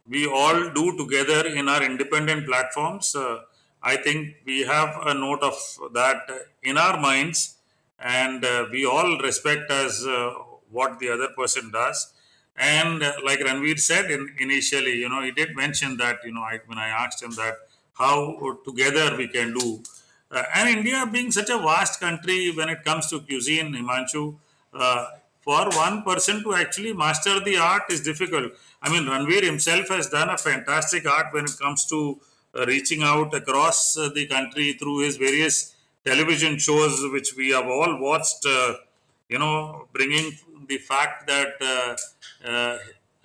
we 0.08 0.28
all 0.28 0.70
do 0.72 0.97
together 0.97 1.47
in 1.47 1.70
our 1.70 1.84
independent 1.84 2.45
platforms, 2.47 3.16
uh, 3.16 3.39
I 3.82 3.97
think 3.97 4.38
we 4.45 4.62
have 4.62 4.89
a 5.06 5.14
note 5.14 5.43
of 5.43 5.56
that 5.93 6.30
in 6.64 6.78
our 6.78 6.99
minds, 6.99 7.58
and 7.99 8.43
uh, 8.43 8.66
we 8.72 8.86
all 8.86 9.20
respect 9.20 9.72
as 9.72 10.06
uh, 10.06 10.32
what 10.70 10.99
the 10.99 11.10
other 11.10 11.30
person 11.38 11.72
does. 11.72 12.14
And 12.56 12.99
like 13.24 13.39
Ranveer 13.39 13.80
said 13.80 14.12
in, 14.12 14.36
initially, 14.39 14.93
you 14.97 15.10
know, 15.10 15.22
he 15.24 15.32
did 15.32 15.56
mention 15.56 15.97
that, 15.97 16.20
you 16.24 16.32
know, 16.34 16.41
I, 16.41 16.60
when 16.68 16.78
I 16.78 16.89
asked 16.89 17.22
him 17.24 17.32
that 17.32 17.56
how 17.93 18.60
together 18.66 19.16
we 19.18 19.28
can 19.28 19.54
do. 19.54 19.82
Uh, 20.34 20.43
and 20.55 20.69
India 20.77 21.05
being 21.11 21.31
such 21.31 21.49
a 21.49 21.57
vast 21.57 21.99
country 21.99 22.51
when 22.51 22.69
it 22.69 22.84
comes 22.84 23.07
to 23.09 23.19
cuisine, 23.21 23.73
Himanshu, 23.73 24.36
uh, 24.73 25.05
for 25.41 25.69
one 25.71 26.03
person 26.03 26.41
to 26.43 26.53
actually 26.55 26.93
master 26.93 27.39
the 27.41 27.57
art 27.57 27.84
is 27.89 28.01
difficult. 28.01 28.51
I 28.81 28.89
mean, 28.91 29.03
Ranveer 29.03 29.43
himself 29.43 29.89
has 29.89 30.09
done 30.09 30.29
a 30.29 30.38
fantastic 30.38 31.05
art 31.07 31.27
when 31.34 31.45
it 31.45 31.57
comes 31.61 31.86
to 31.88 32.19
uh, 32.55 32.65
reaching 32.65 33.03
out 33.03 33.34
across 33.34 33.97
uh, 33.97 34.09
the 34.15 34.25
country 34.27 34.73
through 34.73 34.99
his 34.99 35.17
various 35.17 35.75
television 36.05 36.57
shows, 36.57 37.03
which 37.11 37.36
we 37.36 37.51
have 37.51 37.67
all 37.67 37.99
watched. 37.99 38.45
Uh, 38.45 38.73
you 39.29 39.38
know, 39.39 39.88
bringing 39.93 40.31
the 40.67 40.77
fact 40.77 41.27
that 41.27 41.53
uh, 41.61 41.95
uh, 42.47 42.77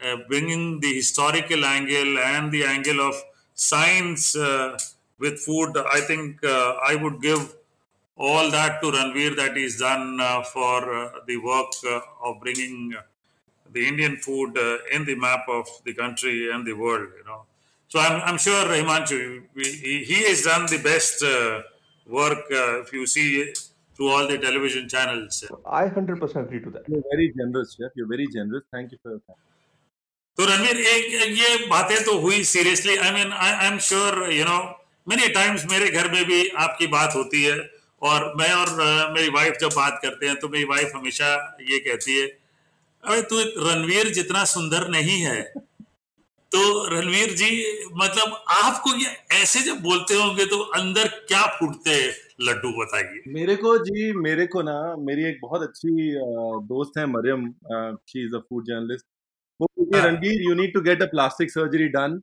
uh, 0.05 0.17
bringing 0.29 0.81
the 0.81 0.95
historical 0.95 1.65
angle 1.65 2.19
and 2.19 2.53
the 2.53 2.65
angle 2.65 3.01
of 3.01 3.15
science 3.55 4.37
uh, 4.37 4.79
with 5.20 5.40
food, 5.40 5.78
I 5.78 6.02
think 6.02 6.44
uh, 6.44 6.76
I 6.86 6.96
would 6.96 7.22
give 7.22 7.56
all 8.18 8.52
that 8.52 8.82
to 8.82 8.92
Ranveer 8.92 9.36
that 9.38 9.58
he's 9.58 9.80
done 9.80 10.20
uh, 10.22 10.44
for 10.44 10.94
uh, 10.94 11.10
the 11.26 11.38
work 11.38 11.72
uh, 11.88 12.00
of 12.24 12.40
bringing 12.42 12.94
the 13.72 13.88
Indian 13.88 14.18
food 14.18 14.58
uh, 14.58 14.78
in 14.92 15.06
the 15.06 15.16
map 15.16 15.46
of 15.50 15.68
the 15.86 15.94
country 15.94 16.52
and 16.52 16.66
the 16.66 16.74
world. 16.74 17.08
You 17.18 17.26
know, 17.26 17.44
so 17.88 18.00
I'm 18.00 18.22
I'm 18.22 18.38
sure 18.38 18.66
Himanshu 18.66 19.44
he, 19.56 20.04
he 20.04 20.24
has 20.30 20.44
done 20.44 20.66
the 20.68 20.82
best 20.92 21.24
uh, 21.24 21.62
work. 22.08 22.44
Uh, 22.52 22.82
if 22.82 22.94
you 22.94 23.08
see 23.08 23.54
through 23.96 24.10
all 24.10 24.28
the 24.28 24.38
television 24.38 24.90
channels. 24.90 25.44
I 25.66 25.88
100% 25.88 26.36
agree 26.36 26.62
to 26.62 26.70
that. 26.72 26.90
You're 26.90 27.04
very 27.12 27.32
generous, 27.38 27.76
chef. 27.76 27.92
You're 27.96 28.08
very 28.08 28.28
generous. 28.28 28.64
Thank 28.72 28.92
you 28.92 28.98
for 29.02 29.12
your 29.12 29.20
time. 29.28 29.42
तो 30.38 30.46
रणवीर 30.46 30.78
एक 30.92 31.12
ये 31.38 31.68
बातें 31.70 32.04
तो 32.06 32.18
हुई 32.22 32.44
seriously 32.52 32.96
I 32.98 33.12
mean 33.14 33.32
I 33.48 33.68
am 33.68 33.78
sure 33.88 34.16
you 34.34 34.46
no 34.46 34.56
many 35.09 35.29
times 35.35 35.65
मेरे 35.71 35.89
घर 35.91 36.11
में 36.13 36.25
भी 36.25 36.47
आपकी 36.59 36.87
बात 36.89 37.15
होती 37.15 37.43
है 37.43 37.57
और 38.03 38.33
मैं 38.39 38.53
और 38.55 38.69
मेरी 39.13 39.29
वाइफ 39.35 39.57
जब 39.61 39.71
बात 39.77 39.99
करते 40.03 40.27
हैं 40.27 40.37
तो 40.41 40.49
मेरी 40.49 40.65
वाइफ 40.67 40.93
हमेशा 40.95 41.33
ये 41.71 41.79
कहती 41.81 42.19
है 42.19 42.27
अरे 43.05 43.23
तू 43.31 43.41
रणवीर 43.65 44.09
जितना 44.13 44.45
सुंदर 44.47 44.89
नहीं 44.91 45.21
है। 45.21 45.41
तो 46.53 46.61
रणवीर 46.89 47.33
जी 47.37 47.51
मतलब 47.95 48.37
आपको 48.51 48.95
ये 48.97 49.11
ऐसे 49.35 49.61
जब 49.63 49.81
बोलते 49.83 50.15
होंगे 50.15 50.45
तो 50.47 50.59
अंदर 50.77 51.09
क्या 51.29 51.43
फूटते 51.59 51.97
लड्डू 52.43 52.71
बताइए। 52.79 53.23
मेरे 53.33 53.57
को 53.57 53.77
जी 53.85 54.13
मेरे 54.19 54.47
को 54.47 54.63
ना 54.63 54.77
मेरी 55.01 55.25
एक 55.29 55.39
बहुत 55.43 55.63
अच्छी 55.63 56.11
दोस्त 56.69 56.99
है 56.99 57.07
Mariam 57.09 57.51
she 58.09 58.25
is 58.27 58.37
a 58.37 58.41
food 58.41 58.65
journalist 58.67 59.07
वो 59.61 59.69
Ranveer 59.97 60.43
you 60.43 60.55
need 60.55 60.73
to 60.75 60.81
get 60.81 61.03
a 61.03 61.07
plastic 61.11 61.51
surgery 61.51 61.89
done 61.97 62.21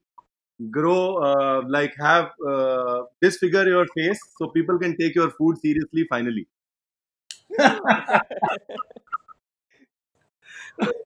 grow 0.60 1.18
uh, 1.18 1.62
like 1.68 1.94
have 2.00 2.32
uh, 2.48 3.04
disfigure 3.22 3.68
your 3.68 3.86
face 3.88 4.20
so 4.38 4.48
people 4.48 4.78
can 4.80 4.96
take 4.98 5.16
your 5.16 5.30
food 5.32 5.58
seriously 5.60 6.06
finally 6.10 6.48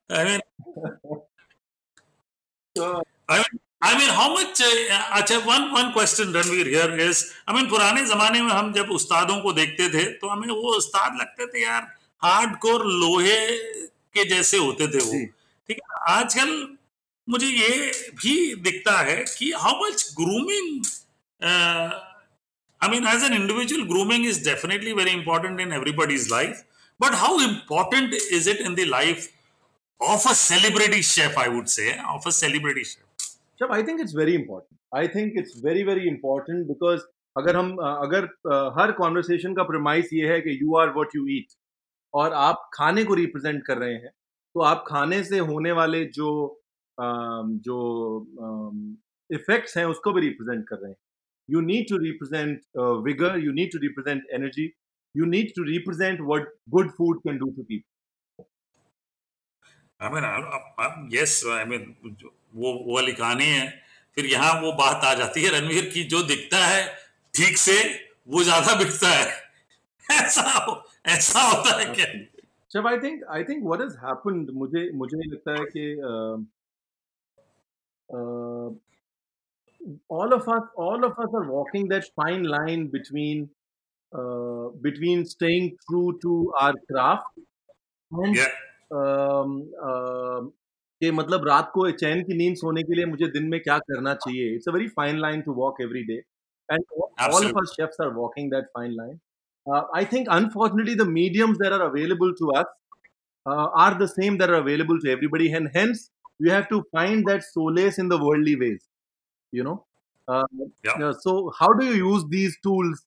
I 0.10 0.24
mean, 0.24 0.40
so, 2.76 3.04
I 3.28 3.38
mean, 3.38 3.60
I 3.82 3.98
mean, 3.98 4.10
how 4.10 4.34
much? 4.34 4.62
अच्छा 4.62 5.38
one 5.46 5.70
one 5.74 5.92
question 5.94 6.34
Ranveer 6.36 6.68
here 6.68 7.00
is 7.02 7.24
I 7.50 7.56
mean 7.56 7.70
पुराने 7.70 8.06
जमाने 8.06 8.42
में 8.42 8.52
हम 8.52 8.72
जब 8.74 8.90
उस्तादों 8.92 9.40
को 9.42 9.54
देखते 9.54 9.90
थे 9.94 10.06
तो 10.22 10.30
हमें 10.30 10.48
वो 10.48 10.76
उस्ताद 10.78 11.18
लगते 11.22 11.46
थे 11.54 11.64
यार 11.64 11.82
हार्डकोर 12.22 12.86
लोहे 12.86 13.40
के 14.14 14.26
जैसे 14.30 14.58
होते 14.58 14.88
थे 14.94 15.04
वो 15.06 15.26
ठीक 15.70 15.80
है 15.84 16.02
आजकल 16.16 16.52
मुझे 17.30 17.48
ये 17.48 17.92
भी 18.22 18.36
दिखता 18.62 18.98
है 19.02 19.24
कि 19.38 19.52
how 19.64 19.84
much 19.84 20.08
grooming 20.20 20.86
I 22.82 22.90
mean 22.90 23.08
as 23.08 23.24
an 23.24 23.34
individual 23.34 23.84
grooming 23.88 24.26
is 24.28 24.44
definitely 24.46 24.94
very 25.02 25.12
important 25.12 25.60
in 25.60 25.74
everybody's 25.74 26.32
life 26.32 26.64
but 27.00 27.16
how 27.26 27.42
important 27.42 28.14
is 28.14 28.50
it 28.50 28.62
in 28.62 28.76
the 28.76 28.88
life 28.96 29.28
of 30.02 30.26
a 30.26 30.34
celebrity 30.34 31.02
chef, 31.02 31.38
i 31.38 31.48
would 31.50 31.70
say, 31.70 31.94
of 32.10 32.26
a 32.26 32.32
celebrity 32.32 32.84
chef? 32.84 33.32
Chef, 33.60 33.70
i 33.70 33.84
think 33.84 34.00
it's 34.00 34.14
very 34.14 34.36
important. 34.36 34.78
I 34.92 35.08
think 35.08 35.34
it's 35.36 35.56
very 35.60 35.84
very 35.84 36.08
important 36.08 36.68
because 36.68 37.08
अगर 37.36 37.56
हम 37.56 37.76
अगर 37.78 38.24
हर 38.78 38.92
conversation 38.92 39.54
का 39.56 39.64
premise 39.64 40.10
ये 40.14 40.28
है 40.28 40.40
कि 40.42 40.58
you 40.62 40.76
are 40.78 40.90
what 40.94 41.10
you 41.16 41.26
eat 41.32 41.52
और 42.14 42.34
आप 42.36 42.70
खाने 42.74 43.04
को 43.04 43.14
रिप्रेजेंट 43.14 43.62
कर 43.66 43.78
रहे 43.78 43.94
हैं 43.94 44.10
तो 44.56 44.62
आप 44.70 44.84
खाने 44.88 45.24
से 45.24 45.40
होने 45.52 45.72
वाले 45.80 46.04
जो 46.16 46.32
जो 47.00 47.78
इफेक्ट्स 49.30 49.78
हैं 49.78 49.86
उसको 49.86 50.14
भी 50.14 50.22
रिप्रेजेंट 50.22 50.68
कर 50.68 50.76
रहे 50.76 50.92
हैं। 50.92 50.98
You 51.50 51.62
need 51.62 51.90
to 51.90 51.98
represent 51.98 52.62
vigour 53.06 53.38
you 53.40 53.52
need 53.54 53.72
to 53.72 53.80
represent 53.80 54.30
energy 54.34 54.72
you 55.16 55.26
need 55.26 55.52
to 55.56 55.64
represent 55.64 56.22
what 56.22 56.54
good 56.70 56.92
food 56.92 57.20
can 57.20 57.38
do 57.38 57.52
to 57.52 57.64
people 57.64 58.44
I 60.00 60.10
mean 60.14 61.10
yes 61.14 61.42
I 61.52 61.66
mean 61.66 61.96
वो 62.56 62.74
वो 62.74 62.96
वाली 62.96 63.12
कहानी 63.14 63.46
है 63.46 63.68
फिर 64.18 64.26
यहाँ 64.26 64.54
वो 64.62 64.72
बात 64.74 65.06
आ 65.06 65.14
जाती 65.14 65.44
है 65.44 65.50
रणवीर 65.52 65.90
की 65.94 66.04
जो 66.14 66.22
दिखता 66.24 66.66
है 66.66 66.86
ठीक 67.34 67.58
से 67.58 67.78
वो 68.28 68.44
ज़्यादा 68.44 68.76
बिकता 68.76 69.10
है। 69.10 69.28
ऐसा 70.04 70.42
हो, 70.42 70.74
ऐसा 71.08 71.42
होता 71.42 71.76
है 71.80 71.86
क्या? 71.96 72.06
जब 72.72 72.88
I 72.88 72.98
think 73.00 73.24
I 73.32 73.44
think 73.44 73.64
what 73.66 73.82
has 73.82 73.98
happened 73.98 74.50
मुझे 74.54 74.90
मुझे 74.94 75.18
लगता 75.26 75.52
है 75.52 75.66
कि 75.66 75.84
all 80.09 80.33
of 80.33 80.49
us 80.49 80.63
all 80.77 81.05
of 81.05 81.19
us 81.19 81.31
are 81.41 81.47
walking 81.51 81.89
that 81.89 82.05
fine 82.17 82.45
line 82.45 82.87
between 82.89 83.49
uh, 84.13 84.69
between 84.81 85.25
staying 85.27 85.77
true 85.89 86.19
to 86.23 86.53
our 86.61 86.75
craft 86.91 87.27
and 88.13 88.37
yeah. 88.37 88.53
कि 91.03 91.11
मतलब 91.11 91.47
रात 91.49 91.71
को 91.75 91.91
चैन 92.01 92.23
की 92.25 92.37
नींद 92.37 92.57
सोने 92.57 92.83
के 92.83 92.95
लिए 92.97 93.07
मुझे 93.07 93.27
दिन 93.31 93.49
में 93.51 93.59
क्या 93.61 93.79
करना 93.87 94.15
चाहिए 94.25 94.55
it's 94.55 94.69
a 94.69 94.73
very 94.73 94.87
fine 94.99 95.19
line 95.21 95.41
to 95.47 95.53
walk 95.55 95.81
every 95.83 96.03
day 96.11 96.15
and 96.69 96.85
all 97.01 97.47
of 97.47 97.59
us 97.63 97.73
chefs 97.77 98.01
are 98.03 98.13
walking 98.15 98.51
that 98.51 98.67
fine 98.77 98.93
line 99.01 99.19
I 99.97 100.05
think 100.13 100.29
unfortunately 100.37 100.95
the 101.03 101.07
mediums 101.09 101.59
that 101.63 101.73
are 101.73 101.81
available 101.89 102.33
to 102.41 102.51
us 102.61 102.73
are 103.47 103.95
the 103.95 104.07
same 104.09 104.37
that 104.41 104.51
are 104.51 104.59
available 104.59 104.99
to 105.01 105.09
everybody 105.15 105.47
and 105.57 105.71
hence 105.73 106.05
you 106.39 106.51
have 106.51 106.69
to 106.69 106.83
find 106.93 107.27
that 107.27 107.45
solace 107.45 107.99
in 107.99 108.09
the 108.09 108.19
worldly 108.19 108.57
ways 108.57 108.83
you 109.53 109.65
know 109.65 109.85
uh, 110.29 110.45
yeah. 110.85 111.13
so 111.21 111.53
how 111.59 111.73
do 111.73 111.87
you 111.87 112.13
use 112.13 112.25
these 112.29 112.57
tools 112.63 113.05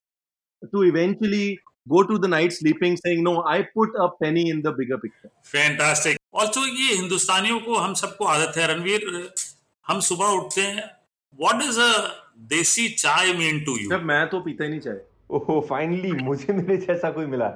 to 0.72 0.82
eventually 0.82 1.58
go 1.88 2.02
to 2.02 2.18
the 2.18 2.28
night 2.28 2.52
sleeping 2.52 2.96
saying 2.96 3.22
no 3.22 3.42
i 3.44 3.58
put 3.62 3.90
a 3.96 4.08
penny 4.22 4.48
in 4.50 4.62
the 4.62 4.72
bigger 4.72 4.98
picture 4.98 5.30
fantastic 5.42 6.16
also 6.32 6.60
ये 6.60 6.94
हिंदुस्तानियों 6.96 7.58
को 7.60 7.74
हम 7.74 7.94
सबको 8.00 8.24
आदत 8.32 8.56
है 8.56 8.66
रणवीर 8.72 9.04
हम 9.86 10.00
सुबह 10.08 10.26
उठते 10.40 10.60
हैं 10.60 10.82
व्हाट 11.40 11.62
इज 11.62 11.78
अ 11.78 11.90
देसी 12.52 12.88
चाय 12.88 13.32
मीन 13.38 13.60
टू 13.64 13.76
यू 13.78 13.88
जब 13.90 14.02
मैं 14.10 14.28
तो 14.30 14.40
पीता 14.40 14.64
ही 14.64 14.70
नहीं 14.70 14.80
चाय 14.80 15.00
ओहो 15.38 15.60
फाइनली 15.70 16.12
मुझे 16.24 16.52
मेरे 16.52 16.76
जैसा 16.86 17.10
कोई 17.10 17.26
मिला 17.34 17.48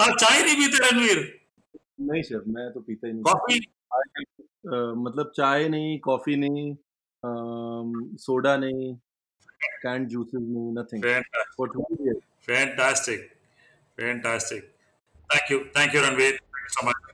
चाय 0.00 0.42
नहीं 0.42 0.56
पीते 0.56 0.88
रणवीर 0.88 1.22
नहीं 2.09 2.21
सर 2.23 2.43
मैं 2.55 2.71
तो 2.73 2.79
पीता 2.87 3.07
ही 3.07 3.13
नहीं। 3.13 3.23
कॉफ़ी? 3.23 3.59
मतलब 5.05 5.31
चाय 5.35 5.67
नहीं 5.69 5.99
कॉफ़ी 6.07 6.35
नहीं 6.43 6.71
आ, 6.73 7.31
सोडा 8.23 8.55
नहीं 8.57 8.93
कैंड 9.83 10.07
जूसेस 10.09 10.41
नहीं 10.41 10.71
nothing 10.77 11.03
fantastic 12.47 13.29
fantastic 13.97 14.63
thank 15.33 15.51
you 15.51 15.59
thank 15.77 15.95
you 15.95 16.01
Ranveer 16.01 16.39
so 16.75 16.87
much 16.89 17.11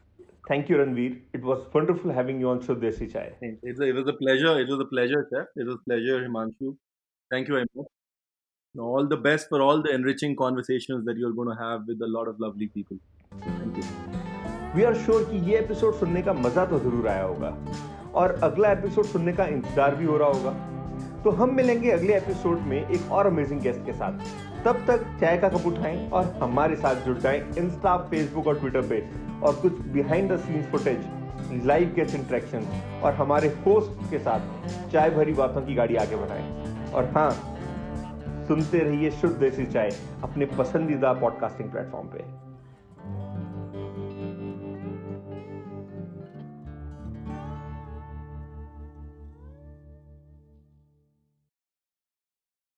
thank 0.49 0.71
you 0.71 0.77
Ranveer 0.77 1.21
it 1.35 1.43
was 1.43 1.59
wonderful 1.75 2.11
having 2.11 2.41
you 2.41 2.47
on 2.49 2.59
show 2.67 2.75
Desi 2.87 3.07
Chai 3.07 3.35
it's 3.43 3.81
it 3.81 3.95
was 3.95 4.13
a 4.13 4.17
pleasure 4.23 4.61
it 4.61 4.69
was 4.71 4.79
a 4.79 4.89
pleasure 4.89 5.23
sir 5.33 5.61
it 5.61 5.67
was 5.67 5.77
pleasure 5.85 6.21
Himanshu 6.23 6.73
thank 7.31 7.49
you 7.49 7.55
very 7.55 7.79
much 7.79 7.87
All 8.75 9.07
the 9.11 9.17
best 9.17 9.49
for 9.49 9.59
all 9.61 9.81
the 9.81 9.93
enriching 9.93 10.35
conversations 10.35 11.03
that 11.05 11.17
you're 11.17 11.33
going 11.33 11.49
to 11.49 11.55
have 11.61 11.87
with 11.87 12.01
a 12.01 12.07
lot 12.07 12.27
of 12.27 12.39
lovely 12.39 12.67
people. 12.67 12.99
Thank 13.31 13.77
you. 13.77 14.38
We 14.75 14.83
are 14.85 14.93
sure 14.95 15.23
कि 15.29 15.37
ये 15.45 15.57
episode 15.59 15.93
सुनने 15.95 16.21
का 16.21 16.33
मज़ा 16.33 16.65
तो 16.65 16.79
ज़रूर 16.79 17.07
आया 17.07 17.23
होगा। 17.23 17.47
और 18.15 18.31
अगला 18.43 18.71
एपिसोड 18.71 19.05
सुनने 19.05 19.31
का 19.33 19.45
इंतज़ार 19.45 19.95
भी 19.95 20.05
हो 20.05 20.17
रहा 20.17 20.27
होगा। 20.27 20.51
तो 21.23 21.29
हम 21.29 21.53
मिलेंगे 21.55 21.91
अगले 21.91 22.15
एपिसोड 22.15 22.59
में 22.67 22.77
एक 22.77 23.11
और 23.11 23.27
अमेजिंग 23.27 23.61
गेस्ट 23.61 23.85
के 23.85 23.93
साथ। 23.93 24.19
तब 24.65 24.83
तक 24.87 25.05
चाय 25.19 25.37
का 25.37 25.49
कप 25.49 25.65
उठाएँ 25.67 26.09
और 26.09 26.25
हमारे 26.41 26.75
साथ 26.75 27.05
जुड़ 27.05 27.17
जाएँ 27.17 27.39
इंस्टा 27.57 27.95
फेसबुक 28.09 28.47
और 28.47 28.59
ट्विटर 28.59 28.81
पे। 28.89 29.01
और 29.41 29.55
कुछ 29.61 29.79
behind 29.87 30.31
the 30.31 30.37
scenes 30.39 30.67
footage 30.71 31.65
live 31.65 31.93
guest 31.95 32.15
interaction 32.15 32.67
और 33.03 33.13
हमारे 33.13 33.47
होस्ट 33.65 34.09
के 34.11 34.19
साथ 34.19 34.91
चाय 34.91 35.09
भरी 35.09 35.33
बातों 35.33 35.61
की 35.61 35.75
गाड़ी 35.75 35.95
आगे 35.95 36.15
बढ़ाएँ। 36.15 36.91
और 36.93 37.11
हाँ 37.15 37.31
सुनते 38.47 38.77
रहिए 38.79 39.11
शुद्ध 39.11 39.35
देसी 39.37 39.65
चाय 39.65 39.91
अपने 40.23 40.45
पसंदीदा 40.57 41.13
पॉडकास्टिंग 41.13 41.71
प्लेटफॉर्म 41.71 42.07
पे। 42.07 42.23